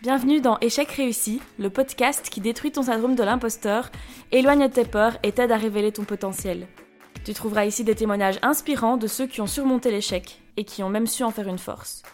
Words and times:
Bienvenue 0.00 0.40
dans 0.40 0.60
Échec 0.60 0.92
réussi, 0.92 1.42
le 1.58 1.70
podcast 1.70 2.30
qui 2.30 2.40
détruit 2.40 2.70
ton 2.70 2.82
syndrome 2.82 3.16
de 3.16 3.24
l'imposteur, 3.24 3.90
éloigne 4.30 4.68
tes 4.68 4.84
peurs 4.84 5.18
et 5.24 5.32
t'aide 5.32 5.50
à 5.50 5.56
révéler 5.56 5.90
ton 5.90 6.04
potentiel. 6.04 6.68
Tu 7.24 7.34
trouveras 7.34 7.64
ici 7.64 7.82
des 7.82 7.96
témoignages 7.96 8.38
inspirants 8.42 8.96
de 8.96 9.08
ceux 9.08 9.26
qui 9.26 9.40
ont 9.40 9.48
surmonté 9.48 9.90
l'échec 9.90 10.40
et 10.56 10.62
qui 10.62 10.84
ont 10.84 10.88
même 10.88 11.08
su 11.08 11.24
en 11.24 11.32
faire 11.32 11.48
une 11.48 11.58
force. 11.58 12.04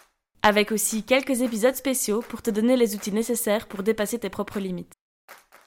Avec 0.42 0.72
aussi 0.72 1.02
quelques 1.02 1.42
épisodes 1.42 1.74
spéciaux 1.74 2.22
pour 2.26 2.40
te 2.40 2.48
donner 2.50 2.78
les 2.78 2.94
outils 2.94 3.12
nécessaires 3.12 3.66
pour 3.66 3.82
dépasser 3.82 4.18
tes 4.18 4.30
propres 4.30 4.60
limites. 4.60 4.94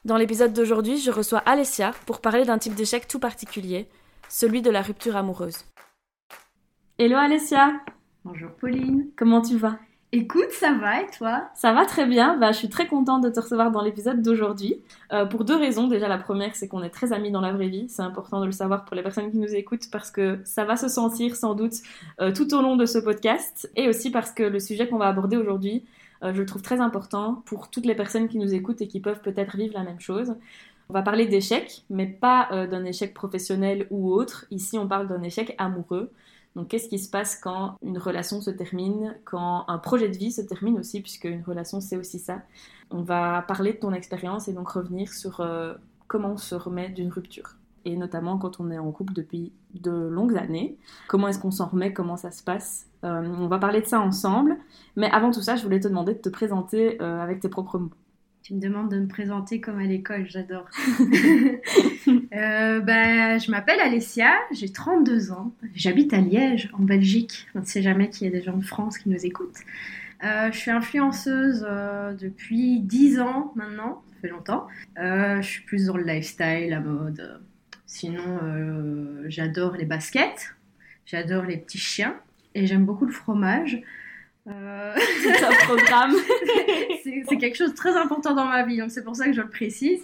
Dans 0.03 0.17
l'épisode 0.17 0.53
d'aujourd'hui, 0.53 0.97
je 0.97 1.11
reçois 1.11 1.43
Alessia 1.45 1.91
pour 2.07 2.19
parler 2.19 2.45
d'un 2.45 2.57
type 2.57 2.73
d'échec 2.73 3.07
tout 3.07 3.19
particulier, 3.19 3.89
celui 4.27 4.63
de 4.63 4.71
la 4.71 4.81
rupture 4.81 5.17
amoureuse. 5.17 5.65
Hello 6.97 7.17
Alessia 7.17 7.73
Bonjour 8.25 8.49
Pauline 8.59 9.11
Comment 9.15 9.43
tu 9.43 9.55
vas? 9.57 9.77
Écoute, 10.13 10.51
ça 10.51 10.71
va 10.71 11.01
et 11.01 11.07
toi? 11.07 11.49
Ça 11.53 11.73
va 11.73 11.85
très 11.85 12.05
bien, 12.05 12.37
bah, 12.37 12.53
je 12.53 12.57
suis 12.59 12.69
très 12.69 12.87
contente 12.87 13.21
de 13.23 13.29
te 13.29 13.41
recevoir 13.41 13.71
dans 13.71 13.81
l'épisode 13.81 14.21
d'aujourd'hui. 14.21 14.77
Euh, 15.11 15.25
pour 15.25 15.43
deux 15.43 15.57
raisons. 15.57 15.87
Déjà, 15.87 16.07
la 16.07 16.17
première, 16.17 16.55
c'est 16.55 16.69
qu'on 16.69 16.81
est 16.81 16.89
très 16.89 17.11
amis 17.11 17.29
dans 17.29 17.41
la 17.41 17.51
vraie 17.51 17.67
vie. 17.67 17.89
C'est 17.89 18.03
important 18.03 18.39
de 18.39 18.45
le 18.45 18.53
savoir 18.53 18.85
pour 18.85 18.95
les 18.95 19.03
personnes 19.03 19.29
qui 19.29 19.37
nous 19.37 19.53
écoutent 19.53 19.91
parce 19.91 20.09
que 20.09 20.39
ça 20.45 20.63
va 20.63 20.77
se 20.77 20.87
sentir 20.87 21.35
sans 21.35 21.55
doute 21.55 21.73
euh, 22.21 22.31
tout 22.31 22.53
au 22.53 22.61
long 22.61 22.77
de 22.77 22.85
ce 22.85 22.99
podcast. 22.99 23.69
Et 23.75 23.89
aussi 23.89 24.09
parce 24.09 24.31
que 24.31 24.43
le 24.43 24.61
sujet 24.61 24.87
qu'on 24.87 24.97
va 24.97 25.07
aborder 25.07 25.35
aujourd'hui, 25.35 25.83
euh, 26.23 26.33
je 26.33 26.39
le 26.39 26.45
trouve 26.45 26.61
très 26.61 26.79
important 26.79 27.43
pour 27.45 27.69
toutes 27.69 27.85
les 27.85 27.95
personnes 27.95 28.29
qui 28.29 28.37
nous 28.37 28.53
écoutent 28.53 28.81
et 28.81 28.87
qui 28.87 29.01
peuvent 29.01 29.21
peut-être 29.21 29.57
vivre 29.57 29.73
la 29.73 29.83
même 29.83 29.99
chose. 29.99 30.35
On 30.87 30.93
va 30.93 31.01
parler 31.01 31.25
d'échec, 31.25 31.83
mais 31.89 32.05
pas 32.07 32.47
d'un 32.71 32.85
échec 32.85 33.13
professionnel 33.13 33.87
ou 33.89 34.09
autre. 34.13 34.45
Ici, 34.51 34.77
on 34.77 34.87
parle 34.87 35.09
d'un 35.09 35.21
échec 35.21 35.53
amoureux. 35.57 36.13
Donc, 36.57 36.69
qu'est-ce 36.69 36.89
qui 36.89 36.97
se 36.97 37.07
passe 37.07 37.35
quand 37.35 37.75
une 37.83 37.99
relation 37.99 38.41
se 38.41 38.49
termine, 38.49 39.15
quand 39.25 39.65
un 39.67 39.77
projet 39.77 40.09
de 40.09 40.17
vie 40.17 40.31
se 40.31 40.41
termine 40.41 40.79
aussi, 40.79 41.01
puisque 41.01 41.25
une 41.25 41.43
relation, 41.43 41.79
c'est 41.81 41.97
aussi 41.97 42.17
ça. 42.17 42.41
On 42.89 43.03
va 43.03 43.43
parler 43.43 43.73
de 43.73 43.77
ton 43.77 43.93
expérience 43.93 44.47
et 44.47 44.53
donc 44.53 44.69
revenir 44.69 45.13
sur 45.13 45.39
euh, 45.39 45.75
comment 46.07 46.31
on 46.31 46.37
se 46.37 46.55
remet 46.55 46.89
d'une 46.89 47.11
rupture. 47.11 47.57
Et 47.85 47.95
notamment 47.95 48.39
quand 48.39 48.59
on 48.59 48.71
est 48.71 48.79
en 48.79 48.91
couple 48.91 49.13
depuis 49.13 49.53
de 49.75 49.91
longues 49.91 50.35
années. 50.35 50.79
Comment 51.07 51.27
est-ce 51.27 51.37
qu'on 51.37 51.51
s'en 51.51 51.67
remet 51.67 51.93
Comment 51.93 52.17
ça 52.17 52.31
se 52.31 52.41
passe 52.41 52.87
euh, 53.03 53.23
On 53.37 53.47
va 53.47 53.59
parler 53.59 53.81
de 53.81 53.85
ça 53.85 53.99
ensemble. 53.99 54.57
Mais 54.95 55.11
avant 55.11 55.29
tout 55.29 55.43
ça, 55.43 55.57
je 55.57 55.63
voulais 55.63 55.79
te 55.79 55.87
demander 55.87 56.15
de 56.15 56.19
te 56.19 56.29
présenter 56.29 56.99
euh, 57.03 57.21
avec 57.21 57.39
tes 57.39 57.49
propres 57.49 57.77
mots. 57.77 57.91
Tu 58.47 58.53
me 58.53 58.61
demandes 58.61 58.89
de 58.89 58.97
me 58.97 59.09
présenter 59.09 59.59
comme 59.59 59.77
à 59.77 59.83
l'école, 59.83 60.25
j'adore. 60.29 60.69
euh, 62.07 62.79
bah, 62.79 63.37
je 63.39 63.51
m'appelle 63.51 63.81
Alessia, 63.81 64.31
j'ai 64.53 64.71
32 64.71 65.33
ans, 65.33 65.51
j'habite 65.75 66.13
à 66.13 66.21
Liège, 66.21 66.69
en 66.71 66.81
Belgique. 66.81 67.45
On 67.55 67.59
ne 67.59 67.65
sait 67.65 67.81
jamais 67.81 68.09
qu'il 68.09 68.25
y 68.25 68.29
a 68.29 68.31
des 68.31 68.41
gens 68.41 68.55
de 68.55 68.63
France 68.63 68.99
qui 68.99 69.09
nous 69.09 69.25
écoutent. 69.25 69.59
Euh, 70.23 70.49
je 70.53 70.57
suis 70.57 70.71
influenceuse 70.71 71.67
euh, 71.69 72.13
depuis 72.13 72.79
10 72.79 73.19
ans 73.19 73.51
maintenant, 73.57 74.01
ça 74.13 74.21
fait 74.21 74.29
longtemps. 74.29 74.67
Je 74.95 75.41
suis 75.41 75.63
plus 75.63 75.87
dans 75.87 75.97
le 75.97 76.05
lifestyle, 76.05 76.69
la 76.69 76.79
mode. 76.79 77.41
Sinon, 77.85 78.39
j'adore 79.27 79.75
les 79.75 79.83
baskets, 79.83 80.55
j'adore 81.05 81.43
les 81.43 81.57
petits 81.57 81.79
chiens 81.79 82.15
et 82.55 82.65
j'aime 82.65 82.85
beaucoup 82.85 83.05
le 83.05 83.11
fromage. 83.11 83.81
Euh... 84.47 84.93
C'est 85.21 85.43
un 85.43 85.65
programme. 85.65 86.13
c'est 87.27 87.37
quelque 87.37 87.55
chose 87.55 87.71
de 87.71 87.75
très 87.75 87.95
important 87.97 88.33
dans 88.33 88.45
ma 88.45 88.63
vie, 88.63 88.77
donc 88.77 88.91
c'est 88.91 89.03
pour 89.03 89.15
ça 89.15 89.25
que 89.25 89.33
je 89.33 89.41
le 89.41 89.49
précise. 89.49 89.99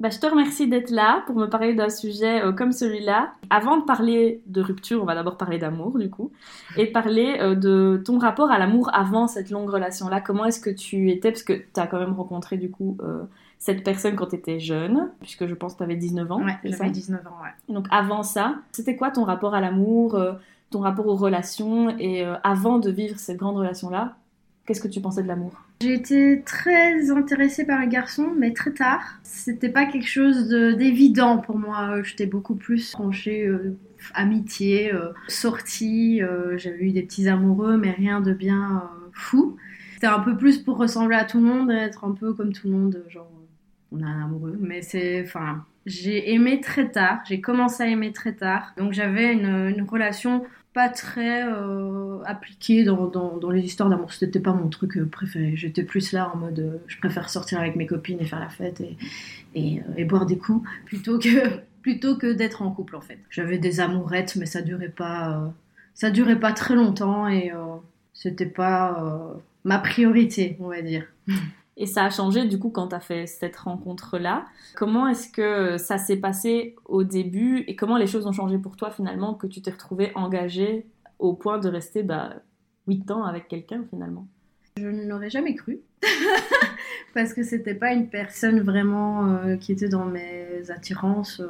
Bah, 0.00 0.10
je 0.10 0.18
te 0.18 0.26
remercie 0.26 0.68
d'être 0.68 0.90
là 0.90 1.22
pour 1.26 1.36
me 1.36 1.46
parler 1.46 1.74
d'un 1.74 1.88
sujet 1.88 2.42
euh, 2.42 2.52
comme 2.52 2.72
celui-là. 2.72 3.32
Avant 3.50 3.78
de 3.78 3.84
parler 3.84 4.42
de 4.46 4.60
rupture, 4.60 5.02
on 5.02 5.06
va 5.06 5.14
d'abord 5.14 5.36
parler 5.36 5.58
d'amour 5.58 5.98
du 5.98 6.10
coup, 6.10 6.32
et 6.76 6.86
parler 6.86 7.36
euh, 7.40 7.54
de 7.54 8.02
ton 8.04 8.18
rapport 8.18 8.50
à 8.50 8.58
l'amour 8.58 8.90
avant 8.92 9.26
cette 9.26 9.50
longue 9.50 9.70
relation-là. 9.70 10.20
Comment 10.20 10.44
est-ce 10.46 10.60
que 10.60 10.70
tu 10.70 11.10
étais, 11.10 11.30
parce 11.30 11.44
que 11.44 11.52
tu 11.54 11.80
as 11.80 11.86
quand 11.86 12.00
même 12.00 12.14
rencontré 12.14 12.56
du 12.56 12.70
coup 12.70 12.98
cette 13.58 13.84
personne 13.84 14.16
quand 14.16 14.26
tu 14.26 14.36
étais 14.36 14.58
jeune, 14.58 15.10
puisque 15.20 15.46
je 15.46 15.54
pense 15.54 15.74
que 15.74 15.78
tu 15.78 15.84
avais 15.84 15.96
19 15.96 16.30
ans. 16.30 16.44
Ouais, 16.44 16.56
j'avais 16.64 16.90
19 16.90 17.26
ans, 17.26 17.42
ouais. 17.42 17.50
Et 17.68 17.72
donc 17.72 17.86
avant 17.90 18.22
ça, 18.22 18.56
c'était 18.72 18.96
quoi 18.96 19.10
ton 19.10 19.24
rapport 19.24 19.54
à 19.54 19.60
l'amour 19.60 20.18
ton 20.70 20.80
rapport 20.80 21.06
aux 21.06 21.16
relations 21.16 21.96
et 21.98 22.24
euh, 22.24 22.34
avant 22.42 22.78
de 22.78 22.90
vivre 22.90 23.18
cette 23.18 23.36
grande 23.36 23.56
relation-là, 23.56 24.16
qu'est-ce 24.66 24.80
que 24.80 24.88
tu 24.88 25.00
pensais 25.00 25.22
de 25.22 25.28
l'amour? 25.28 25.52
J'ai 25.82 25.94
été 25.94 26.42
très 26.44 27.10
intéressée 27.10 27.66
par 27.66 27.78
un 27.78 27.86
garçon, 27.86 28.32
mais 28.36 28.52
très 28.52 28.72
tard. 28.72 29.02
C'était 29.22 29.68
pas 29.68 29.84
quelque 29.84 30.08
chose 30.08 30.48
d'évident 30.48 31.38
pour 31.38 31.58
moi. 31.58 32.02
J'étais 32.02 32.26
beaucoup 32.26 32.54
plus 32.54 32.92
tranchée 32.92 33.46
euh, 33.46 33.76
amitié, 34.14 34.92
euh, 34.92 35.12
sortie. 35.28 36.22
Euh, 36.22 36.58
J'avais 36.58 36.84
eu 36.84 36.92
des 36.92 37.02
petits 37.02 37.28
amoureux, 37.28 37.76
mais 37.76 37.90
rien 37.90 38.20
de 38.20 38.32
bien 38.32 38.82
euh, 38.84 39.08
fou. 39.12 39.56
C'était 39.94 40.06
un 40.06 40.20
peu 40.20 40.36
plus 40.36 40.58
pour 40.58 40.76
ressembler 40.76 41.16
à 41.16 41.24
tout 41.24 41.38
le 41.38 41.44
monde, 41.44 41.70
être 41.70 42.04
un 42.04 42.12
peu 42.12 42.34
comme 42.34 42.52
tout 42.52 42.68
le 42.68 42.74
monde, 42.74 43.02
genre 43.08 43.30
on 43.92 44.02
a 44.02 44.06
un 44.06 44.24
amoureux. 44.24 44.56
Mais 44.60 44.82
c'est, 44.82 45.22
enfin, 45.22 45.64
j'ai 45.86 46.32
aimé 46.34 46.60
très 46.60 46.90
tard, 46.90 47.20
j'ai 47.26 47.40
commencé 47.40 47.82
à 47.82 47.86
aimer 47.86 48.12
très 48.12 48.34
tard. 48.34 48.74
Donc 48.76 48.92
j'avais 48.92 49.32
une, 49.32 49.86
relation 49.88 50.44
pas 50.76 50.90
très 50.90 51.42
euh, 51.42 52.22
appliquée 52.26 52.84
dans, 52.84 53.06
dans, 53.06 53.50
les 53.50 53.64
histoires 53.64 53.88
d'amour. 53.88 54.12
C'était 54.12 54.40
pas 54.40 54.52
mon 54.52 54.68
truc 54.68 55.02
préféré. 55.10 55.56
J'étais 55.56 55.82
plus 55.82 56.12
là 56.12 56.30
en 56.34 56.36
mode 56.36 56.58
euh, 56.58 56.76
je 56.86 56.98
préfère 56.98 57.30
sortir 57.30 57.58
avec 57.58 57.76
mes 57.76 57.86
copines 57.86 58.20
et 58.20 58.26
faire 58.26 58.40
la 58.40 58.50
fête 58.50 58.82
et, 58.82 58.98
et, 59.54 59.80
et 59.96 60.04
boire 60.04 60.26
des 60.26 60.36
coups 60.36 60.68
plutôt 60.84 61.18
que, 61.18 61.62
plutôt 61.80 62.18
que 62.18 62.30
d'être 62.30 62.60
en 62.60 62.70
couple 62.70 62.94
en 62.94 63.00
fait. 63.00 63.18
J'avais 63.30 63.56
des 63.56 63.80
amourettes 63.80 64.36
mais 64.36 64.44
ça 64.44 64.60
durait 64.60 64.90
pas, 64.90 65.30
euh, 65.30 65.48
ça 65.94 66.10
durait 66.10 66.38
pas 66.38 66.52
très 66.52 66.74
longtemps 66.74 67.26
et 67.26 67.52
c'était 68.12 68.44
pas 68.44 69.34
ma 69.64 69.78
priorité, 69.78 70.58
on 70.60 70.68
va 70.68 70.82
dire. 70.82 71.06
Et 71.76 71.86
ça 71.86 72.04
a 72.04 72.10
changé 72.10 72.46
du 72.46 72.58
coup 72.58 72.70
quand 72.70 72.88
tu 72.88 72.94
as 72.94 73.00
fait 73.00 73.26
cette 73.26 73.56
rencontre-là. 73.56 74.46
Comment 74.74 75.08
est-ce 75.08 75.28
que 75.30 75.76
ça 75.76 75.98
s'est 75.98 76.16
passé 76.16 76.74
au 76.86 77.04
début 77.04 77.64
et 77.66 77.76
comment 77.76 77.98
les 77.98 78.06
choses 78.06 78.26
ont 78.26 78.32
changé 78.32 78.58
pour 78.58 78.76
toi 78.76 78.90
finalement 78.90 79.34
que 79.34 79.46
tu 79.46 79.60
t'es 79.60 79.70
retrouvé 79.70 80.10
engagé 80.14 80.86
au 81.18 81.34
point 81.34 81.58
de 81.58 81.68
rester 81.68 82.02
bah, 82.02 82.36
8 82.88 83.10
ans 83.10 83.24
avec 83.24 83.48
quelqu'un 83.48 83.84
finalement? 83.90 84.26
Je 84.78 84.86
ne 84.88 85.06
l'aurais 85.06 85.30
jamais 85.30 85.54
cru. 85.54 85.80
Parce 87.14 87.32
que 87.32 87.42
c'était 87.42 87.74
pas 87.74 87.92
une 87.92 88.08
personne 88.08 88.60
vraiment 88.60 89.26
euh, 89.36 89.56
qui 89.56 89.72
était 89.72 89.88
dans 89.88 90.04
mes 90.04 90.70
attirances 90.70 91.40
euh, 91.40 91.48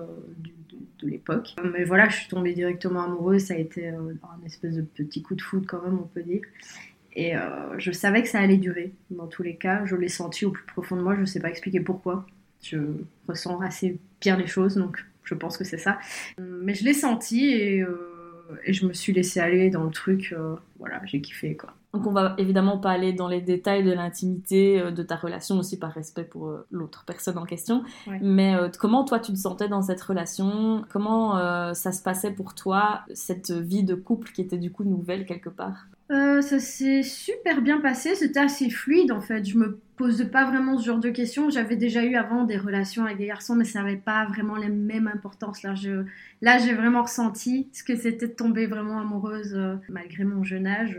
de 1.00 1.09
l'époque. 1.09 1.56
Mais 1.72 1.84
voilà, 1.84 2.09
je 2.09 2.16
suis 2.16 2.28
tombée 2.28 2.54
directement 2.54 3.03
amoureuse. 3.03 3.47
Ça 3.47 3.54
a 3.54 3.56
été 3.56 3.88
euh, 3.88 4.15
un 4.22 4.47
espèce 4.47 4.76
de 4.76 4.82
petit 4.82 5.22
coup 5.22 5.34
de 5.34 5.42
foudre 5.42 5.66
quand 5.69 5.82
même, 5.82 5.98
on 5.98 6.06
peut 6.06 6.22
dire. 6.22 6.42
Et 7.16 7.34
euh, 7.34 7.41
je 7.78 7.91
savais 7.93 8.22
que 8.22 8.28
ça 8.28 8.38
allait 8.38 8.59
durer. 8.59 8.93
Dans 9.10 9.27
tous 9.27 9.43
les 9.43 9.56
cas, 9.56 9.84
je 9.87 9.97
l'ai 9.97 10.09
senti 10.09 10.44
au 10.44 10.50
plus 10.50 10.66
profond 10.66 10.97
de 10.97 11.00
moi. 11.00 11.15
Je 11.15 11.22
ne 11.22 11.27
sais 11.27 11.41
pas 11.41 11.49
expliquer 11.49 11.81
pourquoi. 11.81 12.27
Je 12.62 12.78
ressens 13.27 13.59
assez 13.60 13.99
bien 14.21 14.37
les 14.37 14.47
choses, 14.47 14.77
donc 14.77 15.04
je 15.25 15.34
pense 15.34 15.56
que 15.56 15.65
c'est 15.65 15.78
ça. 15.78 15.99
Mais 16.38 16.75
je 16.75 16.84
l'ai 16.84 16.93
senti 16.93 17.47
et, 17.47 17.81
euh, 17.81 17.97
et, 18.66 18.75
je 18.75 18.87
me 18.87 18.93
suis 18.93 19.15
laissée 19.15 19.41
aller 19.41 19.71
dans 19.71 19.84
le 19.84 19.91
truc. 19.91 20.34
Euh, 20.37 20.56
voilà, 20.78 21.00
j'ai 21.06 21.22
kiffé 21.22 21.56
quoi. 21.56 21.72
Donc 21.94 22.06
on 22.06 22.12
va 22.12 22.34
évidemment 22.37 22.77
pas 22.77 22.91
aller 22.91 23.15
dans 23.15 23.28
les 23.28 23.41
détails 23.41 23.83
de 23.83 23.93
l'intimité 23.93 24.93
de 24.93 25.03
ta 25.03 25.16
relation 25.16 25.59
aussi 25.59 25.78
par 25.78 25.93
respect 25.93 26.25
pour 26.25 26.53
l'autre 26.71 27.04
personne 27.06 27.38
en 27.38 27.47
question. 27.47 27.83
Ouais. 28.06 28.19
Mais 28.21 28.54
comment 28.78 29.04
toi 29.04 29.19
tu 29.19 29.33
te 29.33 29.38
sentais 29.38 29.69
dans 29.69 29.81
cette 29.81 30.03
relation? 30.03 30.84
Comment 30.91 31.38
euh, 31.38 31.72
ça 31.72 31.93
se 31.93 32.03
passait 32.03 32.33
pour 32.33 32.54
toi 32.54 33.00
cette 33.15 33.50
vie 33.50 33.84
de 33.84 33.94
couple 33.94 34.33
qui 34.33 34.43
était 34.43 34.59
du 34.59 34.71
coup 34.71 34.84
nouvelle 34.84 35.25
quelque 35.25 35.48
part? 35.48 35.87
Euh, 36.09 36.41
ça 36.41 36.61
s'est 36.61 37.03
super 37.03 37.61
bien 37.61 37.81
passé, 37.81 38.15
c'était 38.15 38.39
assez 38.39 38.71
fluide 38.71 39.11
en 39.11 39.21
fait. 39.21 39.44
Je 39.44 39.59
me 39.59 39.81
posais 39.97 40.27
pas 40.27 40.44
vraiment 40.49 40.78
ce 40.78 40.87
genre 40.87 41.00
de 41.00 41.11
questions. 41.11 41.50
J'avais 41.50 41.75
déjà 41.75 42.05
eu 42.05 42.15
avant 42.15 42.44
des 42.44 42.56
relations 42.56 43.05
avec 43.05 43.19
des 43.19 43.27
garçons, 43.27 43.56
mais 43.56 43.65
ça 43.65 43.83
n'avait 43.83 43.97
pas 43.97 44.25
vraiment 44.27 44.56
la 44.56 44.69
même 44.69 45.09
importance. 45.09 45.65
Là, 45.65 45.75
j'ai 45.75 46.75
vraiment 46.75 47.03
ressenti 47.03 47.66
ce 47.72 47.83
que 47.83 47.97
c'était 47.97 48.28
de 48.28 48.33
tomber 48.33 48.66
vraiment 48.66 49.00
amoureuse 49.00 49.55
euh, 49.55 49.77
malgré 49.89 50.22
mon 50.22 50.45
jeune 50.45 50.69
âge. 50.69 50.97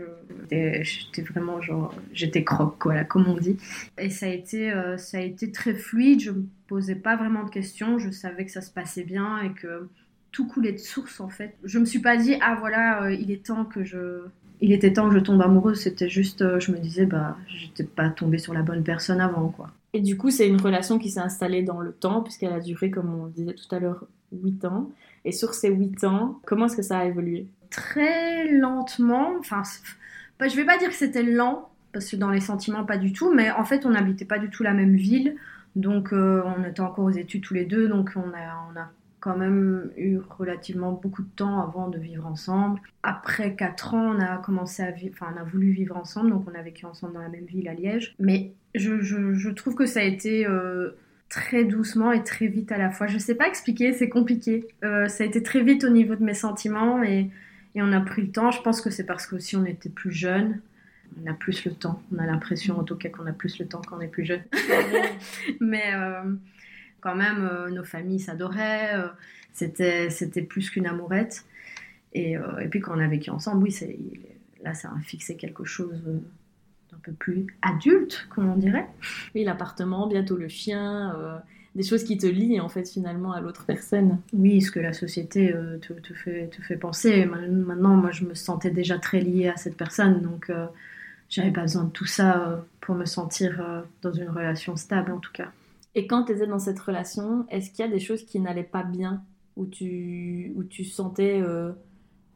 J'étais 0.50 1.22
vraiment 1.22 1.62
genre, 1.62 1.94
j'étais 2.12 2.44
croque 2.44 2.78
quoi, 2.78 2.94
là, 2.94 3.04
comme 3.04 3.28
on 3.28 3.38
dit. 3.38 3.56
Et 3.96 4.10
ça 4.10 4.26
a 4.26 4.30
été, 4.30 4.70
euh, 4.72 4.98
ça 4.98 5.18
a 5.18 5.22
été 5.22 5.50
très 5.52 5.74
fluide. 5.74 6.20
Je 6.20 6.32
me 6.32 6.44
posais 6.66 6.96
pas 6.96 7.16
vraiment 7.16 7.44
de 7.44 7.50
questions. 7.50 7.98
Je 7.98 8.10
savais 8.10 8.44
que 8.44 8.50
ça 8.50 8.60
se 8.60 8.70
passait 8.70 9.04
bien 9.04 9.40
et 9.40 9.52
que 9.52 9.88
tout 10.32 10.46
coulait 10.46 10.72
de 10.72 10.78
source 10.78 11.20
en 11.20 11.30
fait. 11.30 11.54
Je 11.64 11.78
me 11.78 11.86
suis 11.86 12.00
pas 12.00 12.18
dit 12.18 12.36
ah 12.42 12.56
voilà, 12.60 13.10
il 13.10 13.30
est 13.30 13.46
temps 13.46 13.64
que 13.64 13.84
je 13.84 14.24
il 14.60 14.72
était 14.72 14.92
temps 14.92 15.08
que 15.08 15.14
je 15.14 15.20
tombe 15.20 15.40
amoureuse, 15.40 15.80
c'était 15.80 16.08
juste, 16.08 16.42
euh, 16.42 16.60
je 16.60 16.72
me 16.72 16.78
disais, 16.78 17.06
bah, 17.06 17.36
j'étais 17.48 17.84
pas 17.84 18.08
tombée 18.08 18.38
sur 18.38 18.54
la 18.54 18.62
bonne 18.62 18.82
personne 18.82 19.20
avant, 19.20 19.48
quoi. 19.48 19.70
Et 19.92 20.00
du 20.00 20.16
coup, 20.16 20.30
c'est 20.30 20.48
une 20.48 20.60
relation 20.60 20.98
qui 20.98 21.10
s'est 21.10 21.20
installée 21.20 21.62
dans 21.62 21.80
le 21.80 21.92
temps, 21.92 22.22
puisqu'elle 22.22 22.52
a 22.52 22.60
duré, 22.60 22.90
comme 22.90 23.14
on 23.14 23.26
disait 23.28 23.54
tout 23.54 23.74
à 23.74 23.78
l'heure, 23.78 24.04
8 24.32 24.64
ans. 24.64 24.90
Et 25.24 25.32
sur 25.32 25.54
ces 25.54 25.70
8 25.70 26.04
ans, 26.04 26.40
comment 26.44 26.66
est-ce 26.66 26.76
que 26.76 26.82
ça 26.82 26.98
a 26.98 27.04
évolué? 27.04 27.46
Très 27.70 28.50
lentement, 28.50 29.34
enfin, 29.38 29.62
bah, 30.38 30.48
je 30.48 30.56
vais 30.56 30.64
pas 30.64 30.78
dire 30.78 30.88
que 30.88 30.94
c'était 30.94 31.22
lent, 31.22 31.70
parce 31.92 32.10
que 32.10 32.16
dans 32.16 32.30
les 32.30 32.40
sentiments, 32.40 32.84
pas 32.84 32.98
du 32.98 33.12
tout, 33.12 33.32
mais 33.32 33.50
en 33.50 33.64
fait, 33.64 33.86
on 33.86 33.90
n'habitait 33.90 34.24
pas 34.24 34.38
du 34.38 34.50
tout 34.50 34.62
la 34.62 34.74
même 34.74 34.96
ville, 34.96 35.36
donc 35.76 36.12
euh, 36.12 36.42
on 36.44 36.64
était 36.64 36.80
encore 36.80 37.04
aux 37.04 37.10
études 37.10 37.42
tous 37.42 37.54
les 37.54 37.64
deux, 37.64 37.88
donc 37.88 38.10
on 38.16 38.30
a, 38.34 38.72
on 38.72 38.78
a 38.78 38.90
quand 39.28 39.36
même 39.36 39.90
eu 39.98 40.18
relativement 40.38 40.92
beaucoup 40.92 41.20
de 41.20 41.28
temps 41.36 41.60
avant 41.60 41.88
de 41.88 41.98
vivre 41.98 42.26
ensemble. 42.26 42.80
Après 43.02 43.54
4 43.54 43.92
ans, 43.92 44.14
on 44.16 44.20
a 44.20 44.38
commencé 44.38 44.82
à 44.82 44.90
vivre, 44.90 45.14
enfin 45.20 45.34
on 45.36 45.38
a 45.38 45.44
voulu 45.44 45.70
vivre 45.70 45.98
ensemble, 45.98 46.30
donc 46.30 46.44
on 46.50 46.58
a 46.58 46.62
vécu 46.62 46.86
ensemble 46.86 47.12
dans 47.12 47.20
la 47.20 47.28
même 47.28 47.44
ville 47.44 47.68
à 47.68 47.74
Liège. 47.74 48.14
Mais 48.18 48.52
je, 48.74 49.50
trouve 49.50 49.74
que 49.74 49.84
ça 49.84 50.00
a 50.00 50.02
été 50.02 50.46
euh, 50.46 50.92
très 51.28 51.64
doucement 51.64 52.10
et 52.10 52.24
très 52.24 52.46
vite 52.46 52.72
à 52.72 52.78
la 52.78 52.88
fois. 52.88 53.06
Je 53.06 53.18
sais 53.18 53.34
pas 53.34 53.46
expliquer, 53.46 53.92
c'est 53.92 54.08
compliqué. 54.08 54.66
Euh, 54.82 55.08
ça 55.08 55.24
a 55.24 55.26
été 55.26 55.42
très 55.42 55.62
vite 55.62 55.84
au 55.84 55.90
niveau 55.90 56.14
de 56.14 56.24
mes 56.24 56.32
sentiments 56.32 57.02
et, 57.02 57.30
et 57.74 57.82
on 57.82 57.92
a 57.92 58.00
pris 58.00 58.22
le 58.22 58.30
temps. 58.30 58.50
Je 58.50 58.62
pense 58.62 58.80
que 58.80 58.88
c'est 58.88 59.04
parce 59.04 59.26
que 59.26 59.36
aussi 59.36 59.56
on 59.56 59.66
était 59.66 59.90
plus 59.90 60.12
jeunes. 60.12 60.62
On 61.22 61.30
a 61.30 61.34
plus 61.34 61.66
le 61.66 61.72
temps. 61.72 62.00
On 62.14 62.18
a 62.18 62.24
l'impression 62.24 62.78
en 62.78 62.82
tout 62.82 62.96
cas 62.96 63.10
qu'on 63.10 63.26
a 63.26 63.32
plus 63.32 63.58
le 63.58 63.66
temps 63.66 63.82
quand 63.86 63.98
on 63.98 64.00
est 64.00 64.08
plus 64.08 64.24
jeune. 64.24 64.42
Mais 65.60 65.92
euh, 65.92 66.22
quand 67.00 67.14
même, 67.14 67.48
euh, 67.50 67.70
nos 67.70 67.84
familles 67.84 68.20
s'adoraient. 68.20 68.94
euh, 68.96 69.08
c'était, 69.52 70.08
c'était 70.10 70.42
plus 70.42 70.70
qu'une 70.70 70.86
amourette. 70.86 71.44
Et, 72.12 72.36
euh, 72.36 72.58
et 72.60 72.68
puis 72.68 72.80
quand 72.80 72.96
on 72.96 73.00
a 73.00 73.08
vécu 73.08 73.30
ensemble, 73.30 73.64
oui, 73.64 73.72
c'est, 73.72 73.98
là 74.62 74.72
ça 74.74 74.88
a 74.96 75.00
fixé 75.00 75.36
quelque 75.36 75.64
chose 75.64 76.00
d'un 76.90 76.98
peu 77.02 77.12
plus 77.12 77.46
adulte, 77.62 78.26
comme 78.30 78.48
on 78.50 78.56
dirait. 78.56 78.86
Oui, 79.34 79.44
l'appartement, 79.44 80.06
bientôt 80.06 80.36
le 80.36 80.48
chien, 80.48 81.14
euh, 81.16 81.38
des 81.74 81.82
choses 81.82 82.04
qui 82.04 82.16
te 82.16 82.26
lient 82.26 82.60
en 82.60 82.68
fait 82.68 82.88
finalement 82.88 83.32
à 83.32 83.40
l'autre 83.40 83.66
personne. 83.66 84.18
Oui, 84.32 84.62
ce 84.62 84.70
que 84.70 84.80
la 84.80 84.92
société 84.92 85.52
euh, 85.52 85.78
te, 85.78 85.92
te 85.92 86.14
fait, 86.14 86.48
te 86.48 86.62
fait 86.62 86.76
penser. 86.76 87.26
Maintenant, 87.26 87.96
moi, 87.96 88.10
je 88.10 88.24
me 88.24 88.34
sentais 88.34 88.70
déjà 88.70 88.98
très 88.98 89.20
liée 89.20 89.48
à 89.48 89.56
cette 89.56 89.76
personne, 89.76 90.22
donc 90.22 90.50
euh, 90.50 90.66
j'avais 91.28 91.50
pas 91.50 91.62
besoin 91.62 91.84
de 91.84 91.90
tout 91.90 92.06
ça 92.06 92.64
pour 92.80 92.94
me 92.94 93.04
sentir 93.04 93.84
dans 94.02 94.12
une 94.12 94.30
relation 94.30 94.76
stable, 94.76 95.12
en 95.12 95.18
tout 95.18 95.32
cas. 95.32 95.52
Et 95.98 96.06
quand 96.06 96.22
tu 96.22 96.32
étais 96.32 96.46
dans 96.46 96.60
cette 96.60 96.78
relation, 96.78 97.44
est-ce 97.50 97.72
qu'il 97.72 97.84
y 97.84 97.88
a 97.88 97.90
des 97.90 97.98
choses 97.98 98.22
qui 98.24 98.38
n'allaient 98.38 98.62
pas 98.62 98.84
bien? 98.84 99.20
Où 99.56 99.66
tu, 99.66 100.52
où 100.54 100.62
tu 100.62 100.84
sentais 100.84 101.40
euh, 101.42 101.72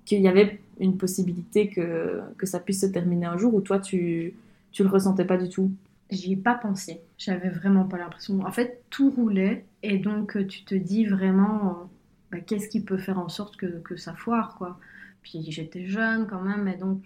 qu'il 0.05 0.21
y 0.21 0.27
avait 0.27 0.61
une 0.81 0.97
possibilité 0.97 1.69
que, 1.69 2.23
que 2.39 2.45
ça 2.45 2.59
puisse 2.59 2.81
se 2.81 2.87
terminer 2.87 3.27
un 3.27 3.39
jour? 3.39 3.55
Ou 3.55 3.61
toi 3.61 3.79
tu, 3.79 4.35
tu 4.73 4.83
le 4.83 4.89
ressentais 4.89 5.25
pas 5.25 5.37
du 5.37 5.49
tout? 5.49 5.71
J'y 6.11 6.33
ai 6.33 6.37
pas 6.37 6.57
pensé. 6.57 7.03
J'avais 7.19 7.51
vraiment 7.51 7.85
pas 7.85 7.99
l'impression. 7.99 8.41
En 8.45 8.51
fait, 8.51 8.83
tout 8.91 9.11
roulait, 9.11 9.65
et 9.85 9.99
donc 9.99 10.37
euh, 10.37 10.45
tu 10.45 10.65
te 10.65 10.75
dis 10.75 11.05
vraiment, 11.07 11.69
euh, 11.69 11.85
bah, 12.33 12.41
qu'est-ce 12.41 12.69
qui 12.69 12.81
peut 12.81 12.99
faire 12.99 13.21
en 13.21 13.29
sorte 13.29 13.57
que, 13.57 13.79
que 13.79 13.95
ça 13.97 14.13
foire, 14.15 14.57
quoi? 14.59 14.81
Puis 15.23 15.47
j'étais 15.51 15.87
jeune 15.87 16.27
quand 16.27 16.43
même, 16.43 16.67
et 16.67 16.77
donc 16.77 17.01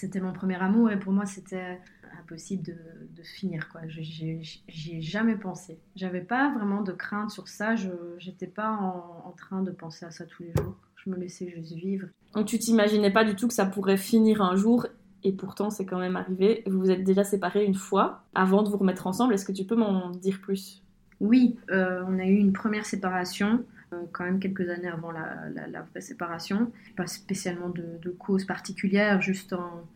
c'était 0.00 0.20
mon 0.20 0.32
premier 0.32 0.56
amour, 0.56 0.90
et 0.90 0.98
pour 0.98 1.12
moi 1.12 1.26
c'était 1.26 1.78
impossible 2.20 2.62
de, 2.62 2.76
de 3.16 3.22
finir, 3.22 3.68
quoi. 3.68 3.82
J'y 3.86 4.96
ai 4.96 5.00
jamais 5.00 5.36
pensé. 5.36 5.78
J'avais 5.94 6.20
pas 6.20 6.52
vraiment 6.54 6.82
de 6.82 6.92
crainte 6.92 7.30
sur 7.30 7.48
ça. 7.48 7.76
Je 7.76 7.90
j'étais 8.18 8.46
pas 8.46 8.70
en, 8.70 9.28
en 9.28 9.32
train 9.32 9.62
de 9.62 9.70
penser 9.70 10.06
à 10.06 10.10
ça 10.10 10.24
tous 10.24 10.42
les 10.42 10.52
jours. 10.56 10.76
Je 10.96 11.10
me 11.10 11.16
laissais 11.16 11.48
juste 11.48 11.72
vivre. 11.72 12.08
Donc 12.34 12.46
tu 12.46 12.58
t'imaginais 12.58 13.10
pas 13.10 13.24
du 13.24 13.34
tout 13.34 13.48
que 13.48 13.54
ça 13.54 13.66
pourrait 13.66 13.96
finir 13.96 14.42
un 14.42 14.54
jour 14.56 14.86
et 15.22 15.32
pourtant 15.32 15.70
c'est 15.70 15.86
quand 15.86 15.98
même 15.98 16.16
arrivé. 16.16 16.62
Vous 16.66 16.78
vous 16.78 16.90
êtes 16.90 17.04
déjà 17.04 17.24
séparés 17.24 17.64
une 17.64 17.74
fois 17.74 18.22
avant 18.34 18.62
de 18.62 18.68
vous 18.68 18.76
remettre 18.76 19.06
ensemble. 19.06 19.34
Est-ce 19.34 19.44
que 19.44 19.52
tu 19.52 19.64
peux 19.64 19.76
m'en 19.76 20.10
dire 20.10 20.40
plus? 20.40 20.82
Oui, 21.20 21.58
euh, 21.70 22.02
on 22.08 22.18
a 22.18 22.24
eu 22.24 22.36
une 22.36 22.52
première 22.52 22.86
séparation, 22.86 23.64
quand 24.12 24.24
même 24.24 24.38
quelques 24.40 24.68
années 24.68 24.88
avant 24.88 25.10
la, 25.10 25.48
la- 25.54 25.66
la 25.66 25.82
vraie 25.82 26.00
séparation. 26.00 26.70
Pas 26.96 27.06
spécialement 27.06 27.68
de, 27.68 27.84
de 28.02 28.10
cause 28.10 28.44
particulière, 28.44 29.20
juste 29.22 29.52
en- 29.52 29.86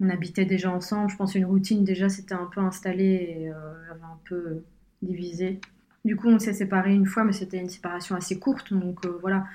on 0.00 0.08
habitait 0.10 0.44
déjà 0.44 0.70
ensemble. 0.70 1.10
Je 1.10 1.16
pense 1.16 1.34
une 1.34 1.44
routine 1.44 1.84
déjà 1.84 2.08
s'était 2.08 2.34
un 2.34 2.46
peu 2.52 2.60
installée 2.60 3.36
et 3.40 3.50
euh, 3.50 3.54
un 4.04 4.18
peu 4.24 4.62
divisé. 5.02 5.60
Du 6.04 6.14
coup, 6.16 6.28
on 6.28 6.38
s'est 6.38 6.52
séparés 6.54 6.94
une 6.94 7.06
fois, 7.06 7.24
mais 7.24 7.32
c'était 7.32 7.58
une 7.58 7.68
séparation 7.68 8.14
assez 8.14 8.38
courte, 8.38 8.72
donc 8.72 9.04
euh, 9.04 9.18
voilà. 9.20 9.46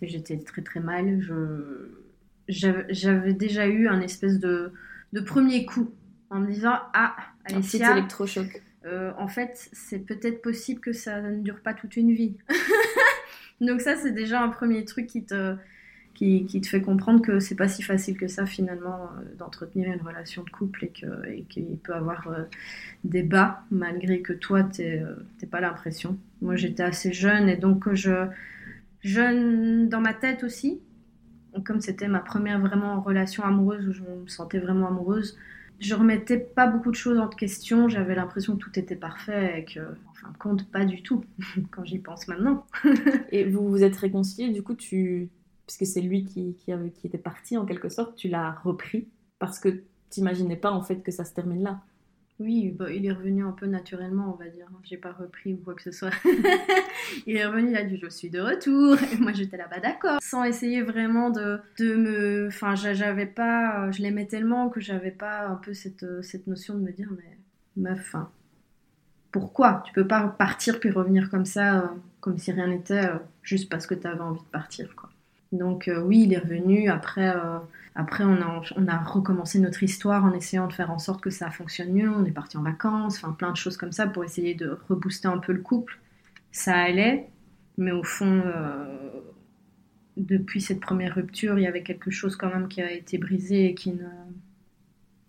J'étais 0.00 0.38
très 0.38 0.62
très 0.62 0.80
mal. 0.80 1.20
J'avais 2.48 3.34
déjà 3.34 3.66
eu 3.66 3.88
un 3.88 4.00
espèce 4.00 4.38
de, 4.38 4.72
de 5.12 5.20
premier 5.20 5.66
coup 5.66 5.90
en 6.30 6.40
me 6.40 6.46
disant 6.50 6.74
ah 6.94 7.16
Un 7.46 7.60
petit 7.60 7.76
Alessia, 7.82 7.92
électrochoc. 7.98 8.62
euh, 8.86 9.12
en 9.18 9.28
fait, 9.28 9.68
c'est 9.72 9.98
peut-être 9.98 10.40
possible 10.40 10.80
que 10.80 10.92
ça 10.92 11.20
ne 11.20 11.42
dure 11.42 11.60
pas 11.60 11.74
toute 11.74 11.96
une 11.96 12.12
vie. 12.12 12.36
Donc 13.60 13.80
ça, 13.80 13.96
c'est 13.96 14.12
déjà 14.12 14.42
un 14.42 14.48
premier 14.50 14.84
truc 14.84 15.06
qui 15.06 15.24
te, 15.24 15.56
qui, 16.14 16.46
te 16.60 16.68
fait 16.68 16.82
comprendre 16.82 17.22
que 17.22 17.40
c'est 17.40 17.56
pas 17.56 17.68
si 17.68 17.82
facile 17.82 18.18
que 18.18 18.28
ça 18.28 18.46
finalement 18.46 19.04
euh, 19.18 19.36
d'entretenir 19.38 19.92
une 19.92 20.02
relation 20.02 20.44
de 20.44 20.50
couple 20.50 20.86
et 20.86 20.90
que- 20.90 21.28
et 21.28 21.42
qu'il 21.44 21.78
peut 21.78 21.94
avoir 21.94 22.28
euh, 22.28 22.44
des 23.04 23.22
bas 23.24 23.64
malgré 23.70 24.22
que 24.22 24.32
toi, 24.34 24.64
t'aies 24.64 25.02
euh, 25.02 25.16
pas 25.50 25.60
l'impression. 25.60 26.18
Moi, 26.42 26.56
j'étais 26.56 26.82
assez 26.84 27.12
jeune 27.12 27.48
et 27.48 27.56
donc 27.56 27.92
je 27.94 28.28
jeune 29.02 29.88
dans 29.88 30.00
ma 30.00 30.14
tête 30.14 30.44
aussi. 30.44 30.80
Comme 31.64 31.80
c'était 31.80 32.08
ma 32.08 32.20
première 32.20 32.60
vraiment 32.60 33.00
relation 33.00 33.42
amoureuse 33.44 33.88
où 33.88 33.92
je 33.92 34.02
me 34.02 34.28
sentais 34.28 34.58
vraiment 34.58 34.88
amoureuse, 34.88 35.36
je 35.78 35.94
remettais 35.94 36.38
pas 36.38 36.66
beaucoup 36.66 36.90
de 36.90 36.96
choses 36.96 37.18
en 37.18 37.28
question. 37.28 37.88
J'avais 37.88 38.14
l'impression 38.14 38.54
que 38.54 38.58
tout 38.58 38.78
était 38.78 38.96
parfait 38.96 39.60
et 39.60 39.64
que, 39.64 39.80
en 39.80 40.14
fin 40.14 40.30
de 40.30 40.36
compte, 40.38 40.70
pas 40.70 40.84
du 40.84 41.02
tout, 41.02 41.24
quand 41.70 41.84
j'y 41.84 41.98
pense 41.98 42.28
maintenant. 42.28 42.66
Et 43.32 43.44
vous 43.44 43.68
vous 43.68 43.82
êtes 43.82 43.96
réconciliés, 43.96 44.52
du 44.52 44.62
coup, 44.62 44.74
tu... 44.74 45.28
puisque 45.66 45.86
c'est 45.86 46.00
lui 46.00 46.24
qui, 46.24 46.54
qui, 46.54 46.72
qui 46.94 47.06
était 47.06 47.18
parti 47.18 47.56
en 47.56 47.64
quelque 47.64 47.88
sorte, 47.88 48.16
tu 48.16 48.28
l'as 48.28 48.52
repris 48.64 49.08
parce 49.38 49.60
que 49.60 49.82
t'imaginais 50.10 50.56
pas 50.56 50.72
en 50.72 50.82
fait 50.82 51.02
que 51.02 51.12
ça 51.12 51.24
se 51.24 51.32
termine 51.32 51.62
là. 51.62 51.80
Oui, 52.40 52.70
bah, 52.70 52.90
il 52.92 53.04
est 53.04 53.10
revenu 53.12 53.44
un 53.44 53.50
peu 53.50 53.66
naturellement, 53.66 54.32
on 54.32 54.36
va 54.42 54.48
dire. 54.48 54.68
J'ai 54.84 54.96
pas 54.96 55.10
repris 55.12 55.54
ou 55.54 55.56
quoi 55.56 55.74
que 55.74 55.82
ce 55.82 55.90
soit. 55.90 56.12
il 57.26 57.36
est 57.36 57.44
revenu, 57.44 57.70
il 57.70 57.76
a 57.76 57.82
dit 57.82 57.98
je 58.00 58.08
suis 58.08 58.30
de 58.30 58.40
retour. 58.40 58.96
Et 59.12 59.16
moi 59.16 59.32
j'étais 59.32 59.56
là-bas 59.56 59.80
d'accord. 59.80 60.18
Sans 60.22 60.44
essayer 60.44 60.82
vraiment 60.82 61.30
de, 61.30 61.58
de 61.80 61.96
me. 61.96 62.46
Enfin, 62.46 62.76
j'a- 62.76 62.94
j'avais 62.94 63.26
pas. 63.26 63.90
Je 63.90 64.02
l'aimais 64.02 64.26
tellement 64.26 64.68
que 64.68 64.80
j'avais 64.80 65.10
pas 65.10 65.46
un 65.48 65.56
peu 65.56 65.74
cette, 65.74 66.04
euh, 66.04 66.22
notion 66.46 66.74
de 66.74 66.80
me 66.80 66.92
dire 66.92 67.08
mais 67.16 67.36
meuf, 67.76 67.98
enfin, 68.00 68.30
pourquoi? 69.32 69.82
Tu 69.86 69.92
peux 69.92 70.06
pas 70.06 70.26
partir 70.28 70.80
puis 70.80 70.90
revenir 70.90 71.30
comme 71.30 71.44
ça, 71.44 71.80
euh, 71.80 71.86
comme 72.20 72.38
si 72.38 72.52
rien 72.52 72.68
n'était, 72.68 73.06
euh, 73.06 73.18
juste 73.42 73.68
parce 73.68 73.86
que 73.86 73.94
t'avais 73.94 74.20
envie 74.20 74.40
de 74.40 74.46
partir, 74.46 74.94
quoi. 74.96 75.10
Donc 75.52 75.90
oui, 76.04 76.24
il 76.24 76.32
est 76.34 76.38
revenu. 76.38 76.88
Après, 76.90 77.34
après 77.98 78.22
on, 78.22 78.40
a, 78.40 78.62
on 78.76 78.86
a 78.86 78.96
recommencé 78.96 79.58
notre 79.58 79.82
histoire 79.82 80.24
en 80.24 80.32
essayant 80.32 80.68
de 80.68 80.72
faire 80.72 80.92
en 80.92 81.00
sorte 81.00 81.20
que 81.20 81.30
ça 81.30 81.50
fonctionne 81.50 81.92
mieux. 81.92 82.08
On 82.08 82.24
est 82.24 82.30
parti 82.30 82.56
en 82.56 82.62
vacances, 82.62 83.16
enfin 83.16 83.32
plein 83.32 83.50
de 83.50 83.56
choses 83.56 83.76
comme 83.76 83.90
ça 83.90 84.06
pour 84.06 84.22
essayer 84.22 84.54
de 84.54 84.78
rebooster 84.88 85.26
un 85.26 85.38
peu 85.38 85.52
le 85.52 85.60
couple. 85.60 85.98
Ça 86.52 86.76
allait, 86.76 87.28
mais 87.76 87.90
au 87.90 88.04
fond, 88.04 88.40
euh, 88.46 89.08
depuis 90.16 90.60
cette 90.60 90.78
première 90.78 91.16
rupture, 91.16 91.58
il 91.58 91.62
y 91.62 91.66
avait 91.66 91.82
quelque 91.82 92.12
chose 92.12 92.36
quand 92.36 92.48
même 92.48 92.68
qui 92.68 92.80
a 92.80 92.92
été 92.92 93.18
brisé 93.18 93.66
et 93.66 93.74
qui 93.74 93.90
ne... 93.90 94.06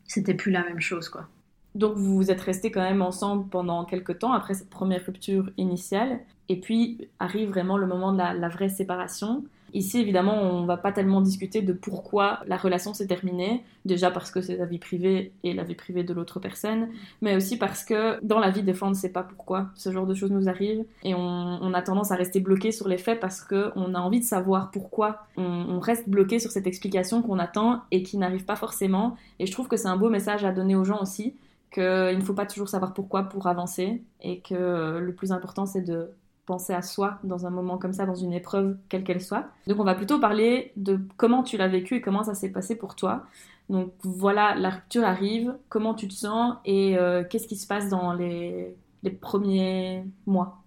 C'était 0.05 0.35
plus 0.35 0.51
la 0.51 0.63
même 0.63 0.79
chose, 0.79 1.09
quoi. 1.09 1.27
Donc 1.73 1.97
vous 1.97 2.15
vous 2.15 2.29
êtes 2.29 2.41
restés 2.41 2.69
quand 2.69 2.83
même 2.83 3.01
ensemble 3.01 3.49
pendant 3.49 3.83
quelques 3.83 4.19
temps 4.19 4.33
après 4.33 4.53
cette 4.53 4.69
première 4.69 5.03
rupture 5.03 5.49
initiale. 5.57 6.19
Et 6.49 6.59
puis 6.59 7.09
arrive 7.17 7.49
vraiment 7.49 7.79
le 7.79 7.87
moment 7.87 8.11
de 8.11 8.19
la, 8.19 8.33
la 8.33 8.49
vraie 8.49 8.69
séparation. 8.69 9.43
Ici, 9.73 9.99
évidemment, 9.99 10.41
on 10.41 10.65
va 10.65 10.77
pas 10.77 10.91
tellement 10.91 11.21
discuter 11.21 11.61
de 11.61 11.73
pourquoi 11.73 12.39
la 12.47 12.57
relation 12.57 12.93
s'est 12.93 13.07
terminée. 13.07 13.63
Déjà 13.85 14.11
parce 14.11 14.31
que 14.31 14.41
c'est 14.41 14.57
la 14.57 14.65
vie 14.65 14.77
privée 14.77 15.31
et 15.43 15.53
la 15.53 15.63
vie 15.63 15.75
privée 15.75 16.03
de 16.03 16.13
l'autre 16.13 16.39
personne, 16.39 16.89
mais 17.21 17.35
aussi 17.35 17.57
parce 17.57 17.83
que 17.83 18.23
dans 18.23 18.39
la 18.39 18.49
vie, 18.49 18.63
des 18.63 18.73
fois, 18.73 18.87
on 18.87 18.91
ne 18.91 18.95
sait 18.95 19.11
pas 19.11 19.23
pourquoi 19.23 19.69
ce 19.75 19.91
genre 19.91 20.05
de 20.05 20.13
choses 20.13 20.31
nous 20.31 20.49
arrive 20.49 20.83
et 21.03 21.15
on, 21.15 21.19
on 21.19 21.73
a 21.73 21.81
tendance 21.81 22.11
à 22.11 22.15
rester 22.15 22.39
bloqué 22.39 22.71
sur 22.71 22.87
les 22.87 22.97
faits 22.97 23.19
parce 23.19 23.41
qu'on 23.41 23.95
a 23.95 23.99
envie 23.99 24.19
de 24.19 24.25
savoir 24.25 24.71
pourquoi. 24.71 25.23
On, 25.37 25.43
on 25.43 25.79
reste 25.79 26.09
bloqué 26.09 26.39
sur 26.39 26.51
cette 26.51 26.67
explication 26.67 27.21
qu'on 27.21 27.39
attend 27.39 27.81
et 27.91 28.03
qui 28.03 28.17
n'arrive 28.17 28.45
pas 28.45 28.55
forcément. 28.55 29.15
Et 29.39 29.45
je 29.45 29.51
trouve 29.51 29.67
que 29.67 29.77
c'est 29.77 29.87
un 29.87 29.97
beau 29.97 30.09
message 30.09 30.45
à 30.45 30.51
donner 30.51 30.75
aux 30.75 30.85
gens 30.85 31.01
aussi 31.01 31.35
qu'il 31.71 31.83
ne 31.83 32.21
faut 32.21 32.33
pas 32.33 32.45
toujours 32.45 32.69
savoir 32.69 32.93
pourquoi 32.93 33.23
pour 33.23 33.47
avancer 33.47 34.01
et 34.21 34.39
que 34.39 34.99
le 34.99 35.13
plus 35.13 35.31
important 35.31 35.65
c'est 35.65 35.81
de 35.81 36.09
penser 36.51 36.73
à 36.73 36.81
soi 36.81 37.19
dans 37.23 37.45
un 37.45 37.51
moment 37.51 37.77
comme 37.77 37.93
ça, 37.93 38.05
dans 38.05 38.15
une 38.25 38.33
épreuve 38.33 38.77
quelle 38.89 39.03
qu'elle 39.03 39.21
soit. 39.21 39.45
Donc 39.67 39.79
on 39.79 39.83
va 39.83 39.95
plutôt 39.95 40.19
parler 40.19 40.71
de 40.75 40.99
comment 41.17 41.43
tu 41.43 41.57
l'as 41.57 41.67
vécu 41.67 41.95
et 41.95 42.01
comment 42.01 42.23
ça 42.23 42.33
s'est 42.33 42.51
passé 42.51 42.75
pour 42.75 42.95
toi. 42.95 43.25
Donc 43.69 43.93
voilà, 44.03 44.55
la 44.55 44.71
rupture 44.71 45.03
arrive, 45.05 45.55
comment 45.69 45.93
tu 45.93 46.07
te 46.07 46.13
sens 46.13 46.57
et 46.65 46.97
euh, 46.97 47.23
qu'est-ce 47.29 47.47
qui 47.47 47.55
se 47.55 47.67
passe 47.67 47.87
dans 47.89 48.13
les, 48.13 48.75
les 49.03 49.11
premiers 49.11 50.03
mois? 50.25 50.63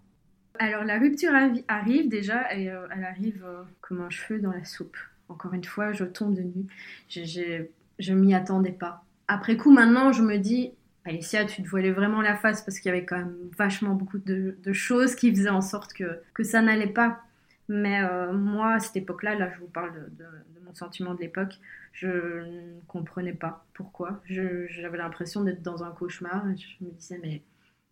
Alors 0.58 0.84
la 0.84 0.98
rupture 0.98 1.32
arri- 1.32 1.64
arrive 1.68 2.08
déjà 2.08 2.52
et 2.54 2.70
euh, 2.70 2.86
elle 2.94 3.04
arrive 3.04 3.42
euh, 3.44 3.62
comme 3.80 4.00
un 4.00 4.10
cheveu 4.10 4.38
dans 4.40 4.52
la 4.52 4.64
soupe. 4.64 4.96
Encore 5.28 5.54
une 5.54 5.64
fois, 5.64 5.92
je 5.92 6.04
tombe 6.04 6.34
de 6.34 6.42
nuit. 6.42 6.66
J'ai- 7.08 7.24
j'ai- 7.24 7.70
je 7.98 8.12
m'y 8.14 8.34
attendais 8.34 8.72
pas. 8.72 9.02
Après 9.28 9.56
coup, 9.56 9.70
maintenant, 9.72 10.12
je 10.12 10.22
me 10.22 10.38
dis, 10.38 10.72
Alicia, 11.04 11.44
tu 11.44 11.62
te 11.62 11.68
voilais 11.68 11.90
vraiment 11.90 12.20
la 12.20 12.36
face 12.36 12.62
parce 12.62 12.78
qu'il 12.78 12.90
y 12.90 12.94
avait 12.94 13.04
quand 13.04 13.18
même 13.18 13.36
vachement 13.58 13.94
beaucoup 13.94 14.18
de, 14.18 14.56
choses 14.72 15.14
qui 15.16 15.30
faisaient 15.34 15.48
en 15.48 15.60
sorte 15.60 15.92
que, 15.94 16.20
que 16.34 16.44
ça 16.44 16.62
n'allait 16.62 16.86
pas. 16.86 17.22
Mais 17.68 18.02
euh, 18.02 18.32
moi, 18.32 18.74
à 18.74 18.80
cette 18.80 18.96
époque-là, 18.96 19.34
là, 19.34 19.50
je 19.54 19.60
vous 19.60 19.66
parle 19.66 19.92
de, 19.94 20.24
mon 20.64 20.74
sentiment 20.74 21.14
de 21.14 21.20
l'époque, 21.20 21.58
je 21.92 22.06
ne 22.06 22.80
comprenais 22.86 23.32
pas 23.32 23.64
pourquoi. 23.74 24.22
J'avais 24.26 24.98
l'impression 24.98 25.42
d'être 25.42 25.62
dans 25.62 25.82
un 25.82 25.90
cauchemar. 25.90 26.44
Je 26.56 26.84
me 26.84 26.90
disais, 26.90 27.18
mais 27.22 27.42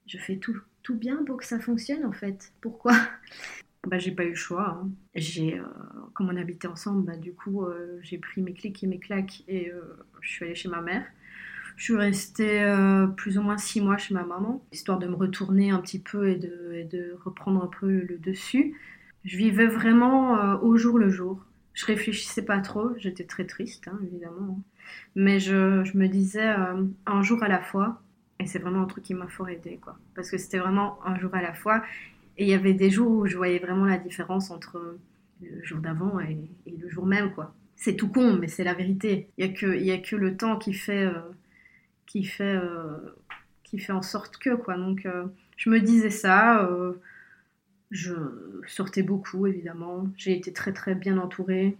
je 0.06 0.18
fais 0.18 0.36
tout, 0.36 0.56
tout 0.82 0.96
bien 0.96 1.24
pour 1.24 1.38
que 1.38 1.44
ça 1.44 1.58
fonctionne 1.58 2.04
en 2.04 2.12
fait. 2.12 2.52
Pourquoi? 2.60 2.92
Bah, 3.86 3.96
j'ai 3.96 4.10
pas 4.10 4.24
eu 4.24 4.30
le 4.30 4.34
choix. 4.34 4.78
Hein. 4.78 4.90
J'ai, 5.14 5.58
euh, 5.58 5.64
comme 6.12 6.28
on 6.28 6.36
habitait 6.36 6.68
ensemble, 6.68 7.02
bah, 7.06 7.16
du 7.16 7.32
coup, 7.32 7.64
euh, 7.64 7.98
j'ai 8.02 8.18
pris 8.18 8.42
mes 8.42 8.52
clics 8.52 8.84
et 8.84 8.86
mes 8.86 8.98
claques 8.98 9.42
et 9.48 9.72
je 10.20 10.28
suis 10.28 10.44
allée 10.44 10.54
chez 10.54 10.68
ma 10.68 10.82
mère. 10.82 11.06
Je 11.80 11.84
suis 11.84 11.96
restée 11.96 12.62
plus 13.16 13.38
ou 13.38 13.42
moins 13.42 13.56
six 13.56 13.80
mois 13.80 13.96
chez 13.96 14.12
ma 14.12 14.22
maman, 14.22 14.62
histoire 14.70 14.98
de 14.98 15.06
me 15.06 15.14
retourner 15.14 15.70
un 15.70 15.78
petit 15.78 15.98
peu 15.98 16.28
et 16.28 16.34
de, 16.36 17.16
reprendre 17.24 17.64
un 17.64 17.70
peu 17.80 17.86
le 17.88 18.18
dessus. 18.18 18.76
Je 19.24 19.38
vivais 19.38 19.66
vraiment 19.66 20.60
au 20.62 20.76
jour 20.76 20.98
le 20.98 21.08
jour. 21.08 21.42
Je 21.72 21.86
réfléchissais 21.86 22.44
pas 22.44 22.58
trop, 22.58 22.90
j'étais 22.98 23.24
très 23.24 23.46
triste, 23.46 23.88
hein, 23.88 23.98
évidemment. 24.02 24.58
Hein. 24.58 24.62
Mais 25.14 25.40
je, 25.40 25.96
me 25.96 26.06
disais 26.06 26.54
un 27.06 27.22
jour 27.22 27.42
à 27.42 27.48
la 27.48 27.62
fois, 27.62 28.02
et 28.40 28.46
c'est 28.46 28.58
vraiment 28.58 28.82
un 28.82 28.86
truc 28.86 29.04
qui 29.04 29.14
m'a 29.14 29.28
fort 29.28 29.48
aidé, 29.48 29.78
quoi. 29.80 29.96
Parce 30.14 30.30
que 30.30 30.38
c'était 30.38 30.58
vraiment 30.58 30.98
un 31.04 31.18
jour 31.18 31.34
à 31.34 31.42
la 31.42 31.52
fois. 31.52 31.82
Et 32.38 32.44
il 32.44 32.48
y 32.48 32.54
avait 32.54 32.72
des 32.72 32.90
jours 32.90 33.10
où 33.10 33.26
je 33.26 33.36
voyais 33.36 33.58
vraiment 33.58 33.84
la 33.84 33.98
différence 33.98 34.50
entre 34.50 34.98
le 35.42 35.62
jour 35.62 35.78
d'avant 35.78 36.18
et, 36.20 36.38
le 36.66 36.88
jour 36.88 37.06
même, 37.06 37.32
quoi. 37.32 37.54
C'est 37.76 37.96
tout 37.96 38.08
con, 38.08 38.38
mais 38.40 38.48
c'est 38.48 38.64
la 38.64 38.74
vérité. 38.74 39.28
Il 39.36 39.46
n'y 39.46 39.90
a, 39.92 39.98
que, 39.98 40.16
le 40.16 40.36
temps 40.36 40.56
qui 40.56 40.72
fait, 40.72 41.04
euh, 41.04 41.20
qui, 42.10 42.24
fait, 42.24 42.56
euh, 42.56 42.96
qui 43.62 43.78
fait 43.78 43.92
en 43.92 44.02
sorte 44.02 44.36
que, 44.38 44.54
quoi. 44.54 44.76
Donc, 44.76 45.06
euh, 45.06 45.26
je 45.56 45.70
me 45.70 45.80
disais 45.80 46.10
ça. 46.10 46.68
je 47.90 48.14
sortais 48.66 49.02
beaucoup, 49.02 49.46
évidemment. 49.46 50.08
J'ai 50.16 50.36
été 50.36 50.52
très, 50.52 50.72
très 50.72 50.94
bien 50.94 51.18
entourée. 51.18 51.76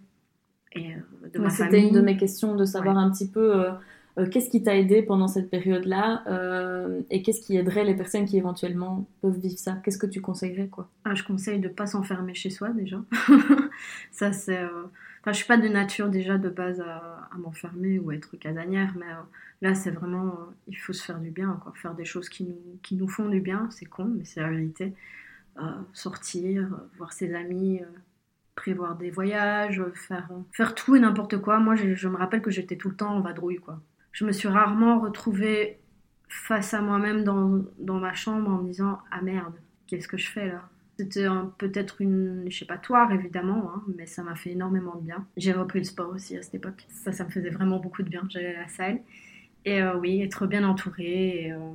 Et, 0.72 0.94
de 1.34 1.48
C'était 1.48 1.80
une 1.80 1.92
de 1.92 2.00
mes 2.00 2.16
questions 2.16 2.54
de 2.54 2.64
savoir 2.64 2.96
un 2.96 3.10
petit 3.10 3.28
peu 3.28 3.72
euh, 4.18 4.26
qu'est-ce 4.26 4.50
qui 4.50 4.62
t'a 4.62 4.76
aidé 4.76 5.02
pendant 5.02 5.28
cette 5.28 5.50
période-là 5.50 6.24
euh, 6.26 7.00
et 7.10 7.22
qu'est-ce 7.22 7.40
qui 7.40 7.56
aiderait 7.56 7.84
les 7.84 7.94
personnes 7.94 8.24
qui 8.24 8.36
éventuellement 8.36 9.06
peuvent 9.22 9.38
vivre 9.38 9.58
ça? 9.58 9.78
Qu'est-ce 9.84 9.98
que 9.98 10.06
tu 10.06 10.20
conseillerais 10.20 10.68
quoi? 10.68 10.88
Ah, 11.04 11.14
Je 11.14 11.22
conseille 11.22 11.60
de 11.60 11.68
ne 11.68 11.72
pas 11.72 11.86
s'enfermer 11.86 12.34
chez 12.34 12.50
soi 12.50 12.70
déjà. 12.70 13.02
ça 14.10 14.32
c'est. 14.32 14.58
Euh... 14.58 14.84
Enfin, 15.20 15.32
je 15.32 15.38
suis 15.38 15.46
pas 15.46 15.58
de 15.58 15.68
nature 15.68 16.08
déjà 16.08 16.38
de 16.38 16.48
base 16.48 16.80
à, 16.80 17.28
m'enfermer 17.38 17.98
ou 17.98 18.10
à 18.10 18.14
être 18.14 18.36
casanière, 18.36 18.94
mais 18.98 19.06
euh, 19.06 19.22
là 19.62 19.74
c'est 19.74 19.90
vraiment 19.90 20.34
il 20.66 20.76
faut 20.76 20.92
se 20.92 21.04
faire 21.04 21.20
du 21.20 21.30
bien, 21.30 21.58
quoi. 21.62 21.72
faire 21.76 21.94
des 21.94 22.04
choses 22.04 22.28
qui 22.28 22.44
nous 22.44 22.78
qui 22.82 22.96
nous 22.96 23.08
font 23.08 23.28
du 23.28 23.40
bien. 23.40 23.68
C'est 23.70 23.86
con, 23.86 24.04
mais 24.04 24.24
c'est 24.24 24.40
la 24.40 24.50
vérité. 24.50 24.94
sortir, 25.92 26.68
voir 26.98 27.12
ses 27.12 27.34
amis 27.34 27.80
prévoir 28.56 28.96
des 28.96 29.10
voyages, 29.10 29.82
faire, 29.94 30.28
faire 30.52 30.74
tout 30.74 30.96
et 30.96 31.00
n'importe 31.00 31.38
quoi. 31.38 31.60
Moi, 31.60 31.76
je, 31.76 31.94
je 31.94 32.08
me 32.08 32.16
rappelle 32.16 32.42
que 32.42 32.50
j'étais 32.50 32.76
tout 32.76 32.90
le 32.90 32.96
temps 32.96 33.14
en 33.16 33.20
vadrouille, 33.20 33.56
quoi 33.56 33.80
je 34.12 34.24
me 34.24 34.32
suis 34.32 34.48
rarement 34.48 35.00
retrouvée 35.00 35.78
face 36.28 36.74
à 36.74 36.80
moi-même 36.80 37.24
dans, 37.24 37.64
dans, 37.78 37.98
ma 37.98 38.12
chambre 38.12 38.50
en 38.50 38.58
me 38.58 38.68
disant 38.68 38.98
Ah 39.10 39.22
merde, 39.22 39.54
qu'est-ce 39.86 40.08
que 40.08 40.16
je 40.16 40.30
fais 40.30 40.48
là? 40.48 40.68
C'était 41.00 41.26
peut-être 41.56 42.02
une 42.02 42.46
échappatoire 42.46 43.10
évidemment, 43.10 43.72
hein, 43.74 43.82
mais 43.96 44.04
ça 44.04 44.22
m'a 44.22 44.34
fait 44.34 44.50
énormément 44.50 44.96
de 44.96 45.00
bien. 45.00 45.26
J'ai 45.38 45.52
repris 45.52 45.78
le 45.78 45.86
sport 45.86 46.10
aussi 46.10 46.36
à 46.36 46.42
cette 46.42 46.56
époque. 46.56 46.86
Ça, 46.90 47.10
ça 47.10 47.24
me 47.24 47.30
faisait 47.30 47.48
vraiment 47.48 47.78
beaucoup 47.78 48.02
de 48.02 48.10
bien. 48.10 48.26
J'allais 48.28 48.54
à 48.54 48.60
la 48.60 48.68
salle. 48.68 49.00
Et 49.64 49.80
euh, 49.80 49.96
oui, 49.96 50.20
être 50.20 50.46
bien 50.46 50.62
entourée 50.62 51.46
et, 51.46 51.52
euh, 51.52 51.72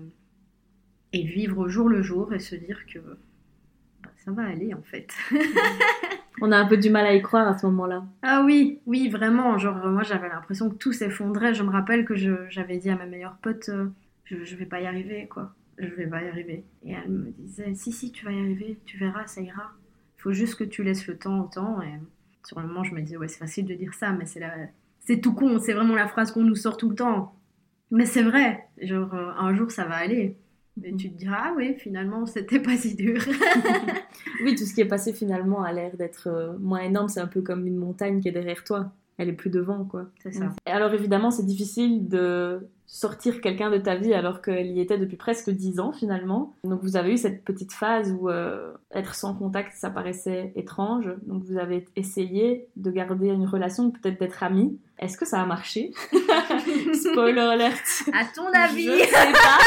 et, 1.12 1.24
vivre 1.24 1.58
au 1.58 1.68
jour 1.68 1.90
le 1.90 2.04
jour 2.04 2.36
et 2.36 2.40
se 2.40 2.54
dire 2.54 2.86
que 2.86 3.00
bah, 3.00 4.12
ça 4.24 4.30
va 4.30 4.44
aller 4.44 4.76
en 4.76 4.84
fait. 4.84 5.12
On 6.42 6.52
a 6.52 6.58
un 6.58 6.68
peu 6.68 6.78
du 6.78 6.92
mal 6.92 7.08
à 7.08 7.16
y 7.16 7.22
croire 7.24 7.48
à 7.48 7.58
ce 7.58 7.66
moment-là. 7.66 8.06
Ah 8.22 8.44
oui, 8.46 8.80
oui, 8.86 9.10
vraiment. 9.10 9.58
Genre, 9.58 9.88
moi, 9.88 10.04
j'avais 10.04 10.30
l'impression 10.30 10.70
que 10.70 10.76
tout 10.76 10.94
s'effondrait. 10.94 11.56
Je 11.56 11.64
me 11.64 11.72
rappelle 11.72 12.06
que 12.06 12.14
j'avais 12.16 12.78
dit 12.78 12.92
à 12.92 12.96
ma 12.96 13.08
meilleure 13.08 13.38
pote, 13.38 13.70
euh, 13.70 13.88
je, 14.26 14.44
je 14.44 14.56
vais 14.56 14.68
pas 14.68 14.82
y 14.82 14.86
arriver, 14.86 15.28
quoi. 15.28 15.52
Je 15.78 15.88
vais 15.88 16.08
pas 16.08 16.24
y 16.24 16.28
arriver. 16.28 16.64
Et 16.84 16.92
elle 16.92 17.10
me 17.10 17.32
disait, 17.32 17.74
si, 17.76 17.92
si, 17.92 18.12
tu 18.12 18.26
vas 18.26 18.32
y 18.32 18.40
arriver, 18.40 18.78
tu 18.86 18.98
verras, 18.98 19.28
ça 19.28 19.42
ira. 19.42 19.72
Il 20.18 20.22
faut 20.22 20.32
juste 20.32 20.56
que 20.56 20.64
tu 20.64 20.84
laisses 20.84 21.08
le 21.08 21.18
temps 21.18 21.42
au 21.42 21.48
temps. 21.48 21.82
Et 21.82 22.00
sur 22.46 22.60
le 22.60 22.68
moment, 22.68 22.84
je 22.84 22.94
me 22.94 23.02
disais, 23.02 23.18
ouais, 23.18 23.28
c'est 23.28 23.40
facile 23.40 23.66
de 23.66 23.74
dire 23.74 23.94
ça, 23.94 24.12
mais 24.12 24.26
c'est 24.26 24.40
la... 24.40 24.54
c'est 25.00 25.20
tout 25.20 25.34
con. 25.34 25.60
C'est 25.60 25.74
vraiment 25.74 25.96
la 25.96 26.08
phrase 26.08 26.32
qu'on 26.32 26.44
nous 26.44 26.56
sort 26.56 26.78
tout 26.78 26.90
le 26.90 26.96
temps. 26.96 27.36
Mais 27.92 28.06
c'est 28.06 28.24
vrai. 28.24 28.66
Genre, 28.82 29.14
euh, 29.14 29.32
un 29.38 29.54
jour, 29.56 29.72
ça 29.72 29.86
va 29.86 29.96
aller. 29.96 30.38
Et 30.84 30.96
tu 30.96 31.10
te 31.10 31.18
diras, 31.18 31.38
ah 31.46 31.54
oui, 31.56 31.76
finalement, 31.78 32.26
c'était 32.26 32.60
pas 32.60 32.76
si 32.78 32.96
dur. 32.96 33.22
oui, 34.44 34.56
tout 34.56 34.66
ce 34.66 34.74
qui 34.74 34.82
est 34.82 34.88
passé 34.88 35.14
finalement 35.14 35.64
a 35.64 35.72
l'air 35.72 35.96
d'être 35.98 36.28
euh, 36.28 36.58
moins 36.58 36.82
énorme. 36.82 37.10
C'est 37.10 37.22
un 37.22 37.28
peu 37.28 37.42
comme 37.42 37.68
une 37.68 37.78
montagne 37.78 38.20
qui 38.22 38.30
est 38.30 38.34
derrière 38.34 38.64
toi. 38.64 38.94
Elle 39.18 39.30
est 39.30 39.34
plus 39.34 39.50
devant, 39.50 39.86
quoi. 39.86 40.08
C'est 40.22 40.34
ça. 40.34 40.54
Et 40.68 40.72
alors 40.72 40.94
évidemment, 40.94 41.32
c'est 41.32 41.46
difficile 41.46 42.08
de 42.08 42.68
sortir 42.88 43.42
quelqu'un 43.42 43.72
de 43.72 43.78
ta 43.78 43.96
vie 43.96 44.14
alors 44.14 44.42
qu'elle 44.42 44.68
y 44.68 44.80
était 44.80 44.98
depuis 44.98 45.18
presque 45.18 45.50
dix 45.50 45.80
ans 45.80 45.92
finalement. 45.92 46.54
Donc 46.64 46.82
vous 46.84 46.98
avez 46.98 47.14
eu 47.14 47.18
cette 47.18 47.44
petite 47.44 47.74
phase 47.74 48.12
où 48.12 48.30
euh, 48.30 48.74
être 48.92 49.16
sans 49.16 49.34
contact, 49.34 49.74
ça 49.76 49.90
paraissait 49.90 50.52
étrange. 50.56 51.10
Donc 51.26 51.44
vous 51.44 51.58
avez 51.58 51.86
essayé 51.96 52.68
de 52.76 52.92
garder 52.92 53.30
une 53.30 53.46
relation, 53.46 53.90
peut-être 53.92 54.20
d'être 54.20 54.44
amis. 54.44 54.78
Est-ce 55.00 55.18
que 55.18 55.26
ça 55.26 55.42
a 55.42 55.46
marché? 55.46 55.92
Spoiler 56.94 57.42
alert. 57.42 58.04
À 58.14 58.26
ton 58.34 58.48
avis 58.54 58.86
Je 58.86 59.06
sais 59.06 59.32
pas. 59.34 59.60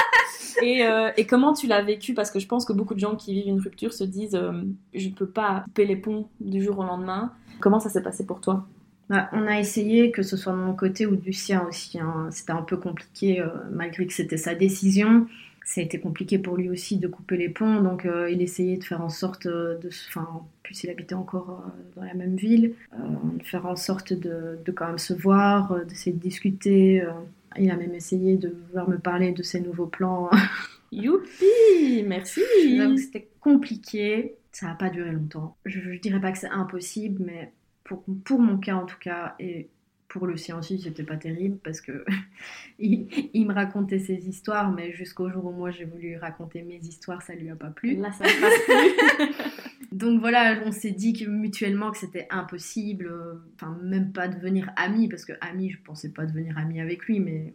Euh, 0.63 1.13
et, 1.17 1.27
comment 1.27 1.53
tu 1.53 1.67
l'as 1.67 1.83
vécu? 1.83 2.15
Parce 2.15 2.31
que 2.31 2.41
je 2.41 2.49
pense 2.49 2.65
que 2.65 2.73
beaucoup 2.73 2.95
de 2.95 2.99
gens 2.99 3.15
qui 3.15 3.33
vivent 3.33 3.49
une 3.49 3.61
rupture 3.61 3.93
se 3.93 4.05
disent 4.05 4.35
euh, 4.35 4.53
je 4.93 5.09
ne 5.09 5.15
peux 5.15 5.29
pas 5.29 5.63
couper 5.65 5.85
les 5.85 5.97
ponts 5.97 6.29
du 6.41 6.63
jour 6.63 6.79
au 6.79 6.83
lendemain. 6.83 7.33
Comment 7.61 7.79
ça 7.79 7.91
s'est 7.91 8.03
passé 8.03 8.27
pour 8.27 8.41
toi? 8.41 8.67
Bah, 9.09 9.29
on 9.33 9.47
a 9.47 9.59
essayé, 9.59 10.11
que 10.11 10.23
ce 10.23 10.37
soit 10.37 10.53
de 10.53 10.59
mon 10.59 10.75
côté 10.75 11.07
ou 11.07 11.17
du 11.17 11.33
sien 11.33 11.67
aussi. 11.69 11.99
Hein. 11.99 12.29
C'était 12.31 12.53
un 12.53 12.63
peu 12.63 12.77
compliqué, 12.77 13.41
euh, 13.41 13.49
malgré 13.73 14.07
que 14.07 14.13
c'était 14.13 14.37
sa 14.37 14.55
décision. 14.55 15.27
Ça 15.65 15.81
a 15.81 15.85
été 15.85 16.01
compliqué 16.01 16.39
pour 16.39 16.57
lui 16.57 16.71
aussi 16.71 16.97
de 16.97 17.09
couper 17.09 17.37
les 17.37 17.51
ponts. 17.51 17.83
Donc, 17.83 18.09
il 18.31 18.41
essayait 18.41 18.79
de 18.79 18.85
faire 18.85 19.03
en 19.03 19.11
sorte 19.11 19.47
de. 19.47 19.79
Enfin, 20.09 20.27
plus 20.63 20.83
il 20.83 20.89
habitait 20.89 21.15
encore 21.15 21.63
dans 21.95 22.05
la 22.05 22.15
même 22.15 22.37
ville, 22.37 22.73
de 22.95 23.43
faire 23.45 23.67
en 23.67 23.77
sorte 23.77 24.15
de, 24.15 24.59
de, 24.65 24.73
quand 24.73 24.87
même 24.87 24.97
se 24.97 25.13
voir, 25.13 25.85
d'essayer 25.85 26.13
de 26.17 26.21
discuter. 26.21 27.05
Il 27.59 27.71
a 27.71 27.77
même 27.77 27.95
essayé 27.95 28.37
de 28.39 28.57
vouloir 28.69 28.89
me 28.89 28.97
parler 28.97 29.33
de 29.33 29.43
ses 29.43 29.61
nouveaux 29.61 29.87
plans. 29.87 30.31
Youpi 30.93 32.05
Merci 32.07 32.41
C'était 32.97 33.29
compliqué. 33.41 34.37
Ça 34.53 34.67
n'a 34.67 34.75
pas 34.75 34.91
duré 34.91 35.13
longtemps. 35.13 35.57
Je 35.65 35.81
ne 35.81 35.99
dirais 35.99 36.21
pas 36.21 36.33
que 36.33 36.39
c'est 36.39 36.49
impossible, 36.49 37.23
mais 37.25 37.53
pour, 37.89 38.05
pour 38.25 38.39
mon 38.39 38.59
cas 38.59 38.77
en 38.77 38.87
tout 38.87 38.99
cas, 39.01 39.35
et 39.41 39.71
pour 40.09 40.27
le 40.27 40.37
sien 40.37 40.59
aussi, 40.59 40.81
c'était 40.81 41.05
pas 41.05 41.17
terrible 41.17 41.59
parce 41.63 41.81
que 41.81 42.05
il, 42.79 43.47
me 43.47 43.53
racontait 43.53 43.99
ses 43.99 44.29
histoires, 44.29 44.73
mais 44.73 44.93
jusqu'au 44.93 45.31
jour 45.31 45.47
où 45.47 45.53
moi 45.53 45.71
j'ai 45.71 45.85
voulu 45.85 46.17
raconter 46.17 46.63
mes 46.63 46.79
histoires, 46.79 47.23
ça 47.23 47.35
lui 47.35 47.51
a 47.51 47.57
pas 47.57 47.71
plu. 47.71 47.97
Là, 47.97 48.13
ça 48.13 48.25
ne 48.25 48.41
passe 48.41 48.65
plus. 48.65 49.89
Donc 49.93 50.21
voilà, 50.21 50.61
on 50.65 50.73
s'est 50.73 50.93
dit 50.93 51.13
que 51.15 51.25
mutuellement 51.25 51.91
que 51.91 51.99
c'était 51.99 52.27
impossible, 52.31 53.07
euh, 53.07 53.35
enfin 53.55 53.77
même 53.83 54.13
pas 54.13 54.29
devenir 54.29 54.71
amis, 54.77 55.09
parce 55.09 55.25
que 55.25 55.33
amis, 55.41 55.71
je 55.71 55.79
pensais 55.83 56.11
pas 56.11 56.27
devenir 56.27 56.57
amis 56.59 56.81
avec 56.81 57.05
lui, 57.07 57.21
mais 57.21 57.55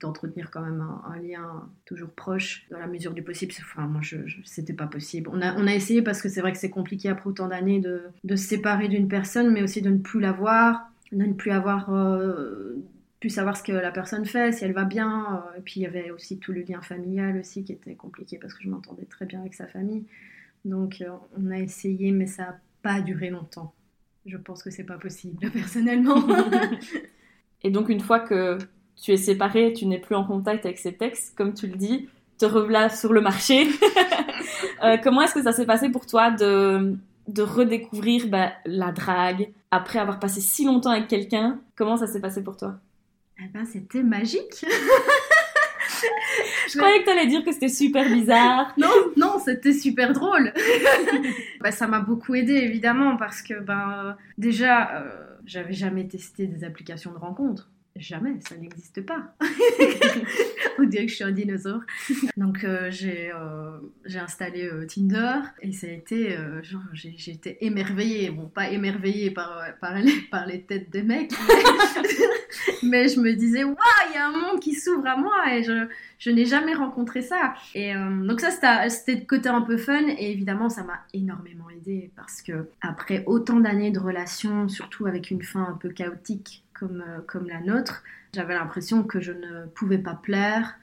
d'entretenir 0.00 0.50
quand 0.50 0.60
même 0.60 0.80
un, 0.80 1.18
lien 1.18 1.68
toujours 1.84 2.10
proche 2.10 2.66
dans 2.70 2.78
la 2.78 2.86
mesure 2.86 3.12
du 3.12 3.22
possible. 3.22 3.52
Enfin, 3.60 3.86
moi, 3.86 4.00
je, 4.02 4.16
c'était 4.44 4.72
pas 4.72 4.86
possible. 4.86 5.28
On 5.32 5.42
a, 5.42 5.54
on 5.56 5.66
a 5.66 5.74
essayé 5.74 6.02
parce 6.02 6.22
que 6.22 6.28
c'est 6.28 6.40
vrai 6.40 6.52
que 6.52 6.58
c'est 6.58 6.70
compliqué 6.70 7.08
après 7.08 7.28
autant 7.28 7.48
d'années 7.48 7.80
de, 7.80 8.02
de, 8.22 8.36
se 8.36 8.46
séparer 8.46 8.88
d'une 8.88 9.08
personne, 9.08 9.52
mais 9.52 9.62
aussi 9.62 9.82
de 9.82 9.90
ne 9.90 9.98
plus 9.98 10.20
la 10.20 10.32
voir, 10.32 10.90
de 11.10 11.24
ne 11.24 11.32
plus 11.32 11.50
avoir 11.50 11.92
euh, 11.92 12.76
pu 13.18 13.28
savoir 13.30 13.56
ce 13.56 13.62
que 13.64 13.72
la 13.72 13.90
personne 13.90 14.24
fait, 14.24 14.52
si 14.52 14.64
elle 14.64 14.72
va 14.72 14.84
bien. 14.84 15.42
Euh, 15.54 15.58
et 15.58 15.60
puis 15.60 15.80
il 15.80 15.82
y 15.82 15.86
avait 15.86 16.10
aussi 16.10 16.38
tout 16.38 16.52
le 16.52 16.62
lien 16.62 16.80
familial 16.80 17.36
aussi 17.38 17.64
qui 17.64 17.72
était 17.72 17.96
compliqué 17.96 18.38
parce 18.38 18.54
que 18.54 18.62
je 18.62 18.68
m'entendais 18.68 19.06
très 19.06 19.26
bien 19.26 19.40
avec 19.40 19.54
sa 19.54 19.66
famille. 19.66 20.04
Donc 20.64 21.00
euh, 21.00 21.08
on 21.36 21.50
a 21.50 21.58
essayé, 21.58 22.12
mais 22.12 22.26
ça 22.26 22.42
n'a 22.42 22.60
pas 22.82 23.00
duré 23.00 23.30
longtemps. 23.30 23.74
Je 24.26 24.36
pense 24.36 24.62
que 24.62 24.70
c'est 24.70 24.84
pas 24.84 24.98
possible, 24.98 25.50
personnellement. 25.50 26.24
Et 27.64 27.70
donc 27.70 27.88
une 27.88 28.00
fois 28.00 28.20
que 28.20 28.58
tu 29.00 29.12
es 29.12 29.16
séparé, 29.16 29.72
tu 29.72 29.86
n'es 29.86 29.98
plus 29.98 30.14
en 30.14 30.24
contact 30.24 30.66
avec 30.66 30.78
ces 30.78 30.94
textes, 30.94 31.36
comme 31.36 31.54
tu 31.54 31.66
le 31.66 31.76
dis, 31.76 32.08
te 32.38 32.46
revoilà 32.46 32.88
sur 32.88 33.12
le 33.12 33.20
marché. 33.20 33.68
Euh, 34.84 34.96
comment 34.96 35.22
est-ce 35.22 35.34
que 35.34 35.42
ça 35.42 35.52
s'est 35.52 35.66
passé 35.66 35.88
pour 35.88 36.06
toi 36.06 36.30
de, 36.30 36.94
de 37.26 37.42
redécouvrir 37.42 38.28
bah, 38.28 38.52
la 38.64 38.92
drague 38.92 39.50
après 39.72 39.98
avoir 39.98 40.20
passé 40.20 40.40
si 40.40 40.64
longtemps 40.64 40.90
avec 40.90 41.08
quelqu'un? 41.08 41.58
Comment 41.74 41.96
ça 41.96 42.06
s'est 42.06 42.20
passé 42.20 42.44
pour 42.44 42.56
toi? 42.56 42.76
Eh 43.40 43.48
ben, 43.48 43.64
c'était 43.64 44.04
magique. 44.04 44.64
Je 46.68 46.78
croyais 46.78 47.00
que 47.00 47.04
tu 47.04 47.10
allais 47.10 47.26
dire 47.26 47.44
que 47.44 47.52
c'était 47.52 47.68
super 47.68 48.08
bizarre. 48.08 48.72
non, 48.76 48.88
non, 49.16 49.38
c'était 49.44 49.72
super 49.72 50.12
drôle. 50.12 50.52
bah, 51.60 51.72
ça 51.72 51.86
m'a 51.86 52.00
beaucoup 52.00 52.34
aidé 52.34 52.54
évidemment 52.54 53.16
parce 53.16 53.42
que 53.42 53.54
ben 53.58 54.16
déjà, 54.36 54.96
euh, 54.96 55.10
j'avais 55.44 55.72
jamais 55.72 56.06
testé 56.06 56.46
des 56.46 56.64
applications 56.64 57.12
de 57.12 57.18
rencontres. 57.18 57.68
Jamais, 57.98 58.36
ça 58.40 58.56
n'existe 58.56 59.04
pas. 59.04 59.34
On 60.78 60.84
dirait 60.84 61.06
que 61.06 61.10
je 61.10 61.16
suis 61.16 61.24
un 61.24 61.32
dinosaure. 61.32 61.80
Donc 62.36 62.62
euh, 62.62 62.88
j'ai 62.90 63.32
euh, 63.32 63.78
installé 64.14 64.64
euh, 64.64 64.86
Tinder 64.86 65.40
et 65.62 65.72
ça 65.72 65.88
a 65.88 65.90
été 65.90 66.36
genre 66.62 66.82
j'ai 66.92 67.32
été 67.32 67.64
émerveillée, 67.64 68.30
bon 68.30 68.46
pas 68.46 68.70
émerveillée 68.70 69.30
par 69.32 69.62
par 69.80 69.98
les, 69.98 70.12
par 70.30 70.46
les 70.46 70.62
têtes 70.62 70.90
des 70.90 71.02
mecs, 71.02 71.32
mais, 72.82 73.08
je 73.08 73.20
me 73.20 73.32
disais 73.32 73.64
waouh 73.64 73.76
il 74.10 74.14
y 74.14 74.18
a 74.18 74.28
un 74.28 74.32
monde 74.32 74.60
qui 74.60 74.74
s'ouvre 74.74 75.06
à 75.06 75.16
moi 75.16 75.52
et 75.52 75.64
je 75.64 75.88
je 76.18 76.30
n'ai 76.30 76.44
jamais 76.44 76.74
rencontré 76.74 77.22
ça. 77.22 77.54
Et 77.74 77.94
donc 77.94 78.40
ça 78.40 78.88
c'était 78.88 79.16
le 79.16 79.26
côté 79.26 79.48
un 79.48 79.62
peu 79.62 79.76
fun 79.76 80.06
et 80.06 80.30
évidemment 80.30 80.68
ça 80.68 80.84
m'a 80.84 81.00
énormément 81.12 81.68
aidé 81.70 82.10
parce 82.14 82.42
que 82.42 82.68
après 82.80 83.24
autant 83.26 83.58
d'années 83.58 83.90
de 83.90 83.98
relations, 83.98 84.68
surtout 84.68 85.06
avec 85.06 85.30
une 85.30 85.42
fin 85.42 85.64
un 85.64 85.76
peu 85.76 85.88
chaotique 85.88 86.64
comme, 86.78 87.02
euh, 87.06 87.20
comme 87.26 87.48
la 87.48 87.60
nôtre. 87.60 88.02
J'avais 88.34 88.54
l'impression 88.54 89.02
que 89.02 89.20
je 89.20 89.32
ne 89.32 89.66
pouvais 89.74 89.98
pas 89.98 90.14
plaire, 90.14 90.78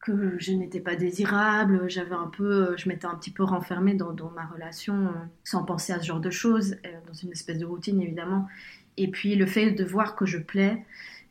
que 0.00 0.36
je 0.38 0.52
n'étais 0.52 0.80
pas 0.80 0.96
désirable. 0.96 1.88
J'avais 1.88 2.14
un 2.14 2.28
peu, 2.28 2.68
euh, 2.70 2.76
je 2.76 2.88
m'étais 2.88 3.06
un 3.06 3.14
petit 3.14 3.30
peu 3.30 3.42
renfermée 3.42 3.94
dans, 3.94 4.12
dans, 4.12 4.30
ma 4.30 4.46
relation 4.46 5.06
euh, 5.06 5.10
sans 5.44 5.64
penser 5.64 5.92
à 5.92 6.00
ce 6.00 6.06
genre 6.06 6.20
de 6.20 6.30
choses, 6.30 6.76
dans 7.06 7.14
une 7.14 7.32
espèce 7.32 7.58
de 7.58 7.66
routine 7.66 8.00
évidemment. 8.00 8.48
Et 8.96 9.10
puis 9.10 9.34
le 9.34 9.46
fait 9.46 9.72
de 9.72 9.84
voir 9.84 10.14
que 10.14 10.26
je 10.26 10.38
plais, 10.38 10.84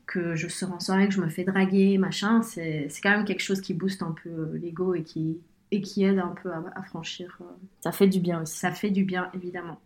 que 0.06 0.36
je 0.36 0.48
sors 0.48 0.72
en 0.74 0.80
soirée, 0.80 1.08
que 1.08 1.14
je 1.14 1.22
me 1.22 1.30
fais 1.30 1.46
draguer, 1.46 1.98
machin, 1.98 2.42
c'est 2.42 2.90
quand 3.02 3.12
même 3.12 3.26
quelque 3.26 3.42
chose 3.42 3.62
qui 3.62 3.74
booste 3.74 4.04
un 4.04 4.14
peu 4.24 4.58
l'ego 4.62 4.94
et 4.96 5.04
qui, 5.04 5.40
et 5.72 5.82
qui 5.82 6.04
aide 6.04 6.20
un 6.20 6.36
peu 6.44 6.52
à, 6.52 6.62
à 6.76 6.84
franchir. 6.84 7.40
Ça 7.80 7.94
fait 7.94 8.08
du 8.08 8.20
bien 8.20 8.42
aussi. 8.42 8.58
Ça 8.58 8.72
fait 8.72 8.92
du 8.92 9.06
bien, 9.06 9.30
évidemment. 9.34 9.80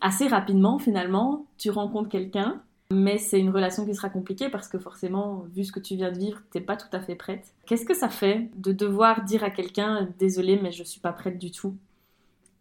Assez 0.00 0.26
rapidement, 0.26 0.80
finalement, 0.80 1.46
tu 1.56 1.70
rencontres 1.70 2.08
quelqu'un 2.08 2.60
mais 2.92 3.18
c'est 3.18 3.38
une 3.38 3.50
relation 3.50 3.86
qui 3.86 3.94
sera 3.94 4.08
compliquée 4.08 4.48
parce 4.48 4.68
que 4.68 4.78
forcément, 4.78 5.44
vu 5.54 5.64
ce 5.64 5.72
que 5.72 5.80
tu 5.80 5.94
viens 5.94 6.10
de 6.10 6.18
vivre, 6.18 6.42
t'es 6.50 6.60
pas 6.60 6.76
tout 6.76 6.88
à 6.92 7.00
fait 7.00 7.14
prête. 7.14 7.54
Qu'est-ce 7.66 7.84
que 7.84 7.94
ça 7.94 8.08
fait 8.08 8.50
de 8.56 8.72
devoir 8.72 9.24
dire 9.24 9.44
à 9.44 9.50
quelqu'un 9.50 10.08
désolé, 10.18 10.58
mais 10.60 10.72
je 10.72 10.82
suis 10.82 11.00
pas 11.00 11.12
prête 11.12 11.38
du 11.38 11.50
tout? 11.50 11.76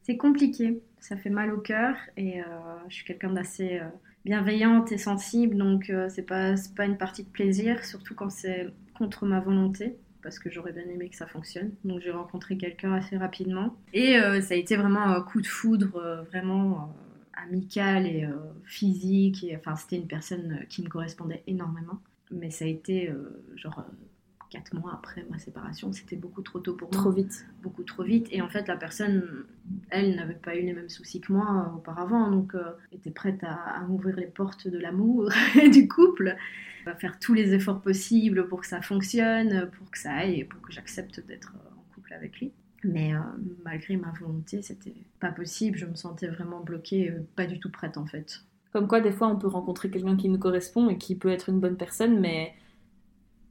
C'est 0.04 0.18
compliqué, 0.18 0.82
ça 1.00 1.18
fait 1.18 1.30
mal 1.30 1.54
au 1.54 1.60
cœur 1.60 1.96
et 2.18 2.42
euh, 2.42 2.46
je 2.88 2.96
suis 2.96 3.06
quelqu'un 3.06 3.32
d'assez 3.32 3.80
euh, 3.80 3.88
bienveillante 4.26 4.92
et 4.92 4.98
sensible, 4.98 5.56
donc 5.56 5.90
euh, 5.90 6.10
c'est 6.10 6.24
pas 6.24 6.56
pas 6.76 6.86
une 6.86 6.98
partie 6.98 7.24
de 7.24 7.30
plaisir, 7.30 7.84
surtout 7.86 8.16
quand 8.16 8.30
c'est 8.30 8.68
contre 8.98 9.26
ma 9.26 9.40
volonté 9.40 9.96
parce 10.22 10.38
que 10.40 10.50
j'aurais 10.50 10.74
bien 10.74 10.84
aimé 10.84 11.10
que 11.10 11.16
ça 11.16 11.28
fonctionne. 11.28 11.72
Donc 11.86 12.02
j'ai 12.02 12.12
rencontré 12.12 12.58
quelqu'un 12.58 12.94
assez 12.94 13.18
rapidement 13.18 13.76
et 13.94 14.20
ça 14.42 14.54
a 14.54 14.58
été 14.58 14.76
vraiment 14.76 15.04
un 15.04 15.22
coup 15.22 15.40
de 15.40 15.48
foudre, 15.48 16.26
vraiment 16.30 16.94
amicale 17.48 18.06
et 18.06 18.26
euh, 18.26 18.36
physique. 18.66 19.44
Et, 19.44 19.56
enfin, 19.56 19.76
c'était 19.76 19.98
une 19.98 20.08
personne 20.08 20.66
qui 20.70 20.82
me 20.82 20.90
correspondait 20.90 21.44
énormément. 21.48 22.00
Mais 22.32 22.52
ça 22.52 22.66
a 22.66 22.68
été 22.68 23.10
euh, 23.10 23.44
genre 23.56 23.80
euh, 23.80 23.92
quatre 24.52 24.74
mois 24.74 24.94
après 24.94 25.26
ma 25.30 25.40
séparation, 25.40 25.92
c'était 25.94 26.16
beaucoup 26.16 26.42
trop 26.42 26.60
tôt 26.60 26.76
pour 26.76 26.90
moi. 26.92 27.02
Trop 27.02 27.12
vite. 27.12 27.46
Beaucoup 27.62 27.84
trop 27.84 28.04
vite. 28.04 28.28
Et 28.32 28.42
en 28.42 28.50
fait, 28.50 28.68
la 28.68 28.78
personne, 28.78 29.46
elle, 29.90 30.16
n'avait 30.16 30.36
pas 30.36 30.56
eu 30.56 30.62
les 30.62 30.74
mêmes 30.74 30.90
soucis 30.90 31.22
que 31.22 31.32
moi 31.34 31.74
auparavant, 31.76 32.30
donc 32.30 32.54
était 32.92 33.12
prête 33.12 33.44
à, 33.44 33.54
à, 33.54 33.86
ouvrir 33.88 34.16
les 34.16 34.28
portes 34.28 34.68
de 34.68 34.78
l'amour 34.78 35.32
et 35.62 35.70
du 35.70 35.88
couple, 35.88 36.36
à 36.86 36.96
faire 36.96 37.20
tous 37.20 37.34
les 37.34 37.54
efforts 37.54 37.82
possibles 37.82 38.48
pour 38.48 38.62
que 38.62 38.68
ça 38.68 38.82
fonctionne, 38.82 39.70
pour 39.78 39.90
que 39.92 39.98
ça 40.00 40.14
aille, 40.14 40.40
et 40.40 40.46
pour 40.46 40.62
que 40.62 40.72
j'accepte 40.72 41.26
d'être 41.28 41.54
en 41.78 41.94
couple 41.94 42.14
avec 42.14 42.40
lui. 42.40 42.52
Mais 42.84 43.14
euh, 43.14 43.20
malgré 43.64 43.98
ma 43.98 44.12
volonté, 44.12 44.62
c'était 44.62 44.94
pas 45.20 45.32
possible. 45.32 45.78
Je 45.78 45.86
me 45.86 45.96
sentais 45.96 46.28
vraiment 46.28 46.62
bloquée, 46.62 47.12
euh, 47.12 47.28
pas 47.36 47.46
du 47.46 47.60
tout 47.60 47.70
prête 47.70 47.98
en 47.98 48.06
fait. 48.06 48.42
Comme 48.72 48.88
quoi, 48.88 49.02
des 49.02 49.12
fois, 49.12 49.28
on 49.28 49.38
peut 49.38 49.48
rencontrer 49.48 49.90
quelqu'un 49.90 50.16
qui 50.16 50.30
nous 50.30 50.38
correspond 50.38 50.90
et 50.90 50.98
qui 50.98 51.16
peut 51.16 51.30
être 51.30 51.50
une 51.50 51.60
bonne 51.60 51.76
personne, 51.76 52.20
mais 52.20 52.54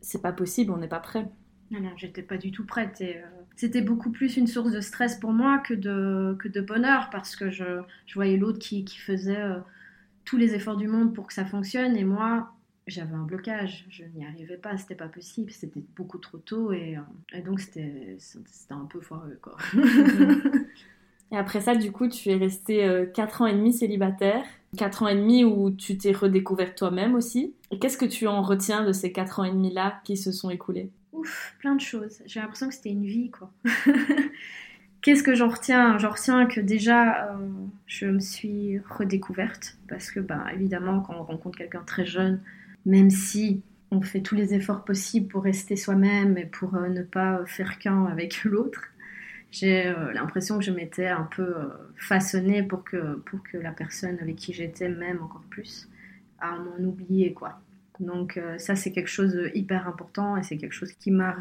c'est 0.01 0.23
pas 0.23 0.33
possible, 0.33 0.73
on 0.73 0.77
n'est 0.77 0.89
pas 0.89 1.01
prêt. 1.01 1.29
Non, 1.71 1.81
non, 1.81 1.91
j'étais 1.97 2.23
pas 2.23 2.39
du 2.39 2.53
tout 2.53 2.65
prête. 2.65 3.01
Et, 3.01 3.17
euh, 3.17 3.27
c'était 3.57 3.83
beaucoup 3.83 4.11
plus 4.11 4.37
une 4.37 4.47
source 4.47 4.71
de 4.71 4.81
stress 4.81 5.17
pour 5.17 5.33
moi 5.33 5.59
que 5.59 5.75
de, 5.75 6.37
que 6.39 6.49
de 6.49 6.61
bonheur 6.61 7.11
parce 7.11 7.35
que 7.35 7.51
je, 7.51 7.83
je 8.07 8.15
voyais 8.15 8.37
l'autre 8.37 8.61
qui, 8.61 8.85
qui 8.85 8.99
faisait 8.99 9.43
tous 10.25 10.37
les 10.37 10.55
efforts 10.55 10.77
du 10.77 10.87
monde 10.87 11.13
pour 11.13 11.27
que 11.27 11.33
ça 11.33 11.45
fonctionne 11.45 11.97
et 11.97 12.05
moi, 12.05 12.53
j'avais 12.89 13.15
un 13.15 13.25
blocage, 13.25 13.87
je 13.91 14.05
n'y 14.17 14.25
arrivais 14.25 14.57
pas, 14.57 14.77
c'était 14.77 14.95
pas 14.95 15.09
possible, 15.09 15.51
c'était 15.51 15.83
beaucoup 15.97 16.19
trop 16.19 16.39
tôt 16.39 16.73
et, 16.73 16.97
euh, 16.97 17.43
donc 17.43 17.61
c'était 17.61 18.17
un 18.71 18.87
peu 18.87 19.01
foireux 19.01 19.39
quoi. 19.41 19.57
et 21.33 21.37
après 21.37 21.61
ça, 21.61 21.75
du 21.75 21.93
coup, 21.93 22.09
tu 22.09 22.31
es 22.31 22.37
resté 22.37 23.07
4 23.15 23.43
euh, 23.43 23.45
ans 23.45 23.47
et 23.47 23.55
demi 23.55 23.73
célibataire, 23.73 24.43
4 24.77 25.03
ans 25.03 25.09
et 25.09 25.15
demi 25.15 25.45
où 25.45 25.71
tu 25.71 25.99
t'es 25.99 26.13
redécouverte 26.13 26.77
toi-même 26.77 27.15
aussi. 27.15 27.55
Et 27.71 27.79
qu'est-ce 27.79 27.99
que 27.99 28.07
tu 28.07 28.27
en 28.27 28.43
retiens 28.43 28.85
de 28.85 28.93
ces 28.93 29.13
4 29.13 29.41
ans 29.41 29.45
et 29.45 29.51
demi 29.51 29.73
là 29.73 30.01
qui 30.05 30.17
se 30.17 30.33
sont 30.33 30.51
écoulés? 30.51 30.91
Ouf, 31.13 31.55
plein 31.59 31.75
de 31.75 31.81
choses. 31.81 32.21
J'ai 32.27 32.41
l'impression 32.41 32.69
que 32.69 32.75
c'était 32.75 32.91
une 32.91 33.07
vie 33.07 33.31
quoi. 33.31 33.51
Qu'est-ce 35.01 35.23
que 35.23 35.35
j'en 35.35 35.49
retiens? 35.49 35.97
J'en 35.99 36.11
retiens 36.11 36.47
que 36.47 36.61
déjà, 36.61 37.29
euh, 37.31 37.37
je 37.87 38.07
me 38.07 38.19
suis 38.19 38.81
redécouverte 38.91 39.79
parce 39.89 40.11
que, 40.11 40.19
bah, 40.19 40.47
évidemment, 40.53 41.01
quand 41.01 41.15
on 41.15 41.23
rencontre 41.23 41.57
quelqu'un 41.57 41.83
très 41.87 42.05
jeune, 42.05 42.41
même 42.87 43.11
si 43.11 43.63
on 43.91 44.01
fait 44.03 44.21
tous 44.21 44.35
les 44.35 44.55
efforts 44.55 44.85
possibles 44.85 45.29
pour 45.29 45.43
rester 45.43 45.77
soi-même 45.77 46.37
et 46.37 46.47
pour 46.47 46.75
euh, 46.75 46.89
ne 46.89 47.03
pas 47.03 47.45
faire 47.47 47.79
qu'un 47.79 48.05
avec 48.07 48.45
l'autre, 48.45 48.83
j'ai 49.51 49.87
euh, 49.87 50.13
l'impression 50.13 50.59
que 50.59 50.65
je 50.65 50.71
m'étais 50.71 51.07
un 51.07 51.25
peu 51.25 51.43
euh, 51.43 51.69
façonnée 51.97 52.63
pour 52.63 52.85
que, 52.85 53.15
pour 53.17 53.43
que 53.43 53.57
la 53.57 53.73
personne 53.73 54.19
avec 54.21 54.37
qui 54.37 54.53
j'étais 54.53 54.89
m'aime 54.89 55.23
encore 55.23 55.45
plus, 55.49 55.89
à 56.39 56.59
m'en 56.59 56.79
oublier 56.87 57.33
quoi. 57.33 57.61
Donc 57.99 58.41
ça 58.59 58.77
c'est 58.77 58.93
quelque 58.93 59.09
chose 59.09 59.35
de 59.35 59.51
hyper 59.55 59.89
important 59.89 60.37
et 60.37 60.45
c'est 60.45 60.57
quelque 60.57 60.73
chose 60.73 60.93
qui 60.93 61.11
m'a 61.11 61.35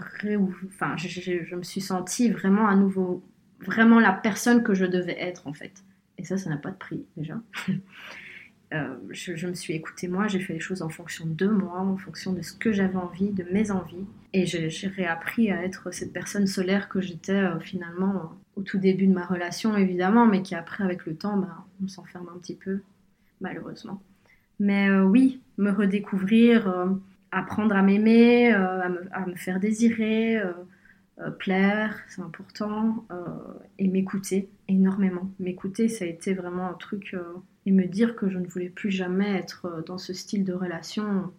enfin 0.65 0.97
je, 0.97 1.08
je, 1.08 1.56
me 1.56 1.62
suis 1.62 1.82
sentie 1.82 2.32
vraiment 2.32 2.67
à 2.67 2.76
nouveau 2.76 3.23
vraiment 3.60 4.00
la 4.00 4.12
personne 4.12 4.63
que 4.63 4.73
je 4.73 4.86
devais 4.86 5.21
être 5.21 5.45
en 5.45 5.54
fait. 5.54 5.84
Et 6.17 6.23
ça 6.23 6.36
ça 6.36 6.50
n'a 6.50 6.58
pas 6.58 6.71
de 6.71 6.78
prix 6.78 7.06
déjà. 7.15 7.39
Euh, 8.74 8.96
je, 9.12 9.48
me 9.48 9.54
suis 9.54 9.74
écoutée 9.74 10.10
moi, 10.10 10.28
j'ai 10.28 10.40
fait 10.40 10.54
les 10.54 10.60
choses 10.60 10.82
en 10.82 10.90
fonction 10.90 11.26
de 11.26 11.48
moi, 11.48 11.80
en 11.80 11.96
fonction 11.96 12.34
de 12.34 12.42
ce 12.42 12.52
que 12.52 12.74
j'avais 12.74 12.98
envie, 12.98 13.32
de 13.32 13.46
mes 13.52 13.72
envies. 13.72 14.06
Et 14.34 14.46
j'ai 14.46 14.88
réappris 14.88 15.52
à 15.52 15.64
être 15.64 15.92
cette 15.94 16.12
personne 16.12 16.48
solaire 16.48 16.90
que 16.90 17.00
j'étais 17.00 17.32
euh, 17.32 17.60
finalement 17.60 18.16
euh, 18.16 18.60
au 18.60 18.62
tout 18.64 18.78
début 18.78 19.08
de 19.08 19.14
ma 19.14 19.26
relation, 19.26 19.78
évidemment, 19.78 20.26
mais 20.26 20.42
qui 20.42 20.54
après, 20.54 20.84
avec 20.84 21.06
le 21.06 21.16
temps, 21.16 21.38
bah, 21.38 21.66
on 21.82 21.88
s'enferme 21.88 22.30
un 22.36 22.40
petit 22.40 22.56
peu, 22.56 22.82
malheureusement. 23.40 24.02
Mais 24.60 24.90
oui, 24.90 25.40
me 25.60 25.70
redécouvrir, 25.70 26.90
apprendre 27.32 27.76
à 27.76 27.84
m'aimer, 27.84 28.52
à, 28.52 28.90
me 29.28 29.36
faire 29.36 29.60
désirer, 29.60 30.42
plaire, 31.38 31.96
c'est 32.08 32.24
important, 32.24 33.06
et 33.78 33.88
m'écouter 33.88 34.50
énormément. 34.68 35.30
M'écouter, 35.40 35.90
ça 35.90 36.06
a 36.06 36.08
été 36.08 36.34
vraiment 36.34 36.68
un 36.68 36.74
truc 36.74 37.16
et 37.68 37.72
me 37.72 37.86
dire 37.86 38.16
que 38.16 38.30
je 38.30 38.40
ne 38.40 38.48
voulais 38.48 38.70
plus 38.70 38.92
jamais 38.92 39.30
être 39.36 39.66
euh, 39.66 39.82
dans 39.82 39.98
ce 39.98 40.14
style 40.14 40.46
de 40.46 40.54
relation, 40.54 41.34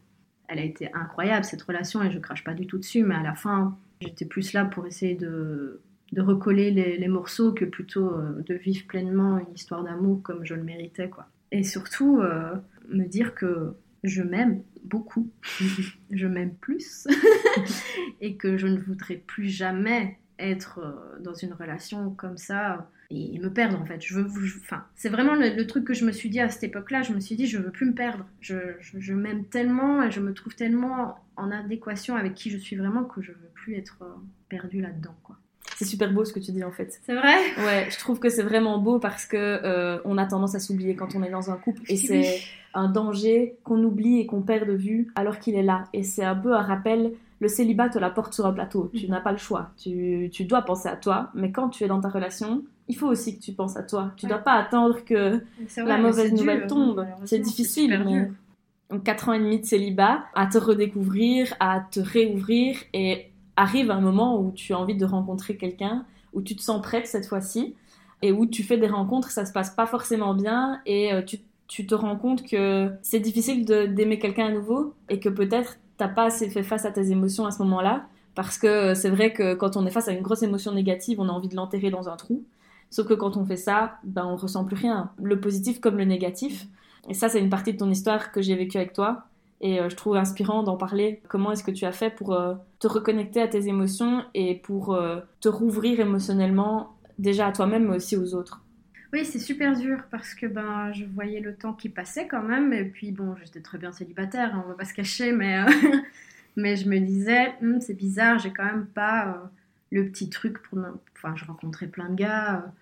elle 0.46 0.58
a 0.58 0.62
été 0.62 0.92
incroyable 0.92 1.44
cette 1.44 1.62
relation 1.62 2.02
et 2.02 2.10
je 2.10 2.18
crache 2.18 2.44
pas 2.44 2.52
du 2.52 2.66
tout 2.66 2.76
dessus, 2.76 3.02
mais 3.02 3.14
à 3.14 3.22
la 3.22 3.34
fin, 3.34 3.78
j'étais 4.02 4.26
plus 4.26 4.52
là 4.52 4.66
pour 4.66 4.86
essayer 4.86 5.14
de, 5.14 5.80
recoller 6.14 6.70
les, 6.70 7.08
morceaux 7.08 7.52
que 7.52 7.64
plutôt 7.64 8.12
euh, 8.12 8.42
de 8.46 8.54
vivre 8.54 8.86
pleinement 8.86 9.38
une 9.38 9.54
histoire 9.54 9.82
d'amour 9.82 10.22
comme 10.22 10.44
je 10.44 10.54
le 10.54 10.62
méritais, 10.62 11.08
quoi. 11.08 11.28
Et 11.50 11.62
surtout, 11.62 12.20
euh, 12.20 12.54
me 12.90 13.06
dire 13.06 13.34
que 13.34 13.72
je 14.04 14.22
m'aime 14.22 14.62
beaucoup, 14.84 15.30
je 16.10 16.26
m'aime 16.26 16.54
plus, 16.56 17.08
et 18.20 18.36
que 18.36 18.58
je 18.58 18.66
ne 18.66 18.78
voudrais 18.78 19.16
plus 19.16 19.48
jamais 19.48 20.18
être 20.38 20.80
dans 21.20 21.34
une 21.34 21.52
relation 21.52 22.10
comme 22.10 22.36
ça 22.36 22.88
et 23.10 23.38
me 23.38 23.50
perdre 23.50 23.80
en 23.80 23.84
fait. 23.84 24.00
Je 24.02 24.14
veux, 24.14 24.26
enfin, 24.60 24.84
c'est 24.94 25.08
vraiment 25.08 25.34
le, 25.34 25.66
truc 25.66 25.84
que 25.84 25.94
je 25.94 26.04
me 26.04 26.12
suis 26.12 26.28
dit 26.28 26.40
à 26.40 26.48
cette 26.48 26.64
époque-là. 26.64 27.02
Je 27.02 27.12
me 27.12 27.20
suis 27.20 27.36
dit, 27.36 27.46
je 27.46 27.58
veux 27.58 27.70
plus 27.70 27.86
me 27.86 27.94
perdre. 27.94 28.26
Je, 28.40 28.56
je, 28.80 29.14
m'aime 29.14 29.44
tellement 29.44 30.02
et 30.02 30.10
je 30.10 30.20
me 30.20 30.34
trouve 30.34 30.54
tellement 30.54 31.18
en 31.36 31.50
adéquation 31.50 32.16
avec 32.16 32.34
qui 32.34 32.50
je 32.50 32.58
suis 32.58 32.76
vraiment 32.76 33.04
que 33.04 33.22
je 33.22 33.32
veux 33.32 33.50
plus 33.54 33.76
être 33.76 33.98
euh, 34.02 34.14
perdue 34.48 34.80
là-dedans, 34.80 35.14
quoi. 35.22 35.36
C'est 35.76 35.84
super 35.84 36.12
beau 36.12 36.24
ce 36.24 36.32
que 36.32 36.40
tu 36.40 36.50
dis 36.50 36.64
en 36.64 36.72
fait. 36.72 36.98
C'est 37.04 37.14
vrai? 37.14 37.36
Ouais, 37.58 37.86
je 37.90 37.98
trouve 37.98 38.18
que 38.18 38.28
c'est 38.28 38.42
vraiment 38.42 38.78
beau 38.78 38.98
parce 38.98 39.26
que 39.26 39.36
euh, 39.36 40.00
on 40.04 40.18
a 40.18 40.26
tendance 40.26 40.54
à 40.54 40.60
s'oublier 40.60 40.96
quand 40.96 41.14
on 41.14 41.22
est 41.22 41.30
dans 41.30 41.50
un 41.50 41.56
couple 41.56 41.82
et 41.88 41.96
c'est 41.96 42.40
un 42.74 42.88
danger 42.88 43.56
qu'on 43.64 43.82
oublie 43.84 44.18
et 44.18 44.26
qu'on 44.26 44.42
perd 44.42 44.66
de 44.66 44.74
vue 44.74 45.12
alors 45.14 45.38
qu'il 45.38 45.54
est 45.54 45.62
là. 45.62 45.84
Et 45.92 46.02
c'est 46.02 46.24
un 46.24 46.34
peu 46.34 46.54
un 46.54 46.62
rappel. 46.62 47.12
Le 47.40 47.48
célibat 47.48 47.88
te 47.88 47.98
la 47.98 48.10
porte 48.10 48.34
sur 48.34 48.46
un 48.46 48.52
plateau. 48.52 48.90
Tu 48.94 49.04
mhm. 49.04 49.10
n'as 49.10 49.20
pas 49.20 49.32
le 49.32 49.38
choix. 49.38 49.70
Tu, 49.76 50.28
tu 50.32 50.44
dois 50.44 50.62
penser 50.62 50.88
à 50.88 50.96
toi. 50.96 51.30
Mais 51.34 51.52
quand 51.52 51.68
tu 51.68 51.84
es 51.84 51.88
dans 51.88 52.00
ta 52.00 52.08
relation, 52.08 52.64
il 52.88 52.96
faut 52.96 53.06
aussi 53.06 53.38
que 53.38 53.42
tu 53.42 53.52
penses 53.52 53.76
à 53.76 53.82
toi. 53.82 54.12
Tu 54.16 54.26
ne 54.26 54.30
dois 54.30 54.38
pas 54.38 54.54
attendre 54.54 55.04
que 55.04 55.40
la 55.76 55.98
mauvaise 55.98 56.32
nouvelle 56.32 56.66
tombe. 56.66 57.06
C'est 57.24 57.38
difficile. 57.38 58.02
Mais... 58.04 58.30
Donc, 58.90 59.04
4 59.04 59.28
ans 59.28 59.32
et 59.34 59.38
demi 59.38 59.60
de 59.60 59.66
célibat, 59.66 60.24
à 60.34 60.46
te 60.46 60.56
redécouvrir, 60.56 61.54
à 61.60 61.80
te 61.80 62.00
réouvrir, 62.00 62.76
et 62.94 63.30
arrive 63.56 63.90
un 63.90 64.00
moment 64.00 64.40
où 64.40 64.50
tu 64.52 64.72
as 64.72 64.78
envie 64.78 64.96
de 64.96 65.04
rencontrer 65.04 65.56
quelqu'un, 65.56 66.06
où 66.32 66.40
tu 66.40 66.56
te 66.56 66.62
sens 66.62 66.80
prête 66.80 67.06
cette 67.06 67.26
fois-ci, 67.26 67.74
et 68.22 68.32
où 68.32 68.46
tu 68.46 68.62
fais 68.62 68.78
des 68.78 68.86
rencontres, 68.86 69.30
ça 69.30 69.44
se 69.44 69.52
passe 69.52 69.70
pas 69.70 69.86
forcément 69.86 70.32
bien, 70.32 70.80
et 70.86 71.12
euh, 71.12 71.22
tu, 71.22 71.38
tu 71.66 71.86
te 71.86 71.94
rends 71.94 72.16
compte 72.16 72.46
que 72.48 72.90
c'est 73.02 73.20
difficile 73.20 73.66
d'aimer 73.66 74.18
quelqu'un 74.18 74.46
à 74.46 74.52
nouveau, 74.52 74.94
et 75.10 75.20
que 75.20 75.28
peut-être 75.28 75.76
t'as 75.98 76.08
pas 76.08 76.24
assez 76.24 76.48
fait 76.48 76.62
face 76.62 76.84
à 76.86 76.90
tes 76.90 77.10
émotions 77.10 77.44
à 77.44 77.50
ce 77.50 77.62
moment-là. 77.62 78.06
Parce 78.34 78.56
que 78.56 78.94
c'est 78.94 79.10
vrai 79.10 79.32
que 79.32 79.54
quand 79.54 79.76
on 79.76 79.84
est 79.84 79.90
face 79.90 80.08
à 80.08 80.12
une 80.12 80.22
grosse 80.22 80.42
émotion 80.42 80.72
négative, 80.72 81.20
on 81.20 81.28
a 81.28 81.32
envie 81.32 81.48
de 81.48 81.56
l'enterrer 81.56 81.90
dans 81.90 82.08
un 82.08 82.16
trou. 82.16 82.44
Sauf 82.90 83.06
que 83.06 83.14
quand 83.14 83.36
on 83.36 83.44
fait 83.44 83.56
ça, 83.56 83.98
ben 84.04 84.24
on 84.24 84.36
ressent 84.36 84.64
plus 84.64 84.76
rien, 84.76 85.10
le 85.22 85.40
positif 85.40 85.80
comme 85.80 85.98
le 85.98 86.04
négatif. 86.04 86.66
Et 87.08 87.14
ça, 87.14 87.28
c'est 87.28 87.40
une 87.40 87.50
partie 87.50 87.72
de 87.72 87.78
ton 87.78 87.90
histoire 87.90 88.32
que 88.32 88.40
j'ai 88.40 88.54
vécue 88.54 88.78
avec 88.78 88.92
toi. 88.92 89.24
Et 89.60 89.80
euh, 89.80 89.88
je 89.88 89.96
trouve 89.96 90.16
inspirant 90.16 90.62
d'en 90.62 90.76
parler. 90.76 91.20
Comment 91.28 91.52
est-ce 91.52 91.64
que 91.64 91.70
tu 91.72 91.84
as 91.84 91.92
fait 91.92 92.10
pour 92.10 92.32
euh, 92.32 92.54
te 92.78 92.86
reconnecter 92.86 93.42
à 93.42 93.48
tes 93.48 93.66
émotions 93.66 94.22
et 94.34 94.54
pour 94.54 94.94
euh, 94.94 95.20
te 95.40 95.48
rouvrir 95.48 96.00
émotionnellement, 96.00 96.96
déjà 97.18 97.48
à 97.48 97.52
toi-même, 97.52 97.88
mais 97.88 97.96
aussi 97.96 98.16
aux 98.16 98.34
autres? 98.34 98.62
Oui, 99.12 99.24
c'est 99.24 99.38
super 99.38 99.74
dur 99.76 100.04
parce 100.10 100.34
que 100.34 100.46
ben, 100.46 100.92
je 100.92 101.04
voyais 101.04 101.40
le 101.40 101.54
temps 101.54 101.72
qui 101.72 101.88
passait 101.88 102.28
quand 102.28 102.42
même. 102.42 102.72
Et 102.72 102.84
puis, 102.84 103.10
bon, 103.10 103.36
j'étais 103.42 103.60
très 103.60 103.78
bien 103.78 103.92
célibataire, 103.92 104.54
hein, 104.54 104.62
on 104.66 104.68
va 104.68 104.74
pas 104.74 104.84
se 104.84 104.94
cacher, 104.94 105.32
mais, 105.32 105.64
mais 106.56 106.76
je 106.76 106.88
me 106.88 106.98
disais, 106.98 107.54
hum, 107.62 107.80
c'est 107.80 107.94
bizarre, 107.94 108.38
j'ai 108.38 108.52
quand 108.52 108.64
même 108.66 108.86
pas 108.86 109.50
le 109.90 110.06
petit 110.08 110.28
truc 110.28 110.60
pour. 110.62 110.78
Enfin, 111.16 111.34
je 111.36 111.44
rencontrais 111.46 111.86
plein 111.86 112.10
de 112.10 112.16
gars 112.16 112.72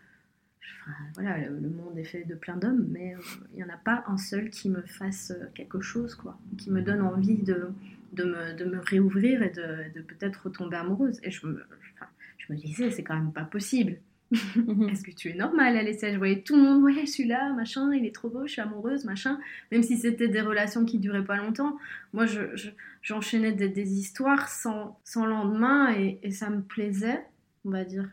voilà, 1.14 1.38
le, 1.38 1.68
monde 1.68 1.98
est 1.98 2.04
fait 2.04 2.24
de 2.24 2.34
plein 2.34 2.56
d'hommes, 2.56 2.86
mais 2.90 3.14
euh, 3.14 3.20
il 3.52 3.56
n'y 3.56 3.64
en 3.64 3.68
a 3.68 3.76
pas 3.76 4.04
un 4.06 4.18
seul 4.18 4.50
qui 4.50 4.68
me 4.68 4.82
fasse 4.82 5.32
euh, 5.32 5.46
quelque 5.54 5.80
chose, 5.80 6.14
quoi, 6.14 6.38
qui 6.58 6.70
me 6.70 6.82
donne 6.82 7.02
envie 7.02 7.42
de, 7.42 7.72
me, 8.16 8.52
de 8.52 8.64
me 8.64 8.78
réouvrir 8.78 9.42
et 9.42 9.50
de, 9.50 10.00
peut-être 10.02 10.44
retomber 10.44 10.76
amoureuse. 10.76 11.18
Et 11.22 11.30
je 11.30 11.46
me 11.46 12.56
disais, 12.56 12.90
c'est 12.90 13.02
quand 13.02 13.16
même 13.16 13.32
pas 13.32 13.44
possible. 13.44 13.96
Est-ce 14.32 15.04
que 15.04 15.12
tu 15.12 15.30
es 15.30 15.34
normale, 15.34 15.76
Alessia? 15.76 16.12
Je 16.12 16.18
voyais 16.18 16.42
tout 16.42 16.56
le 16.56 16.62
monde, 16.62 16.82
ouais, 16.82 17.06
je 17.06 17.10
suis 17.10 17.26
là, 17.26 17.52
machin, 17.52 17.92
il 17.94 18.04
est 18.04 18.14
trop 18.14 18.28
beau, 18.28 18.46
je 18.46 18.52
suis 18.52 18.60
amoureuse, 18.60 19.04
machin. 19.04 19.38
Même 19.70 19.82
si 19.82 19.96
c'était 19.96 20.28
des 20.28 20.40
relations 20.40 20.84
qui 20.84 20.98
duraient 20.98 21.24
pas 21.24 21.36
longtemps, 21.36 21.76
moi, 22.12 22.26
j'enchaînais 23.02 23.50
je, 23.50 23.54
des, 23.54 23.68
des, 23.68 23.92
histoires 23.98 24.48
sans, 24.48 24.98
sans 25.04 25.26
lendemain 25.26 25.94
et, 25.94 26.18
et, 26.22 26.32
ça 26.32 26.50
me 26.50 26.60
plaisait, 26.60 27.24
on 27.64 27.70
va 27.70 27.84
dire. 27.84 28.08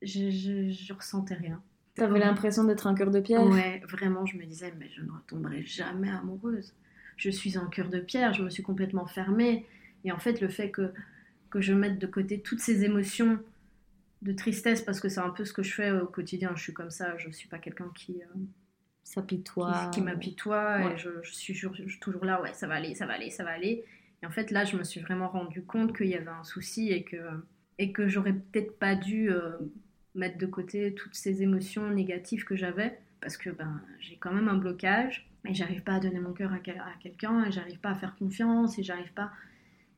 Je, 0.00 0.30
je, 0.30 0.70
je 0.70 0.92
ressentais 0.94 1.34
rien. 1.34 1.60
T'avais 1.94 2.20
l'impression 2.20 2.64
d'être 2.64 2.86
un 2.86 2.94
cœur 2.94 3.10
de 3.10 3.20
pierre? 3.20 3.44
Ouais, 3.44 3.82
vraiment, 3.86 4.24
je 4.24 4.38
me 4.38 4.44
disais, 4.44 4.72
mais 4.78 4.88
je 4.96 5.02
ne 5.02 5.10
retomberai 5.10 5.62
jamais 5.66 6.08
amoureuse. 6.10 6.72
Je 7.18 7.28
suis 7.28 7.58
un 7.58 7.66
cœur 7.66 7.90
de 7.90 8.00
pierre, 8.00 8.32
je 8.32 8.42
me 8.42 8.48
suis 8.48 8.62
complètement 8.62 9.04
fermée. 9.04 9.66
Et 10.04 10.12
en 10.12 10.18
fait, 10.18 10.40
le 10.40 10.48
fait 10.48 10.70
que, 10.70 10.90
que 11.50 11.60
je 11.60 11.74
mette 11.74 11.98
de 11.98 12.06
côté 12.06 12.40
toutes 12.40 12.60
ces 12.60 12.84
émotions 12.84 13.38
de 14.22 14.32
tristesse, 14.32 14.82
parce 14.82 15.00
que 15.00 15.08
c'est 15.08 15.20
un 15.20 15.30
peu 15.30 15.44
ce 15.44 15.52
que 15.52 15.62
je 15.62 15.74
fais 15.74 15.90
au 15.92 16.06
quotidien, 16.06 16.52
je 16.54 16.62
suis 16.62 16.74
comme 16.74 16.90
ça, 16.90 17.16
je 17.18 17.28
ne 17.28 17.32
suis 17.32 17.48
pas 17.48 17.58
quelqu'un 17.58 17.90
qui. 17.94 18.22
Euh, 18.22 18.38
S'apitoie. 19.02 19.90
Qui, 19.92 20.02
m'apitoie, 20.02 20.92
et 20.92 20.96
je, 20.96 21.08
suis 21.22 21.54
toujours, 22.00 22.24
là, 22.24 22.40
ouais, 22.42 22.52
ça 22.52 22.68
va 22.68 22.74
aller, 22.74 22.94
ça 22.94 23.06
va 23.06 23.14
aller, 23.14 23.30
ça 23.30 23.42
va 23.42 23.50
aller. 23.50 23.84
Et 24.22 24.26
en 24.26 24.30
fait, 24.30 24.52
là, 24.52 24.64
je 24.64 24.76
me 24.76 24.84
suis 24.84 25.00
vraiment 25.00 25.28
rendu 25.28 25.64
compte 25.64 25.96
qu'il 25.96 26.06
y 26.06 26.14
avait 26.14 26.28
un 26.28 26.44
souci 26.44 26.92
et 26.92 27.02
que, 27.02 27.16
et 27.78 27.92
que 27.92 28.06
j'aurais 28.06 28.34
peut-être 28.34 28.78
pas 28.78 28.94
dû. 28.94 29.30
Euh, 29.32 29.56
mettre 30.14 30.38
de 30.38 30.46
côté 30.46 30.94
toutes 30.94 31.14
ces 31.14 31.42
émotions 31.42 31.90
négatives 31.90 32.44
que 32.44 32.56
j'avais 32.56 32.98
parce 33.20 33.36
que 33.36 33.50
ben, 33.50 33.80
j'ai 34.00 34.16
quand 34.16 34.32
même 34.32 34.48
un 34.48 34.56
blocage 34.56 35.28
et 35.46 35.54
j'arrive 35.54 35.82
pas 35.82 35.94
à 35.94 36.00
donner 36.00 36.20
mon 36.20 36.32
cœur 36.32 36.52
à, 36.52 36.58
quelqu'un 36.58 37.44
et 37.44 37.52
j'arrive 37.52 37.78
pas 37.80 37.90
à 37.90 37.94
faire 37.94 38.16
confiance 38.16 38.78
et 38.78 38.82
j'arrive 38.82 39.12
pas. 39.12 39.30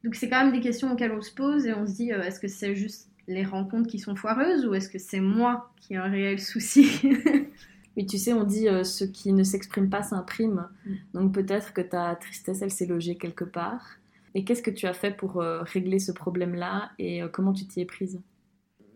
Donc 0.04 0.14
c'est 0.14 0.28
quand 0.28 0.44
même 0.44 0.52
des 0.52 0.60
questions 0.60 0.92
auxquelles 0.92 1.12
on 1.12 1.20
se 1.20 1.32
pose 1.32 1.66
et 1.66 1.72
on 1.72 1.86
se 1.86 1.94
dit 1.94 2.12
euh, 2.12 2.22
est-ce 2.22 2.40
que 2.40 2.48
c'est 2.48 2.74
juste 2.74 3.10
les 3.28 3.44
rencontres 3.44 3.88
qui 3.88 3.98
sont 3.98 4.16
foireuses 4.16 4.66
ou 4.66 4.74
est-ce 4.74 4.88
que 4.88 4.98
c'est 4.98 5.20
moi 5.20 5.72
qui 5.76 5.94
ai 5.94 5.96
un 5.96 6.10
réel 6.10 6.40
souci? 6.40 7.02
Mais 7.96 8.06
tu 8.06 8.16
sais, 8.18 8.32
on 8.32 8.44
dit 8.44 8.68
euh, 8.68 8.84
ce 8.84 9.04
qui 9.04 9.32
ne 9.32 9.42
s'exprime 9.42 9.90
pas 9.90 10.02
s'imprime. 10.02 10.68
Mm. 10.86 10.94
Donc 11.14 11.34
peut-être 11.34 11.72
que 11.72 11.82
ta 11.82 12.16
tristesse, 12.16 12.62
elle 12.62 12.70
s'est 12.70 12.86
logée 12.86 13.16
quelque 13.16 13.44
part. 13.44 13.98
Et 14.34 14.44
qu'est-ce 14.44 14.62
que 14.62 14.70
tu 14.70 14.86
as 14.86 14.94
fait 14.94 15.10
pour 15.10 15.42
euh, 15.42 15.62
régler 15.62 15.98
ce 15.98 16.10
problème-là? 16.10 16.92
Et 16.98 17.20
comment 17.32 17.52
tu 17.52 17.66
t'y 17.66 17.80
es 17.80 17.84
prise? 17.84 18.18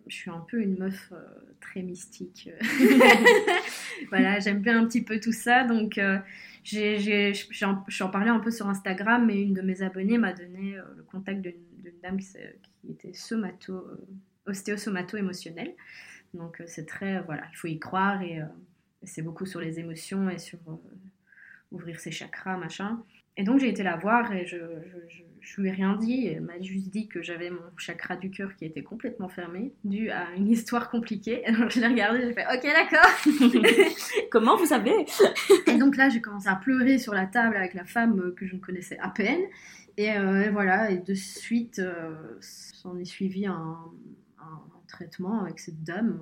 Je 0.06 0.14
suis 0.14 0.30
un 0.30 0.44
peu 0.48 0.60
une 0.60 0.78
meuf 0.78 1.12
euh, 1.12 1.16
très 1.60 1.82
mystique. 1.82 2.48
voilà, 4.10 4.38
j'aime 4.38 4.60
bien 4.60 4.80
un 4.80 4.86
petit 4.86 5.02
peu 5.02 5.18
tout 5.18 5.32
ça. 5.32 5.64
Donc, 5.64 5.98
euh, 5.98 6.18
j'en 6.64 8.10
parlais 8.10 8.30
un 8.30 8.38
peu 8.38 8.52
sur 8.52 8.68
Instagram, 8.68 9.26
mais 9.26 9.42
une 9.42 9.54
de 9.54 9.62
mes 9.62 9.82
abonnées 9.82 10.18
m'a 10.18 10.32
donné 10.32 10.78
euh, 10.78 10.82
le 10.96 11.02
contact 11.02 11.40
d'une 11.40 11.54
dame 12.03 12.18
qui, 12.18 12.37
était 12.90 13.12
somato, 13.12 13.87
ostéosomato 14.46 15.16
émotionnelle. 15.16 15.75
Donc, 16.35 16.62
c'est 16.66 16.87
très, 16.87 17.20
voilà, 17.22 17.44
il 17.53 17.57
faut 17.57 17.68
y 17.68 17.79
croire 17.79 18.22
et 18.22 18.40
c'est 19.03 19.22
beaucoup 19.22 19.46
sur 19.46 19.61
les 19.61 19.79
émotions 19.79 20.29
et 20.29 20.38
sur 20.38 20.59
ouvrir 21.72 22.01
ses 22.01 22.11
chakras, 22.11 22.57
machin. 22.57 23.03
Et 23.37 23.44
donc 23.44 23.61
j'ai 23.61 23.68
été 23.68 23.83
la 23.83 23.96
voir 23.96 24.33
et 24.33 24.46
je, 24.46 24.57
je, 24.57 25.22
je, 25.40 25.61
lui 25.61 25.68
ai 25.68 25.72
rien 25.72 25.96
dit. 25.96 26.27
Elle 26.29 26.40
m'a 26.40 26.61
juste 26.61 26.88
dit 26.88 27.07
que 27.07 27.22
j'avais 27.22 27.51
mon 27.51 27.61
chakra 27.77 28.16
du 28.16 28.31
cœur 28.31 28.57
qui 28.57 28.64
était 28.64 28.83
complètement 28.83 29.29
fermé, 29.29 29.75
dû 29.85 30.11
à 30.11 30.29
une 30.37 30.49
histoire 30.49 30.88
compliquée. 30.88 31.44
Alors 31.46 31.68
je 31.68 31.81
l'ai 31.81 31.87
regardé, 31.87 32.22
j'ai 32.22 32.33
fait 32.33 32.46
Ok, 32.46 32.62
d'accord. 32.62 33.90
Comment 34.31 34.57
vous 34.57 34.66
savez? 34.66 35.05
Et 35.66 35.77
donc 35.77 35.96
là, 35.96 36.09
j'ai 36.09 36.20
commencé 36.20 36.49
à 36.49 36.57
pleurer 36.57 36.99
sur 36.99 37.12
la 37.12 37.27
table 37.27 37.57
avec 37.57 37.75
la 37.75 37.85
femme 37.85 38.35
que 38.35 38.46
je 38.46 38.55
ne 38.55 38.61
connaissais 38.61 38.99
à 38.99 39.11
peine. 39.11 39.42
Et, 39.96 40.12
euh, 40.12 40.50
voilà, 40.50 40.90
et 40.90 40.98
de 40.98 41.14
suite, 41.14 41.78
euh, 41.78 42.14
s'en 42.40 42.98
est 42.98 43.04
suivi 43.04 43.46
un, 43.46 43.78
un, 44.38 44.62
traitement 44.88 45.42
avec 45.42 45.59
cette 45.59 45.82
dame 45.82 46.20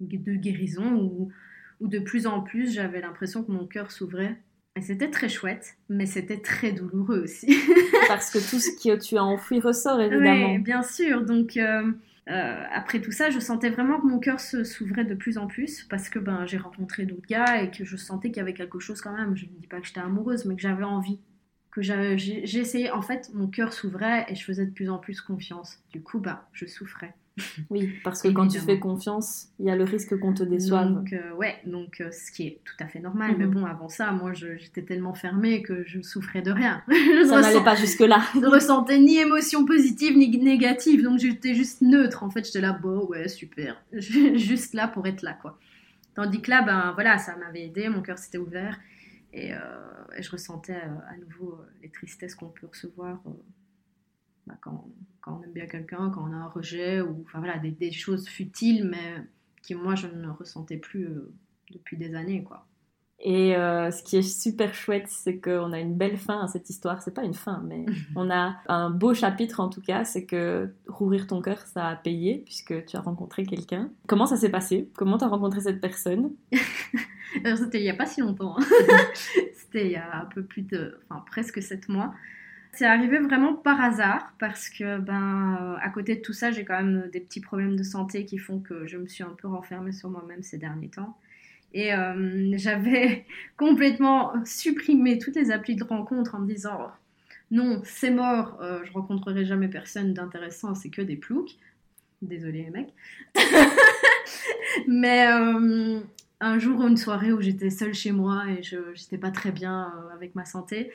de 0.00 0.34
guérison 0.34 0.94
où, 0.96 1.32
où 1.80 1.88
de 1.88 1.98
plus 1.98 2.26
en 2.26 2.42
plus 2.42 2.74
j'avais 2.74 3.00
l'impression 3.00 3.42
que 3.42 3.50
mon 3.50 3.66
cœur 3.66 3.90
s'ouvrait 3.90 4.38
et 4.74 4.80
c'était 4.80 5.10
très 5.10 5.28
chouette, 5.28 5.76
mais 5.90 6.06
c'était 6.06 6.38
très 6.38 6.72
douloureux 6.72 7.20
aussi. 7.24 7.46
Parce 8.08 8.30
que 8.30 8.38
tout 8.38 8.58
ce 8.58 8.70
que 8.82 8.98
tu 8.98 9.18
as 9.18 9.24
enfoui 9.24 9.60
ressort, 9.60 10.00
évidemment. 10.00 10.52
Oui, 10.52 10.58
bien 10.58 10.82
sûr. 10.82 11.26
Donc, 11.26 11.58
euh, 11.58 11.92
euh, 12.30 12.64
après 12.72 13.00
tout 13.02 13.12
ça, 13.12 13.28
je 13.28 13.38
sentais 13.38 13.68
vraiment 13.68 14.00
que 14.00 14.06
mon 14.06 14.18
cœur 14.18 14.40
s'ouvrait 14.40 15.04
de 15.04 15.14
plus 15.14 15.36
en 15.36 15.46
plus 15.46 15.84
parce 15.90 16.08
que 16.08 16.18
ben, 16.18 16.46
j'ai 16.46 16.56
rencontré 16.56 17.04
d'autres 17.04 17.26
gars 17.28 17.62
et 17.62 17.70
que 17.70 17.84
je 17.84 17.96
sentais 17.96 18.28
qu'il 18.28 18.38
y 18.38 18.40
avait 18.40 18.54
quelque 18.54 18.78
chose 18.78 19.02
quand 19.02 19.14
même. 19.14 19.36
Je 19.36 19.44
ne 19.44 19.50
dis 19.60 19.66
pas 19.66 19.78
que 19.78 19.86
j'étais 19.86 20.00
amoureuse, 20.00 20.46
mais 20.46 20.56
que 20.56 20.62
j'avais 20.62 20.84
envie. 20.84 21.18
Que 21.72 21.80
j'ai 21.82 22.58
essayé. 22.58 22.90
En 22.90 23.02
fait, 23.02 23.30
mon 23.32 23.46
cœur 23.46 23.72
s'ouvrait 23.72 24.26
et 24.28 24.34
je 24.34 24.44
faisais 24.44 24.66
de 24.66 24.70
plus 24.70 24.90
en 24.90 24.98
plus 24.98 25.20
confiance. 25.20 25.78
Du 25.90 26.02
coup, 26.02 26.20
bah, 26.20 26.46
je 26.52 26.66
souffrais. 26.66 27.14
Oui, 27.70 27.94
parce 28.04 28.20
que 28.22 28.28
quand 28.32 28.48
tu 28.48 28.58
fais 28.58 28.78
confiance, 28.78 29.48
il 29.58 29.66
y 29.66 29.70
a 29.70 29.76
le 29.76 29.84
risque 29.84 30.18
qu'on 30.18 30.34
te 30.34 30.42
déçoive. 30.42 30.92
Donc, 30.92 31.12
euh, 31.12 31.32
ouais, 31.34 31.56
donc 31.66 32.00
euh, 32.00 32.10
ce 32.10 32.30
qui 32.30 32.46
est 32.46 32.60
tout 32.64 32.74
à 32.80 32.86
fait 32.86 33.00
normal. 33.00 33.36
Mais 33.38 33.46
mhm. 33.46 33.54
bon, 33.54 33.64
avant 33.64 33.88
ça, 33.88 34.10
moi, 34.12 34.32
j'étais 34.32 34.82
tellement 34.82 35.14
fermée 35.14 35.62
que 35.62 35.82
je 35.86 36.00
souffrais 36.02 36.42
de 36.42 36.50
rien. 36.50 36.82
ça 37.26 37.40
n'allait 37.40 37.64
pas 37.64 37.74
jusque-là. 37.74 38.22
je 38.34 38.40
ne 38.40 38.48
ressentais 38.48 38.98
ni 38.98 39.18
émotion 39.18 39.64
positive 39.64 40.16
ni 40.16 40.28
négative, 40.38 41.02
donc 41.02 41.18
j'étais 41.18 41.54
juste 41.54 41.80
neutre. 41.80 42.22
En 42.22 42.30
fait, 42.30 42.44
j'étais 42.44 42.60
là, 42.60 42.72
bon, 42.72 43.06
ouais, 43.06 43.28
super. 43.28 43.82
juste 43.92 44.74
là 44.74 44.88
pour 44.88 45.06
être 45.06 45.22
là, 45.22 45.32
quoi. 45.40 45.58
Tandis 46.14 46.42
que 46.42 46.50
là, 46.50 46.60
ben 46.60 46.92
voilà, 46.92 47.16
ça 47.16 47.36
m'avait 47.36 47.64
aidé, 47.64 47.88
mon 47.88 48.02
cœur 48.02 48.18
s'était 48.18 48.36
ouvert 48.36 48.78
et, 49.32 49.54
euh, 49.54 49.58
je 50.18 50.30
ressentais 50.30 50.74
à 50.74 51.16
nouveau 51.16 51.60
les 51.80 51.90
tristesses 51.90 52.34
qu'on 52.34 52.48
peut 52.48 52.66
recevoir 52.66 53.20
bah, 54.46 54.54
quand, 54.60 54.88
quand, 55.20 55.38
on 55.38 55.42
aime 55.44 55.52
bien 55.52 55.66
quelqu'un, 55.66 56.10
quand 56.10 56.28
on 56.28 56.32
a 56.32 56.36
un 56.36 56.48
rejet, 56.48 57.00
ou 57.00 57.22
enfin 57.26 57.38
voilà, 57.38 57.58
des, 57.58 57.70
des, 57.70 57.92
choses 57.92 58.28
futiles, 58.28 58.84
mais 58.88 59.24
qui 59.62 59.74
moi 59.74 59.94
je 59.94 60.08
ne 60.08 60.28
ressentais 60.28 60.76
plus 60.76 61.06
euh, 61.06 61.32
depuis 61.70 61.96
des 61.96 62.14
années, 62.14 62.42
quoi. 62.42 62.66
Et 63.24 63.54
euh, 63.54 63.92
ce 63.92 64.02
qui 64.02 64.16
est 64.16 64.22
super 64.22 64.74
chouette, 64.74 65.06
c'est 65.06 65.38
qu'on 65.38 65.72
a 65.72 65.78
une 65.78 65.94
belle 65.94 66.16
fin 66.16 66.42
à 66.42 66.48
cette 66.48 66.68
histoire. 66.68 67.00
C'est 67.02 67.14
pas 67.14 67.22
une 67.22 67.34
fin, 67.34 67.62
mais 67.64 67.86
on 68.16 68.28
a 68.30 68.56
un 68.66 68.90
beau 68.90 69.14
chapitre 69.14 69.60
en 69.60 69.68
tout 69.68 69.80
cas. 69.80 70.04
C'est 70.04 70.26
que 70.26 70.74
rouvrir 70.88 71.28
ton 71.28 71.40
cœur, 71.40 71.58
ça 71.58 71.86
a 71.86 71.94
payé 71.94 72.38
puisque 72.44 72.84
tu 72.84 72.96
as 72.96 73.00
rencontré 73.00 73.46
quelqu'un. 73.46 73.90
Comment 74.08 74.26
ça 74.26 74.36
s'est 74.36 74.50
passé? 74.50 74.90
Comment 74.96 75.18
tu 75.18 75.24
as 75.24 75.28
rencontré 75.28 75.60
cette 75.60 75.80
personne? 75.80 76.32
C'était 77.56 77.80
il 77.80 77.84
y 77.84 77.90
a 77.90 77.94
pas 77.94 78.06
si 78.06 78.20
longtemps. 78.20 78.56
Hein. 78.58 78.64
C'était 79.54 79.86
il 79.86 79.92
y 79.92 79.96
a 79.96 80.20
un 80.20 80.26
peu 80.26 80.42
plus 80.42 80.62
de, 80.62 80.98
enfin 81.08 81.24
presque 81.26 81.62
sept 81.62 81.88
mois. 81.88 82.14
C'est 82.72 82.86
arrivé 82.86 83.18
vraiment 83.18 83.52
par 83.52 83.80
hasard 83.82 84.32
parce 84.38 84.70
que, 84.70 84.98
ben, 84.98 85.76
à 85.82 85.90
côté 85.90 86.16
de 86.16 86.22
tout 86.22 86.32
ça, 86.32 86.50
j'ai 86.50 86.64
quand 86.64 86.82
même 86.82 87.10
des 87.12 87.20
petits 87.20 87.40
problèmes 87.40 87.76
de 87.76 87.82
santé 87.82 88.24
qui 88.24 88.38
font 88.38 88.60
que 88.60 88.86
je 88.86 88.96
me 88.96 89.06
suis 89.06 89.22
un 89.22 89.36
peu 89.36 89.46
renfermée 89.46 89.92
sur 89.92 90.08
moi-même 90.08 90.42
ces 90.42 90.56
derniers 90.56 90.88
temps. 90.88 91.18
Et 91.74 91.94
euh, 91.94 92.52
j'avais 92.56 93.26
complètement 93.56 94.32
supprimé 94.44 95.18
toutes 95.18 95.36
les 95.36 95.50
applis 95.50 95.76
de 95.76 95.84
rencontre 95.84 96.34
en 96.34 96.38
me 96.40 96.46
disant 96.46 96.90
non, 97.50 97.82
c'est 97.84 98.10
mort, 98.10 98.58
euh, 98.62 98.80
je 98.84 98.92
rencontrerai 98.92 99.44
jamais 99.44 99.68
personne 99.68 100.14
d'intéressant, 100.14 100.74
c'est 100.74 100.88
que 100.88 101.02
des 101.02 101.16
ploucs. 101.16 101.58
Désolé 102.22 102.62
les 102.62 102.70
mecs. 102.70 102.94
Mais 104.88 105.26
euh, 105.30 106.00
un 106.42 106.58
jour, 106.58 106.82
une 106.86 106.96
soirée 106.96 107.32
où 107.32 107.40
j'étais 107.40 107.70
seule 107.70 107.94
chez 107.94 108.12
moi 108.12 108.44
et 108.50 108.62
je 108.62 108.76
n'étais 108.90 109.16
pas 109.16 109.30
très 109.30 109.52
bien 109.52 109.92
avec 110.12 110.34
ma 110.34 110.44
santé, 110.44 110.90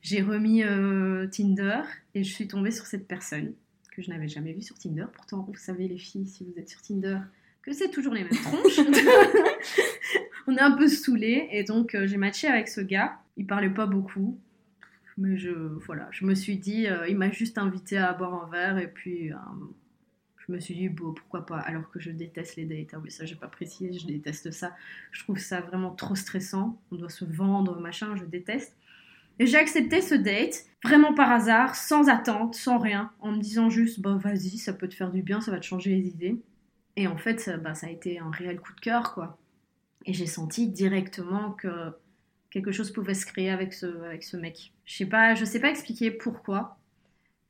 j'ai 0.00 0.22
remis 0.22 0.62
euh, 0.62 1.26
Tinder 1.26 1.82
et 2.14 2.22
je 2.22 2.32
suis 2.32 2.46
tombée 2.46 2.70
sur 2.70 2.86
cette 2.86 3.08
personne 3.08 3.54
que 3.90 4.02
je 4.02 4.10
n'avais 4.10 4.28
jamais 4.28 4.52
vue 4.52 4.62
sur 4.62 4.78
Tinder. 4.78 5.06
Pourtant, 5.12 5.46
vous 5.48 5.54
savez, 5.56 5.88
les 5.88 5.98
filles, 5.98 6.26
si 6.26 6.44
vous 6.44 6.58
êtes 6.58 6.68
sur 6.68 6.80
Tinder, 6.80 7.18
que 7.62 7.72
c'est 7.72 7.90
toujours 7.90 8.14
les 8.14 8.22
mêmes 8.22 8.32
tronches. 8.32 8.78
On 10.46 10.56
est 10.56 10.60
un 10.60 10.76
peu 10.76 10.88
saoulés 10.88 11.48
et 11.50 11.64
donc 11.64 11.94
euh, 11.94 12.06
j'ai 12.06 12.16
matché 12.16 12.46
avec 12.46 12.68
ce 12.68 12.80
gars. 12.80 13.18
Il 13.36 13.46
parlait 13.46 13.70
pas 13.70 13.86
beaucoup. 13.86 14.38
mais 15.18 15.36
je, 15.36 15.50
voilà, 15.86 16.08
je 16.12 16.24
me 16.24 16.34
suis 16.34 16.56
dit, 16.56 16.86
euh, 16.86 17.08
il 17.08 17.16
m'a 17.16 17.30
juste 17.30 17.58
invité 17.58 17.96
à 17.96 18.12
boire 18.12 18.44
un 18.44 18.50
verre 18.50 18.78
et 18.78 18.88
puis 18.88 19.32
euh, 19.32 19.36
je 20.46 20.52
me 20.52 20.60
suis 20.60 20.74
dit, 20.74 20.88
bon, 20.88 21.12
pourquoi 21.14 21.46
pas, 21.46 21.58
alors 21.58 21.90
que 21.90 22.00
je 22.00 22.10
déteste 22.10 22.56
les 22.56 22.64
dates. 22.66 22.94
Ah 22.94 22.98
oui, 23.02 23.10
ça, 23.10 23.24
j'ai 23.24 23.36
pas 23.36 23.48
précisé, 23.48 23.98
je 23.98 24.06
déteste 24.06 24.50
ça. 24.50 24.74
Je 25.10 25.22
trouve 25.22 25.38
ça 25.38 25.60
vraiment 25.60 25.90
trop 25.90 26.14
stressant. 26.14 26.78
On 26.90 26.96
doit 26.96 27.08
se 27.08 27.24
vendre, 27.24 27.80
machin, 27.80 28.14
je 28.16 28.24
déteste. 28.24 28.76
Et 29.38 29.46
j'ai 29.46 29.56
accepté 29.56 30.00
ce 30.00 30.14
date, 30.14 30.66
vraiment 30.84 31.14
par 31.14 31.30
hasard, 31.32 31.74
sans 31.74 32.08
attente, 32.08 32.54
sans 32.54 32.78
rien, 32.78 33.10
en 33.20 33.32
me 33.32 33.40
disant 33.40 33.68
juste, 33.70 34.00
bah 34.00 34.16
vas-y, 34.16 34.58
ça 34.58 34.72
peut 34.72 34.88
te 34.88 34.94
faire 34.94 35.10
du 35.10 35.22
bien, 35.22 35.40
ça 35.40 35.50
va 35.50 35.58
te 35.58 35.64
changer 35.64 35.90
les 35.90 36.06
idées. 36.08 36.40
Et 36.96 37.08
en 37.08 37.16
fait, 37.16 37.40
ça, 37.40 37.56
bah, 37.56 37.74
ça 37.74 37.88
a 37.88 37.90
été 37.90 38.18
un 38.18 38.30
réel 38.30 38.60
coup 38.60 38.74
de 38.74 38.80
cœur, 38.80 39.14
quoi. 39.14 39.38
Et 40.06 40.12
j'ai 40.12 40.26
senti 40.26 40.68
directement 40.68 41.52
que 41.52 41.68
quelque 42.50 42.70
chose 42.70 42.92
pouvait 42.92 43.14
se 43.14 43.26
créer 43.26 43.50
avec 43.50 43.72
ce, 43.72 43.86
avec 44.04 44.22
ce 44.22 44.36
mec. 44.36 44.72
Je 44.84 44.94
sais 44.96 45.06
pas, 45.06 45.34
je 45.34 45.44
sais 45.44 45.60
pas 45.60 45.70
expliquer 45.70 46.10
pourquoi. 46.10 46.78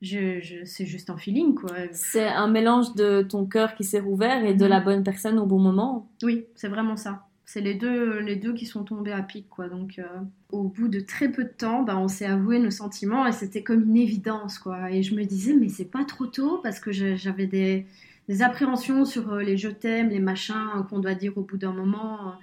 Je, 0.05 0.39
je, 0.39 0.63
c'est 0.65 0.85
juste 0.85 1.09
un 1.09 1.17
feeling, 1.17 1.55
quoi. 1.55 1.71
C'est 1.91 2.27
un 2.27 2.47
mélange 2.47 2.93
de 2.93 3.23
ton 3.23 3.47
cœur 3.47 3.73
qui 3.73 3.83
s'est 3.83 3.99
rouvert 3.99 4.45
et 4.45 4.53
de 4.53 4.65
la 4.65 4.79
bonne 4.79 5.03
personne 5.03 5.39
au 5.39 5.47
bon 5.47 5.57
moment. 5.57 6.07
Oui, 6.21 6.45
c'est 6.53 6.67
vraiment 6.67 6.95
ça. 6.95 7.25
C'est 7.43 7.61
les 7.61 7.73
deux, 7.73 8.19
les 8.19 8.35
deux 8.35 8.53
qui 8.53 8.67
sont 8.67 8.83
tombés 8.83 9.11
à 9.11 9.23
pic, 9.23 9.49
quoi. 9.49 9.67
Donc, 9.67 9.97
euh, 9.97 10.05
au 10.51 10.63
bout 10.63 10.89
de 10.89 10.99
très 10.99 11.31
peu 11.31 11.43
de 11.43 11.49
temps, 11.49 11.81
bah, 11.81 11.97
on 11.97 12.07
s'est 12.07 12.27
avoué 12.27 12.59
nos 12.59 12.69
sentiments 12.69 13.25
et 13.25 13.31
c'était 13.31 13.63
comme 13.63 13.81
une 13.81 13.97
évidence, 13.97 14.59
quoi. 14.59 14.91
Et 14.91 15.01
je 15.01 15.15
me 15.15 15.23
disais, 15.23 15.55
mais 15.55 15.69
c'est 15.69 15.89
pas 15.89 16.05
trop 16.05 16.27
tôt 16.27 16.59
parce 16.61 16.79
que 16.79 16.91
j'avais 16.91 17.47
des, 17.47 17.87
des, 18.29 18.41
appréhensions 18.43 19.05
sur 19.05 19.33
euh, 19.33 19.41
les 19.41 19.57
je 19.57 19.69
t'aime, 19.69 20.09
les 20.09 20.19
machins 20.19 20.85
qu'on 20.87 20.99
doit 20.99 21.15
dire 21.15 21.35
au 21.35 21.41
bout 21.41 21.57
d'un 21.57 21.73
moment. 21.73 22.35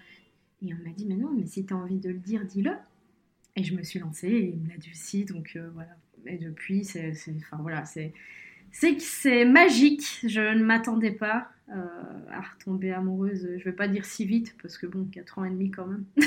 Et 0.67 0.75
on 0.75 0.85
m'a 0.85 0.93
dit, 0.97 1.07
mais 1.07 1.17
non, 1.17 1.31
mais 1.33 1.47
si 1.47 1.65
tu 1.65 1.75
as 1.75 1.77
envie 1.77 2.01
de 2.01 2.09
le 2.09 2.19
dire, 2.19 2.45
dis-le. 2.45 2.73
Et 3.55 3.63
je 3.63 3.77
me 3.77 3.85
suis 3.85 4.01
lancée 4.01 4.29
et 4.29 4.55
il 4.55 4.61
me 4.61 4.69
l'a 4.69 4.79
dit 4.79 4.91
aussi, 4.91 5.25
donc 5.25 5.53
euh, 5.55 5.71
voilà. 5.75 5.91
Et 6.27 6.39
depuis, 6.39 6.85
c'est, 6.85 7.15
enfin 7.39 7.59
voilà, 7.61 7.85
c'est, 7.85 8.13
c'est, 8.71 8.99
c'est 9.01 9.45
magique. 9.45 10.21
Je 10.27 10.55
ne 10.55 10.65
m'attendais 10.65 11.11
pas 11.11 11.49
euh, 11.71 11.75
à 12.31 12.41
retomber 12.41 12.93
amoureuse. 12.93 13.49
Je 13.59 13.65
vais 13.65 13.73
pas 13.73 13.89
dire 13.89 14.05
si 14.05 14.25
vite 14.25 14.55
parce 14.63 14.79
que 14.79 14.87
bon, 14.87 15.07
4 15.13 15.39
ans 15.39 15.45
et 15.45 15.51
demi 15.51 15.71
quand 15.71 15.87
même. 15.87 16.05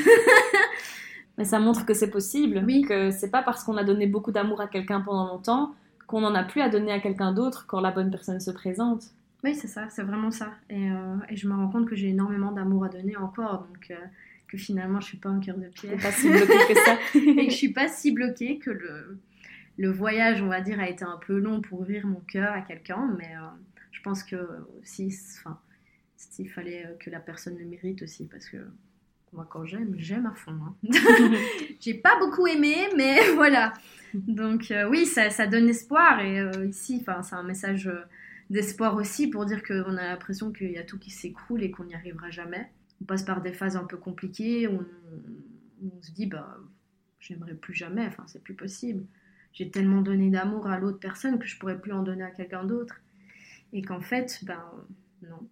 Mais 1.38 1.44
ça 1.44 1.60
montre 1.60 1.86
que 1.86 1.94
c'est 1.94 2.10
possible, 2.10 2.64
oui. 2.66 2.84
que 2.84 3.12
c'est 3.12 3.30
pas 3.30 3.44
parce 3.44 3.64
qu'on 3.64 3.76
a 3.76 3.84
donné 3.84 4.08
beaucoup 4.08 4.32
d'amour 4.32 4.62
à 4.62 4.68
quelqu'un 4.68 5.02
pendant 5.02 5.28
longtemps 5.28 5.76
qu'on 6.08 6.22
n'en 6.22 6.36
a 6.36 6.44
plus 6.44 6.62
à 6.62 6.70
donner 6.70 6.92
à 6.92 7.00
quelqu'un 7.00 7.34
d'autre 7.34 7.66
quand 7.68 7.82
la 7.82 7.92
bonne 7.92 8.10
personne 8.10 8.40
se 8.40 8.52
présente. 8.52 9.06
Oui, 9.44 9.54
c'est 9.56 9.68
ça, 9.68 9.88
c'est 9.90 10.04
vraiment 10.04 10.32
ça. 10.32 10.54
Et, 10.70 10.90
euh, 10.90 11.18
et, 11.30 11.36
je 11.36 11.48
me 11.48 11.54
rends 11.54 11.68
compte 11.68 11.88
que 11.88 11.96
j'ai 11.96 12.10
énormément 12.10 12.52
d'amour 12.52 12.86
à 12.86 12.90
donner 12.90 13.16
encore, 13.18 13.68
donc 13.68 13.92
euh, 13.92 13.96
que 14.48 14.58
finalement 14.58 15.00
je 15.00 15.08
suis 15.08 15.18
pas 15.18 15.30
un 15.30 15.40
cœur 15.40 15.58
de 15.58 15.68
pierre. 15.68 15.98
Pas 16.02 16.12
si 16.12 16.30
bloquée 16.30 16.54
que 16.68 16.76
ça. 16.76 16.98
et 17.16 17.46
que 17.46 17.52
je 17.52 17.56
suis 17.56 17.74
pas 17.74 17.88
si 17.88 18.12
bloquée 18.12 18.58
que 18.58 18.72
le, 18.72 19.20
le 19.78 19.92
voyage, 19.92 20.42
on 20.42 20.48
va 20.48 20.62
dire, 20.62 20.80
a 20.80 20.90
été 20.90 21.04
un 21.04 21.18
peu 21.26 21.38
long 21.38 21.62
pour 21.62 21.82
ouvrir 21.82 22.08
mon 22.08 22.22
cœur 22.22 22.54
à 22.54 22.62
quelqu'un, 22.62 23.14
mais 23.18 23.36
euh, 23.36 23.48
je 23.92 24.02
pense 24.02 24.24
que 24.24 24.38
aussi, 24.82 25.14
enfin, 25.40 25.60
il 26.40 26.50
fallait 26.50 26.96
que 27.00 27.10
la 27.10 27.20
personne 27.20 27.58
le 27.58 27.66
mérite 27.66 28.02
aussi, 28.02 28.26
parce 28.26 28.48
que 28.50 28.58
moi 29.34 29.46
quand 29.50 29.66
j'aime, 29.66 29.96
j'aime 29.98 30.26
à 30.26 30.34
fond. 30.34 30.58
Hein. 30.64 30.76
j'ai 31.80 31.96
pas 31.96 32.18
beaucoup 32.20 32.48
aimé, 32.48 32.76
mais 32.96 33.20
voilà. 33.36 33.74
Donc 34.14 34.72
euh, 34.72 34.88
oui, 34.90 35.06
ça, 35.06 35.30
ça, 35.30 35.46
donne 35.48 35.68
espoir, 35.68 36.22
et 36.22 36.40
euh, 36.40 36.66
ici, 36.66 37.00
enfin, 37.02 37.22
c'est 37.22 37.36
un 37.36 37.44
message 37.44 37.92
d'espoir 38.50 38.96
aussi 38.96 39.28
pour 39.28 39.46
dire 39.46 39.64
qu'on 39.64 39.98
a 39.98 40.08
l'impression 40.08 40.52
qu'il 40.52 40.72
y 40.72 40.78
a 40.78 40.84
tout 40.84 41.00
qui 41.00 41.10
s'écroule 41.10 41.64
et 41.64 41.72
qu'on 41.72 41.86
n'y 41.86 41.96
arrivera 41.96 42.30
jamais. 42.30 42.72
On 43.02 43.06
passe 43.06 43.24
par 43.24 43.42
des 43.42 43.52
phases 43.52 43.76
un 43.76 43.84
peu 43.84 43.98
compliquées 43.98 44.68
où 44.68 44.80
on, 44.80 45.88
on 45.98 46.02
se 46.02 46.12
dit, 46.12 46.28
bah, 46.28 46.58
j'aimerais 47.20 47.56
plus 47.56 47.74
jamais, 47.74 48.06
enfin, 48.06 48.24
c'est 48.28 48.42
plus 48.42 48.54
possible. 48.54 49.04
J'ai 49.56 49.72
tellement 49.72 50.02
donné 50.02 50.30
d'amour 50.30 50.68
à 50.68 50.78
l'autre 50.78 51.00
personne 51.00 51.40
que 51.40 51.48
je 51.48 51.58
pourrais 51.58 51.80
plus 51.80 51.94
en 51.94 52.04
donner 52.04 52.24
à 52.24 52.32
quelqu'un 52.32 52.66
d'autre. 52.66 53.02
Et 53.72 53.82
qu'en 53.82 54.02
fait, 54.02 54.44
ben 54.44 54.62
non. 55.22 55.50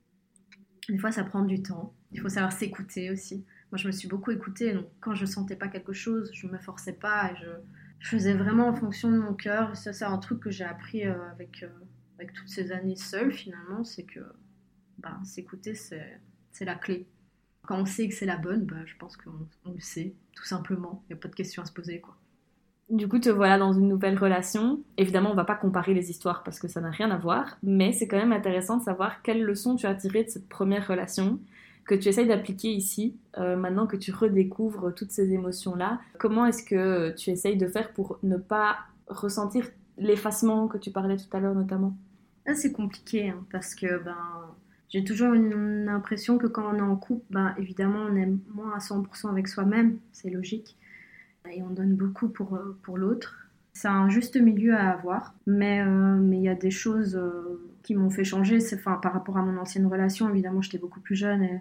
Des 0.90 0.98
fois, 0.98 1.14
ça 1.14 1.24
prend 1.24 1.44
du 1.44 1.64
temps. 1.64 1.96
Il 2.12 2.20
faut 2.20 2.28
savoir 2.28 2.52
s'écouter 2.52 3.10
aussi. 3.12 3.46
Moi, 3.72 3.78
je 3.78 3.88
me 3.88 3.94
suis 3.94 4.10
beaucoup 4.10 4.32
écoutée. 4.32 4.74
Donc, 4.74 4.88
quand 5.00 5.16
je 5.16 5.26
sentais 5.26 5.56
pas 5.56 5.70
quelque 5.70 5.94
chose, 5.94 6.30
je 6.34 6.48
me 6.48 6.58
forçais 6.58 6.94
pas 6.94 7.34
je, 7.36 7.48
faisais 8.10 8.34
vraiment 8.34 8.68
en 8.68 8.76
fonction 8.76 9.10
de 9.10 9.18
mon 9.18 9.34
cœur. 9.34 9.78
Ça, 9.78 9.94
c'est 9.94 10.04
un 10.04 10.18
truc 10.18 10.42
que 10.42 10.52
j'ai 10.52 10.66
appris 10.66 11.06
euh, 11.06 11.32
avec, 11.32 11.64
euh, 11.64 11.70
avec 12.20 12.34
toutes 12.34 12.50
ces 12.50 12.74
années 12.74 12.98
seule, 12.98 13.32
finalement. 13.32 13.86
C'est 13.86 14.04
que 14.04 14.20
ben, 14.98 15.24
s'écouter, 15.24 15.76
c'est, 15.76 16.20
la 16.60 16.76
clé. 16.76 17.08
Quand 17.66 17.80
on 17.80 17.86
sait 17.86 18.10
que 18.10 18.14
c'est 18.14 18.26
la 18.26 18.36
bonne, 18.38 18.66
ben, 18.66 18.86
je 18.86 18.98
pense 18.98 19.16
qu'on 19.16 19.48
on 19.64 19.72
le 19.72 19.80
sait, 19.80 20.14
tout 20.36 20.44
simplement. 20.44 21.06
Il 21.06 21.14
n'y 21.14 21.20
a 21.20 21.22
pas 21.22 21.30
de 21.30 21.36
question 21.36 21.64
à 21.64 21.66
se 21.66 21.72
poser, 21.72 22.02
quoi. 22.02 22.18
Du 22.90 23.08
coup, 23.08 23.18
te 23.18 23.30
voilà 23.30 23.58
dans 23.58 23.74
une 23.74 23.88
nouvelle 23.88 24.18
relation. 24.18 24.84
Évidemment, 24.98 25.32
on 25.32 25.36
va 25.36 25.46
pas 25.46 25.56
comparer 25.56 25.94
les 25.94 26.12
histoires 26.12 26.44
parce 26.44 26.60
que 26.60 26.68
ça 26.68 26.82
n'a 26.82 26.92
rien 26.92 27.10
à 27.12 27.18
voir, 27.18 27.58
mais 27.64 27.94
c'est 27.94 28.08
quand 28.08 28.18
même 28.18 28.34
intéressant 28.34 28.78
de 28.78 28.84
savoir 28.84 29.22
quelles 29.22 29.44
leçons 29.44 29.76
tu 29.76 29.86
as 29.88 29.96
tirées 29.96 30.26
de 30.26 30.30
cette 30.30 30.50
première 30.50 30.88
relation 30.88 31.40
que 31.86 31.96
tu 31.96 32.08
essayes 32.08 32.28
d'appliquer 32.28 32.72
ici, 32.72 33.18
euh, 33.38 33.58
maintenant 33.58 33.88
que 33.88 33.98
tu 33.98 34.12
redécouvres 34.12 34.94
toutes 34.94 35.12
ces 35.12 35.34
émotions-là. 35.34 36.00
Comment 36.18 36.46
est-ce 36.46 36.64
que 36.64 37.12
tu 37.16 37.30
essayes 37.30 37.58
de 37.58 37.68
faire 37.68 37.92
pour 37.94 38.20
ne 38.24 38.38
pas 38.38 38.78
ressentir 39.08 39.70
l'effacement 39.98 40.68
que 40.68 40.78
tu 40.78 40.92
parlais 40.92 41.18
tout 41.18 41.36
à 41.36 41.40
l'heure 41.40 41.56
notamment? 41.56 41.98
Ah, 42.46 42.56
C'est 42.56 42.72
compliqué 42.72 43.30
hein, 43.30 43.46
parce 43.52 43.76
que 43.76 44.02
ben, 44.04 44.56
j'ai 44.90 45.04
toujours 45.04 45.34
une 45.34 45.90
impression 45.90 46.38
que 46.38 46.48
quand 46.48 46.74
on 46.74 46.78
est 46.78 46.82
en 46.82 46.96
couple, 46.96 47.26
ben, 47.30 47.54
évidemment, 47.58 48.06
on 48.10 48.16
est 48.16 48.30
moins 48.54 48.74
à 48.76 48.80
100% 48.80 49.30
avec 49.30 49.48
soi-même, 49.48 50.00
c'est 50.12 50.30
logique 50.30 50.78
et 51.52 51.62
on 51.62 51.70
donne 51.70 51.96
beaucoup 51.96 52.30
pour, 52.30 52.56
euh, 52.56 52.78
pour 52.84 52.98
l'autre. 52.98 53.48
C'est 53.74 53.88
un 53.88 54.10
juste 54.10 54.36
milieu 54.36 54.76
à 54.76 54.92
avoir, 54.92 55.34
mais 55.48 55.82
euh, 55.82 56.18
mais 56.18 56.38
il 56.38 56.44
y 56.44 56.50
a 56.50 56.56
des 56.56 56.72
choses 56.72 57.16
euh, 57.16 57.60
qui 57.82 57.96
m'ont 57.96 58.12
fait 58.12 58.24
changer. 58.24 58.60
Enfin, 58.74 58.96
par 58.96 59.14
rapport 59.14 59.38
à 59.38 59.42
mon 59.42 59.58
ancienne 59.60 59.88
relation, 59.88 60.30
évidemment, 60.30 60.62
j'étais 60.62 60.78
beaucoup 60.78 61.00
plus 61.00 61.16
jeune 61.16 61.44
et 61.44 61.60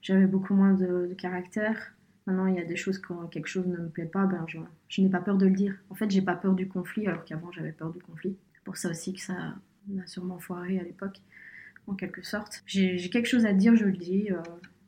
j'avais 0.00 0.26
beaucoup 0.26 0.54
moins 0.54 0.74
de, 0.74 1.14
caractère. 1.18 1.94
Maintenant, 2.26 2.46
il 2.46 2.54
y 2.54 2.60
a 2.60 2.64
des 2.64 2.76
choses 2.76 2.98
quand 2.98 3.26
quelque 3.26 3.48
chose 3.48 3.66
ne 3.66 3.76
me 3.76 3.88
plaît 3.88 4.04
pas, 4.04 4.26
ben 4.26 4.44
je, 4.46 4.58
je 4.88 5.00
n'ai 5.00 5.08
pas 5.08 5.20
peur 5.20 5.36
de 5.36 5.46
le 5.46 5.52
dire. 5.52 5.74
En 5.90 5.94
fait, 5.94 6.10
j'ai 6.10 6.22
pas 6.22 6.34
peur 6.34 6.54
du 6.54 6.68
conflit, 6.68 7.06
alors 7.08 7.24
qu'avant 7.24 7.50
j'avais 7.50 7.72
peur 7.72 7.90
du 7.90 7.98
conflit. 7.98 8.36
C'est 8.54 8.62
pour 8.62 8.76
ça 8.76 8.90
aussi 8.90 9.14
que 9.14 9.20
ça 9.20 9.54
m'a 9.88 10.06
sûrement 10.06 10.38
foiré 10.38 10.78
à 10.78 10.82
l'époque, 10.82 11.20
en 11.88 11.94
quelque 11.94 12.22
sorte. 12.22 12.62
J'ai 12.66 12.98
quelque 13.10 13.26
chose 13.26 13.46
à 13.46 13.52
dire, 13.52 13.74
je 13.74 13.86
le 13.86 13.96
dis. 13.96 14.28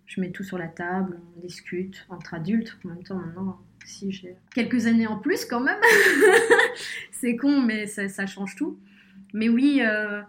je 0.06 0.20
mets 0.20 0.30
tout 0.30 0.44
sur 0.44 0.58
la 0.58 0.68
table, 0.68 1.18
on 1.36 1.40
discute 1.40 2.06
entre 2.10 2.34
adultes. 2.34 2.78
En 2.84 2.88
même 2.88 3.02
temps, 3.02 3.16
maintenant, 3.16 3.58
si 3.84 4.10
j'ai 4.12 4.36
quelques 4.54 4.86
années 4.86 5.06
en 5.06 5.18
plus 5.18 5.44
quand 5.44 5.60
même. 5.60 5.80
c'est 7.12 7.36
con, 7.36 7.60
mais 7.60 7.86
ça, 7.86 8.26
change 8.26 8.56
tout. 8.56 8.78
Mais 9.34 9.48
oui, 9.48 9.80
euh, 9.82 10.22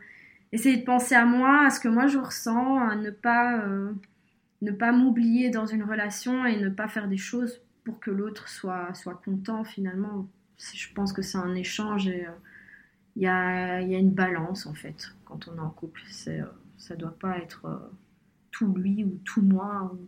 essayer 0.52 0.78
de 0.78 0.86
penser 0.86 1.16
à 1.16 1.26
moi, 1.26 1.66
à 1.66 1.70
ce 1.70 1.80
que 1.80 1.88
moi 1.88 2.08
je 2.08 2.18
ressens, 2.18 2.80
à 2.80 2.96
ne 2.96 3.10
pas, 3.10 3.60
euh, 3.60 3.92
ne 4.62 4.72
pas 4.72 4.92
m'oublier 4.92 5.50
dans 5.50 5.66
une 5.66 5.84
relation 5.84 6.46
et 6.46 6.58
ne 6.58 6.70
pas 6.70 6.88
faire 6.88 7.08
des 7.08 7.18
choses 7.18 7.62
pour 7.84 8.00
que 8.00 8.12
l'autre 8.12 8.48
soit, 8.48 8.94
soit 8.94 9.20
content 9.24 9.64
finalement. 9.64 10.28
Je 10.74 10.88
pense 10.94 11.14
que 11.14 11.22
c'est 11.22 11.40
un 11.40 11.56
échange 11.56 12.08
et 12.08 12.26
euh, 12.26 12.32
il 13.16 13.24
y, 13.24 13.28
a, 13.28 13.82
y, 13.82 13.96
a, 13.96 13.98
une 13.98 14.12
balance 14.12 14.66
en 14.68 14.74
fait 14.74 15.14
quand 15.26 15.48
on 15.48 15.58
est 15.58 15.62
en 15.62 15.70
couple. 15.70 16.02
C'est, 16.10 16.42
ça 16.78 16.96
doit 16.96 17.18
pas 17.18 17.38
être 17.40 17.92
tout 18.52 18.74
lui 18.74 19.04
ou 19.04 19.20
tout 19.26 19.42
moi. 19.42 19.92
Ou 19.94 20.00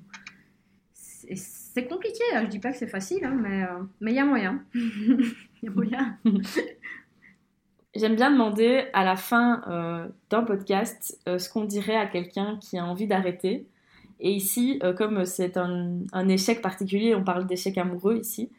c'est 1.35 1.87
compliqué, 1.87 2.23
hein. 2.33 2.43
je 2.43 2.49
dis 2.49 2.59
pas 2.59 2.71
que 2.71 2.77
c'est 2.77 2.87
facile, 2.87 3.23
hein, 3.25 3.37
mais 3.39 3.63
euh, 3.63 3.83
il 4.01 4.11
y 4.11 4.19
a 4.19 4.25
moyen. 4.25 4.63
Il 4.75 5.29
y 5.63 5.67
a 5.67 5.71
moyen. 5.71 6.17
J'aime 7.95 8.15
bien 8.15 8.31
demander 8.31 8.85
à 8.93 9.05
la 9.05 9.15
fin 9.15 9.61
euh, 9.67 10.07
d'un 10.29 10.43
podcast 10.43 11.19
euh, 11.27 11.37
ce 11.37 11.49
qu'on 11.49 11.63
dirait 11.63 11.95
à 11.95 12.07
quelqu'un 12.07 12.57
qui 12.59 12.77
a 12.77 12.85
envie 12.85 13.07
d'arrêter. 13.07 13.67
Et 14.19 14.31
ici, 14.31 14.79
comme 14.97 15.25
c'est 15.25 15.57
un, 15.57 15.99
un, 16.13 16.29
échec 16.29 16.61
particulier, 16.61 17.13
on 17.13 17.23
parle 17.23 17.45
d'échec 17.45 17.77
amoureux 17.77 18.17
ici, 18.17 18.49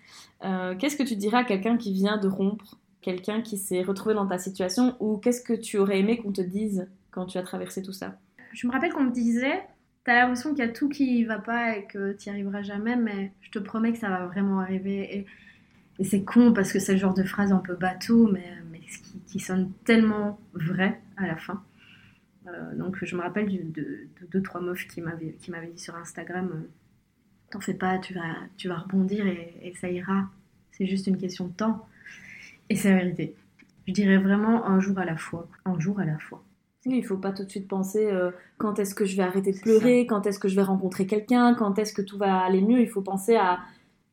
qu'est-ce 0.42 0.96
que 0.96 1.03
tu 1.03 1.16
dirais 1.16 1.38
à 1.38 1.44
quelqu'un 1.44 1.79
qui 1.79 1.94
vient 1.94 2.18
de 2.18 2.29
rompre, 2.29 2.77
quelqu'un 3.00 3.40
qui 3.40 3.57
s'est 3.57 3.83
retrouvé 3.83 4.14
dans 4.14 4.27
ta 4.27 4.37
situation, 4.37 4.94
ou 5.00 5.16
qu'est-ce 5.16 5.40
que 5.40 5.55
tu 5.55 5.79
aurais 5.79 6.00
aimé 6.00 6.18
qu'on 6.18 6.33
te 6.33 6.42
dise 6.42 6.87
quand 7.11 7.24
tu 7.24 7.38
as 7.38 7.42
traversé 7.42 7.81
tout 7.81 7.94
ça? 7.94 8.18
Je 8.53 8.66
me 8.66 8.72
rappelle 8.72 8.92
qu'on 8.92 9.05
me 9.05 9.12
disait, 9.12 9.62
T'as 10.05 10.14
l'impression 10.14 10.51
qu'il 10.51 10.64
y 10.64 10.69
a 10.69 10.73
tout 10.73 10.88
qui 10.88 11.25
va 11.25 11.38
pas 11.38 11.77
et 11.77 11.87
que 11.87 12.12
tu 12.12 12.29
n'y 12.29 12.35
arriveras 12.35 12.62
jamais, 12.62 12.97
mais 12.97 13.33
je 13.40 13.51
te 13.51 13.59
promets 13.59 13.93
que 13.93 13.99
ça 13.99 14.11
va 14.11 14.27
vraiment 14.27 14.61
arriver. 14.61 15.27
Et, 15.99 16.05
c'est 16.05 16.25
con 16.25 16.53
parce 16.53 16.73
que 16.73 16.81
c'est 16.81 16.93
le 16.93 16.99
genre 16.99 17.14
de 17.14 17.23
phrase 17.23 17.53
un 17.53 17.59
peu 17.59 17.75
bateau, 17.77 18.29
mais, 18.29 18.45
qui, 19.27 19.38
sonne 19.38 19.73
tellement 19.85 20.40
vrai 20.53 21.01
à 21.17 21.27
la 21.27 21.37
fin. 21.37 21.62
Euh, 22.47 22.75
donc 22.75 23.03
je 23.03 23.17
me 23.17 23.23
rappelle 23.23 23.47
de, 23.47 23.81
de, 23.81 24.27
deux, 24.31 24.43
trois 24.43 24.61
meufs 24.61 24.87
qui 24.88 25.01
m'avaient 25.01 25.37
dit 25.40 25.79
sur 25.79 25.97
Instagram 25.97 26.51
euh, 26.53 26.69
T'en 27.51 27.61
fais 27.61 27.75
pas, 27.75 27.99
tu 27.99 28.12
vas, 28.12 28.35
tu 28.57 28.69
vas 28.69 28.77
rebondir 28.77 29.25
et 29.27 29.73
ça 29.81 29.88
ira. 29.88 30.29
C'est 30.73 30.87
juste 30.87 31.07
une 31.07 31.17
question 31.17 31.47
de 31.47 31.53
temps. 31.53 31.87
Et 32.69 32.77
c'est 32.77 32.90
la 32.90 32.97
vérité. 32.97 33.37
Je 33.87 33.93
dirais 33.93 34.19
vraiment 34.19 34.67
un 34.67 34.81
jour 34.81 34.99
à 34.99 35.05
la 35.05 35.17
fois. 35.17 35.49
Un 35.64 35.79
jour 35.79 36.01
à 36.01 36.05
la 36.05 36.19
fois. 36.19 36.43
Il 36.87 36.94
il 36.94 37.05
faut 37.05 37.16
pas 37.16 37.33
tout 37.33 37.44
de 37.44 37.51
suite 37.51 37.68
penser 37.68 38.07
euh, 38.11 38.31
quand 38.59 38.79
est-ce 38.79 38.94
que 38.94 39.05
je 39.05 39.16
vais 39.16 39.23
arrêter 39.23 39.53
de 39.53 39.59
pleurer, 39.59 40.07
quand 40.07 40.27
est-ce 40.27 40.38
que 40.38 40.49
je 40.49 40.57
vais 40.57 40.62
rencontrer 40.62 41.07
quelqu'un, 41.07 41.55
quand 41.55 41.79
est-ce 41.79 41.92
que 41.94 42.03
tout 42.03 42.18
va 42.18 42.38
aller 42.40 42.61
mieux. 42.61 42.81
Il 42.81 42.88
faut 42.88 43.01
penser 43.03 43.37
à 43.37 43.61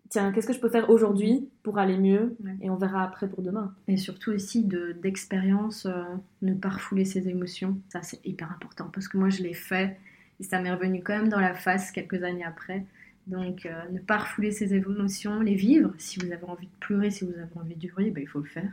tiens, 0.10 0.32
qu'est-ce 0.32 0.48
que 0.48 0.54
je 0.54 0.60
peux 0.60 0.70
faire 0.70 0.90
aujourd'hui 0.90 1.48
pour 1.64 1.78
aller 1.78 1.98
mieux 1.98 2.36
Ouais. 2.44 2.56
Et 2.62 2.70
on 2.70 2.76
verra 2.76 3.04
après 3.04 3.28
pour 3.30 3.42
demain. 3.42 3.74
Et 3.88 3.98
surtout 3.98 4.32
aussi 4.32 4.64
de- 4.64 4.94
d'expérience, 5.02 5.86
euh, 5.86 6.04
ne 6.42 6.54
pas 6.54 6.70
refouler 6.70 7.06
ses 7.06 7.28
émotions. 7.30 7.78
Ça, 7.90 8.02
c'est 8.04 8.20
hyper 8.26 8.52
important 8.52 8.90
parce 8.94 9.08
que 9.08 9.18
moi, 9.18 9.30
je 9.30 9.42
l'ai 9.44 9.54
fait 9.54 9.98
et 10.40 10.44
ça 10.44 10.60
m'est 10.62 10.72
revenu 10.74 11.02
quand 11.04 11.16
même 11.16 11.30
dans 11.30 11.40
la 11.40 11.54
face 11.54 11.92
quelques 11.92 12.24
années 12.24 12.44
après. 12.44 12.86
Donc, 13.28 13.66
euh, 13.66 13.72
ne 13.92 14.00
pas 14.00 14.18
refouler 14.18 14.52
ses 14.52 14.74
émotions, 14.74 15.40
les 15.42 15.56
vivre. 15.56 15.94
Si 15.98 16.20
vous 16.20 16.32
avez 16.32 16.44
envie 16.46 16.66
de 16.68 16.72
pleurer, 16.80 17.12
si 17.12 17.24
vous 17.24 17.32
avez 17.34 17.46
envie 17.56 17.76
de 17.76 17.88
hurler, 17.88 18.10
ben, 18.12 18.24
il 18.24 18.28
faut 18.28 18.40
le 18.40 18.46
faire. 18.46 18.72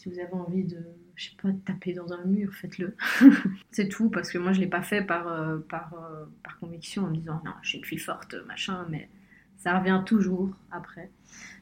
Si 0.00 0.08
vous 0.08 0.18
avez 0.18 0.32
envie 0.32 0.64
de, 0.64 0.78
je 1.14 1.28
sais 1.28 1.36
pas, 1.42 1.50
de 1.50 1.58
taper 1.58 1.92
dans 1.92 2.10
un 2.14 2.24
mur, 2.24 2.54
faites-le. 2.54 2.96
c'est 3.70 3.88
tout, 3.88 4.08
parce 4.08 4.30
que 4.32 4.38
moi, 4.38 4.54
je 4.54 4.60
l'ai 4.60 4.66
pas 4.66 4.80
fait 4.80 5.02
par, 5.02 5.28
euh, 5.28 5.58
par, 5.58 5.92
euh, 5.92 6.24
par 6.42 6.58
conviction 6.58 7.04
en 7.04 7.08
me 7.10 7.16
disant 7.16 7.42
non, 7.44 7.52
je 7.60 7.68
suis 7.68 7.78
une 7.80 7.84
fille 7.84 7.98
forte, 7.98 8.34
machin, 8.46 8.86
mais 8.88 9.10
ça 9.58 9.78
revient 9.78 10.02
toujours 10.06 10.56
après. 10.70 11.10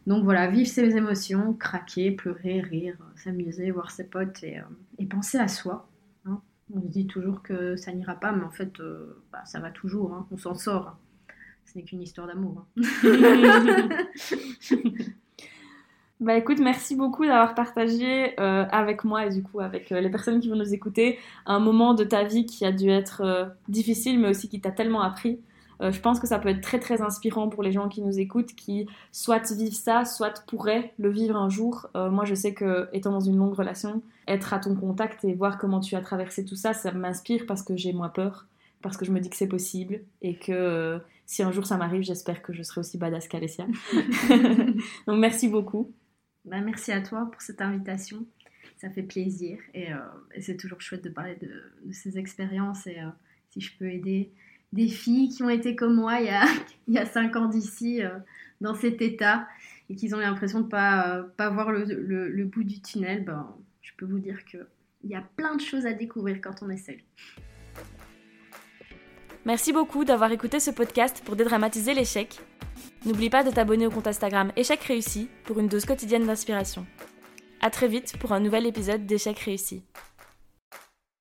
Donc 0.06 0.22
voilà, 0.22 0.46
vivre 0.46 0.68
ses 0.68 0.96
émotions, 0.96 1.52
craquer, 1.52 2.12
pleurer, 2.12 2.60
rire, 2.60 2.96
s'amuser, 3.16 3.72
voir 3.72 3.90
ses 3.90 4.04
potes 4.04 4.40
et, 4.44 4.60
euh, 4.60 4.62
et 4.98 5.06
penser 5.06 5.38
à 5.38 5.48
soi. 5.48 5.88
hein. 6.24 6.40
On 6.72 6.80
se 6.80 6.86
dit 6.86 7.08
toujours 7.08 7.42
que 7.42 7.74
ça 7.74 7.92
n'ira 7.92 8.14
pas, 8.14 8.30
mais 8.30 8.44
en 8.44 8.52
fait, 8.52 8.78
euh, 8.78 9.20
bah, 9.32 9.44
ça 9.46 9.58
va 9.58 9.72
toujours, 9.72 10.14
hein. 10.14 10.28
on 10.30 10.38
s'en 10.38 10.54
sort. 10.54 10.86
hein. 10.86 10.98
Ce 11.64 11.76
n'est 11.76 11.82
qu'une 11.82 12.02
histoire 12.02 12.28
d'amour. 12.28 12.68
Bah 16.20 16.36
écoute, 16.36 16.58
merci 16.58 16.96
beaucoup 16.96 17.24
d'avoir 17.24 17.54
partagé 17.54 18.34
euh, 18.40 18.64
avec 18.72 19.04
moi 19.04 19.26
et 19.26 19.30
du 19.30 19.40
coup 19.44 19.60
avec 19.60 19.92
euh, 19.92 20.00
les 20.00 20.10
personnes 20.10 20.40
qui 20.40 20.48
vont 20.48 20.56
nous 20.56 20.74
écouter 20.74 21.16
un 21.46 21.60
moment 21.60 21.94
de 21.94 22.02
ta 22.02 22.24
vie 22.24 22.44
qui 22.44 22.64
a 22.64 22.72
dû 22.72 22.90
être 22.90 23.20
euh, 23.20 23.44
difficile 23.68 24.18
mais 24.18 24.28
aussi 24.28 24.48
qui 24.48 24.60
t'a 24.60 24.72
tellement 24.72 25.02
appris. 25.02 25.40
Je 25.80 26.00
pense 26.00 26.18
que 26.18 26.26
ça 26.26 26.40
peut 26.40 26.48
être 26.48 26.60
très 26.60 26.80
très 26.80 27.02
inspirant 27.02 27.48
pour 27.48 27.62
les 27.62 27.70
gens 27.70 27.88
qui 27.88 28.02
nous 28.02 28.18
écoutent 28.18 28.52
qui 28.56 28.88
soit 29.12 29.52
vivent 29.52 29.76
ça, 29.76 30.04
soit 30.04 30.44
pourraient 30.48 30.92
le 30.98 31.08
vivre 31.08 31.36
un 31.36 31.48
jour. 31.48 31.86
Moi 31.94 32.24
je 32.24 32.34
sais 32.34 32.52
que 32.52 32.88
étant 32.92 33.12
dans 33.12 33.20
une 33.20 33.36
longue 33.36 33.54
relation, 33.54 34.02
être 34.26 34.52
à 34.52 34.58
ton 34.58 34.74
contact 34.74 35.24
et 35.24 35.34
voir 35.34 35.56
comment 35.56 35.78
tu 35.78 35.94
as 35.94 36.00
traversé 36.00 36.44
tout 36.44 36.56
ça, 36.56 36.72
ça 36.72 36.90
m'inspire 36.90 37.44
parce 37.46 37.62
que 37.62 37.76
j'ai 37.76 37.92
moins 37.92 38.08
peur, 38.08 38.46
parce 38.82 38.96
que 38.96 39.04
je 39.04 39.12
me 39.12 39.20
dis 39.20 39.30
que 39.30 39.36
c'est 39.36 39.46
possible 39.46 40.00
et 40.20 40.34
que 40.34 41.00
si 41.26 41.44
un 41.44 41.52
jour 41.52 41.64
ça 41.64 41.76
m'arrive, 41.76 42.02
j'espère 42.02 42.42
que 42.42 42.52
je 42.52 42.64
serai 42.64 42.80
aussi 42.80 42.98
badass 42.98 43.28
qu'Alessia. 43.28 43.66
Donc 45.06 45.20
merci 45.20 45.46
beaucoup. 45.46 45.92
Bah, 46.48 46.60
merci 46.60 46.92
à 46.92 47.02
toi 47.02 47.28
pour 47.30 47.42
cette 47.42 47.60
invitation. 47.60 48.24
Ça 48.78 48.88
fait 48.90 49.02
plaisir 49.02 49.58
et, 49.74 49.92
euh, 49.92 49.98
c'est 50.40 50.56
toujours 50.56 50.80
chouette 50.80 51.04
de 51.04 51.10
parler 51.10 51.36
de, 51.36 51.92
ces 51.92 52.16
expériences 52.18 52.86
et 52.86 53.00
euh, 53.00 53.08
si 53.50 53.60
je 53.60 53.76
peux 53.76 53.90
aider 53.90 54.30
des 54.72 54.88
filles 54.88 55.30
qui 55.30 55.42
ont 55.42 55.48
été 55.50 55.74
comme 55.74 55.94
moi 55.94 56.20
il 56.20 56.26
y 56.26 56.30
a, 56.30 56.44
il 56.88 56.94
y 56.94 56.98
a 56.98 57.04
cinq 57.04 57.34
ans 57.36 57.48
d'ici 57.48 58.02
euh, 58.02 58.10
dans 58.60 58.74
cet 58.74 59.02
état 59.02 59.48
et 59.90 59.96
qui 59.96 60.12
ont 60.14 60.18
l'impression 60.18 60.60
de 60.60 60.66
ne 60.66 60.70
pas, 60.70 61.26
pas 61.36 61.50
voir 61.50 61.72
le 61.72 62.44
bout 62.44 62.62
du 62.62 62.80
tunnel, 62.80 63.24
ben, 63.24 63.54
je 63.80 63.90
peux 63.96 64.04
vous 64.04 64.18
dire 64.18 64.44
qu'il 64.44 64.66
y 65.04 65.14
a 65.14 65.22
plein 65.36 65.56
de 65.56 65.60
choses 65.60 65.86
à 65.86 65.92
découvrir 65.92 66.40
quand 66.42 66.62
on 66.62 66.68
est 66.68 66.76
seul. 66.76 66.98
Merci 69.46 69.72
beaucoup 69.72 70.04
d'avoir 70.04 70.30
écouté 70.30 70.60
ce 70.60 70.70
podcast 70.70 71.22
pour 71.24 71.36
dédramatiser 71.36 71.94
l'échec. 71.94 72.38
N'oublie 73.04 73.30
pas 73.30 73.44
de 73.44 73.50
t'abonner 73.50 73.86
au 73.86 73.90
compte 73.90 74.08
Instagram 74.08 74.52
Échec 74.56 74.82
réussi 74.82 75.28
pour 75.44 75.58
une 75.60 75.68
dose 75.68 75.84
quotidienne 75.84 76.26
d'inspiration. 76.26 76.84
À 77.60 77.70
très 77.70 77.88
vite 77.88 78.16
pour 78.18 78.32
un 78.32 78.40
nouvel 78.40 78.66
épisode 78.66 79.06
d'Échec 79.06 79.38
réussi. 79.38 79.82